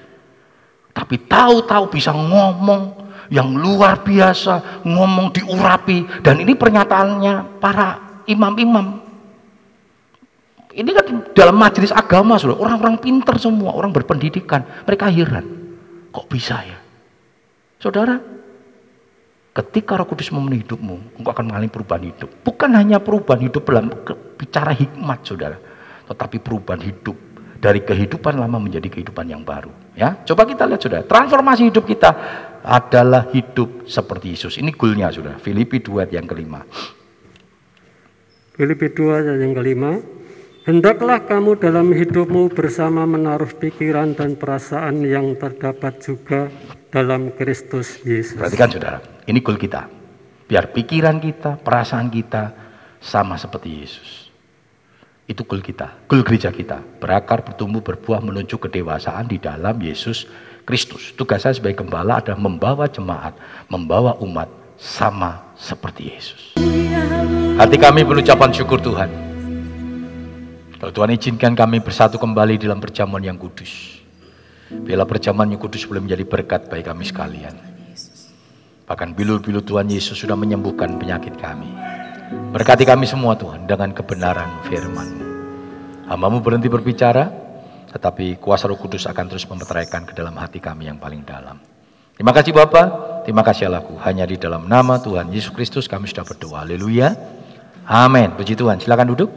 Tapi 0.96 1.28
tahu-tahu 1.28 1.92
bisa 1.92 2.16
ngomong 2.16 3.07
yang 3.34 3.56
luar 3.56 4.04
biasa, 4.04 4.84
ngomong 4.88 5.36
diurapi 5.36 6.24
dan 6.24 6.40
ini 6.40 6.54
pernyataannya 6.56 7.60
para 7.60 8.22
imam-imam. 8.28 9.04
Ini 10.78 10.90
kan 10.94 11.06
dalam 11.34 11.58
majelis 11.58 11.90
agama, 11.90 12.38
orang-orang 12.38 13.02
pinter 13.02 13.34
semua, 13.42 13.74
orang 13.74 13.90
berpendidikan, 13.90 14.62
mereka 14.86 15.10
heran. 15.10 15.46
Kok 16.14 16.28
bisa 16.30 16.62
ya? 16.62 16.78
Saudara, 17.82 18.22
ketika 19.58 19.98
Roh 19.98 20.06
Kudus 20.06 20.30
memenuhi 20.30 20.62
hidupmu, 20.62 21.18
engkau 21.18 21.34
akan 21.34 21.50
mengalami 21.50 21.74
perubahan 21.74 22.06
hidup. 22.14 22.30
Bukan 22.46 22.78
hanya 22.78 23.02
perubahan 23.02 23.42
hidup 23.50 23.66
dalam 23.66 23.90
bicara 24.38 24.70
hikmat, 24.70 25.26
saudara, 25.26 25.58
tetapi 26.06 26.38
perubahan 26.38 26.86
hidup 26.86 27.18
dari 27.58 27.82
kehidupan 27.82 28.38
lama 28.38 28.62
menjadi 28.62 28.86
kehidupan 28.86 29.34
yang 29.34 29.42
baru. 29.42 29.87
Ya, 29.98 30.14
coba 30.30 30.46
kita 30.46 30.70
lihat 30.70 30.78
saudara, 30.78 31.02
transformasi 31.02 31.74
hidup 31.74 31.90
kita 31.90 32.14
adalah 32.62 33.34
hidup 33.34 33.90
seperti 33.90 34.38
Yesus. 34.38 34.62
Ini 34.62 34.70
goalnya 34.78 35.10
saudara. 35.10 35.42
Filipi 35.42 35.82
2 35.82 36.14
yang 36.14 36.30
kelima. 36.30 36.62
Filipi 38.54 38.94
2 38.94 39.42
yang 39.42 39.58
kelima. 39.58 39.98
Hendaklah 40.70 41.26
kamu 41.26 41.58
dalam 41.58 41.96
hidupmu 41.96 42.54
bersama 42.54 43.10
menaruh 43.10 43.50
pikiran 43.58 44.14
dan 44.14 44.38
perasaan 44.38 45.02
yang 45.02 45.34
terdapat 45.40 45.98
juga 46.04 46.52
dalam 46.94 47.34
Kristus 47.34 47.98
Yesus. 48.06 48.38
Perhatikan 48.38 48.70
saudara, 48.70 49.00
ini 49.26 49.42
goal 49.42 49.58
kita. 49.58 49.90
Biar 50.46 50.76
pikiran 50.76 51.18
kita, 51.24 51.58
perasaan 51.58 52.14
kita 52.14 52.54
sama 53.00 53.40
seperti 53.40 53.70
Yesus. 53.82 54.27
Itu 55.28 55.44
goal 55.44 55.60
kita, 55.60 56.08
goal 56.08 56.24
gereja 56.24 56.56
kita. 56.56 56.80
Berakar, 57.04 57.44
bertumbuh, 57.44 57.84
berbuah 57.84 58.24
menuju 58.24 58.56
kedewasaan 58.56 59.28
di 59.28 59.36
dalam 59.36 59.76
Yesus 59.76 60.24
Kristus. 60.64 61.12
Tugas 61.20 61.44
saya 61.44 61.52
sebagai 61.52 61.84
gembala 61.84 62.24
adalah 62.24 62.40
membawa 62.40 62.88
jemaat, 62.88 63.36
membawa 63.68 64.16
umat 64.24 64.48
sama 64.80 65.52
seperti 65.60 66.16
Yesus. 66.16 66.42
Hati 67.60 67.76
kami 67.76 68.08
penucapan 68.08 68.56
syukur 68.56 68.80
Tuhan. 68.80 69.12
Kalau 70.80 70.94
Tuhan 70.96 71.12
izinkan 71.12 71.60
kami 71.60 71.84
bersatu 71.84 72.16
kembali 72.16 72.56
dalam 72.56 72.80
perjamuan 72.80 73.20
yang 73.20 73.36
kudus. 73.36 74.00
Bila 74.72 75.04
perjamuan 75.04 75.52
yang 75.52 75.60
kudus 75.60 75.84
boleh 75.84 76.08
menjadi 76.08 76.24
berkat 76.24 76.72
bagi 76.72 76.88
kami 76.88 77.04
sekalian. 77.04 77.56
Bahkan 78.88 79.12
bilur-bilur 79.12 79.60
Tuhan 79.60 79.92
Yesus 79.92 80.16
sudah 80.16 80.40
menyembuhkan 80.40 80.96
penyakit 80.96 81.36
kami. 81.36 81.68
Berkati 82.48 82.88
kami 82.88 83.04
semua 83.04 83.36
Tuhan 83.36 83.68
dengan 83.68 83.92
kebenaran 83.92 84.64
firman-Mu. 84.72 85.26
Hambamu 86.08 86.40
berhenti 86.40 86.72
berbicara, 86.72 87.28
tetapi 87.92 88.40
kuasa 88.40 88.72
roh 88.72 88.80
kudus 88.80 89.04
akan 89.04 89.26
terus 89.28 89.44
memeteraikan 89.52 90.08
ke 90.08 90.16
dalam 90.16 90.32
hati 90.40 90.64
kami 90.64 90.88
yang 90.88 90.96
paling 90.96 91.28
dalam. 91.28 91.60
Terima 92.16 92.32
kasih 92.32 92.56
Bapak, 92.56 92.88
terima 93.28 93.44
kasih 93.44 93.68
Allahku. 93.68 94.00
Hanya 94.00 94.24
di 94.24 94.40
dalam 94.40 94.64
nama 94.64 94.96
Tuhan 94.96 95.28
Yesus 95.28 95.52
Kristus 95.52 95.92
kami 95.92 96.08
sudah 96.08 96.24
berdoa. 96.24 96.64
Haleluya. 96.64 97.20
Amin. 97.84 98.32
Puji 98.36 98.56
Tuhan. 98.56 98.80
Silakan 98.80 99.12
duduk. 99.12 99.26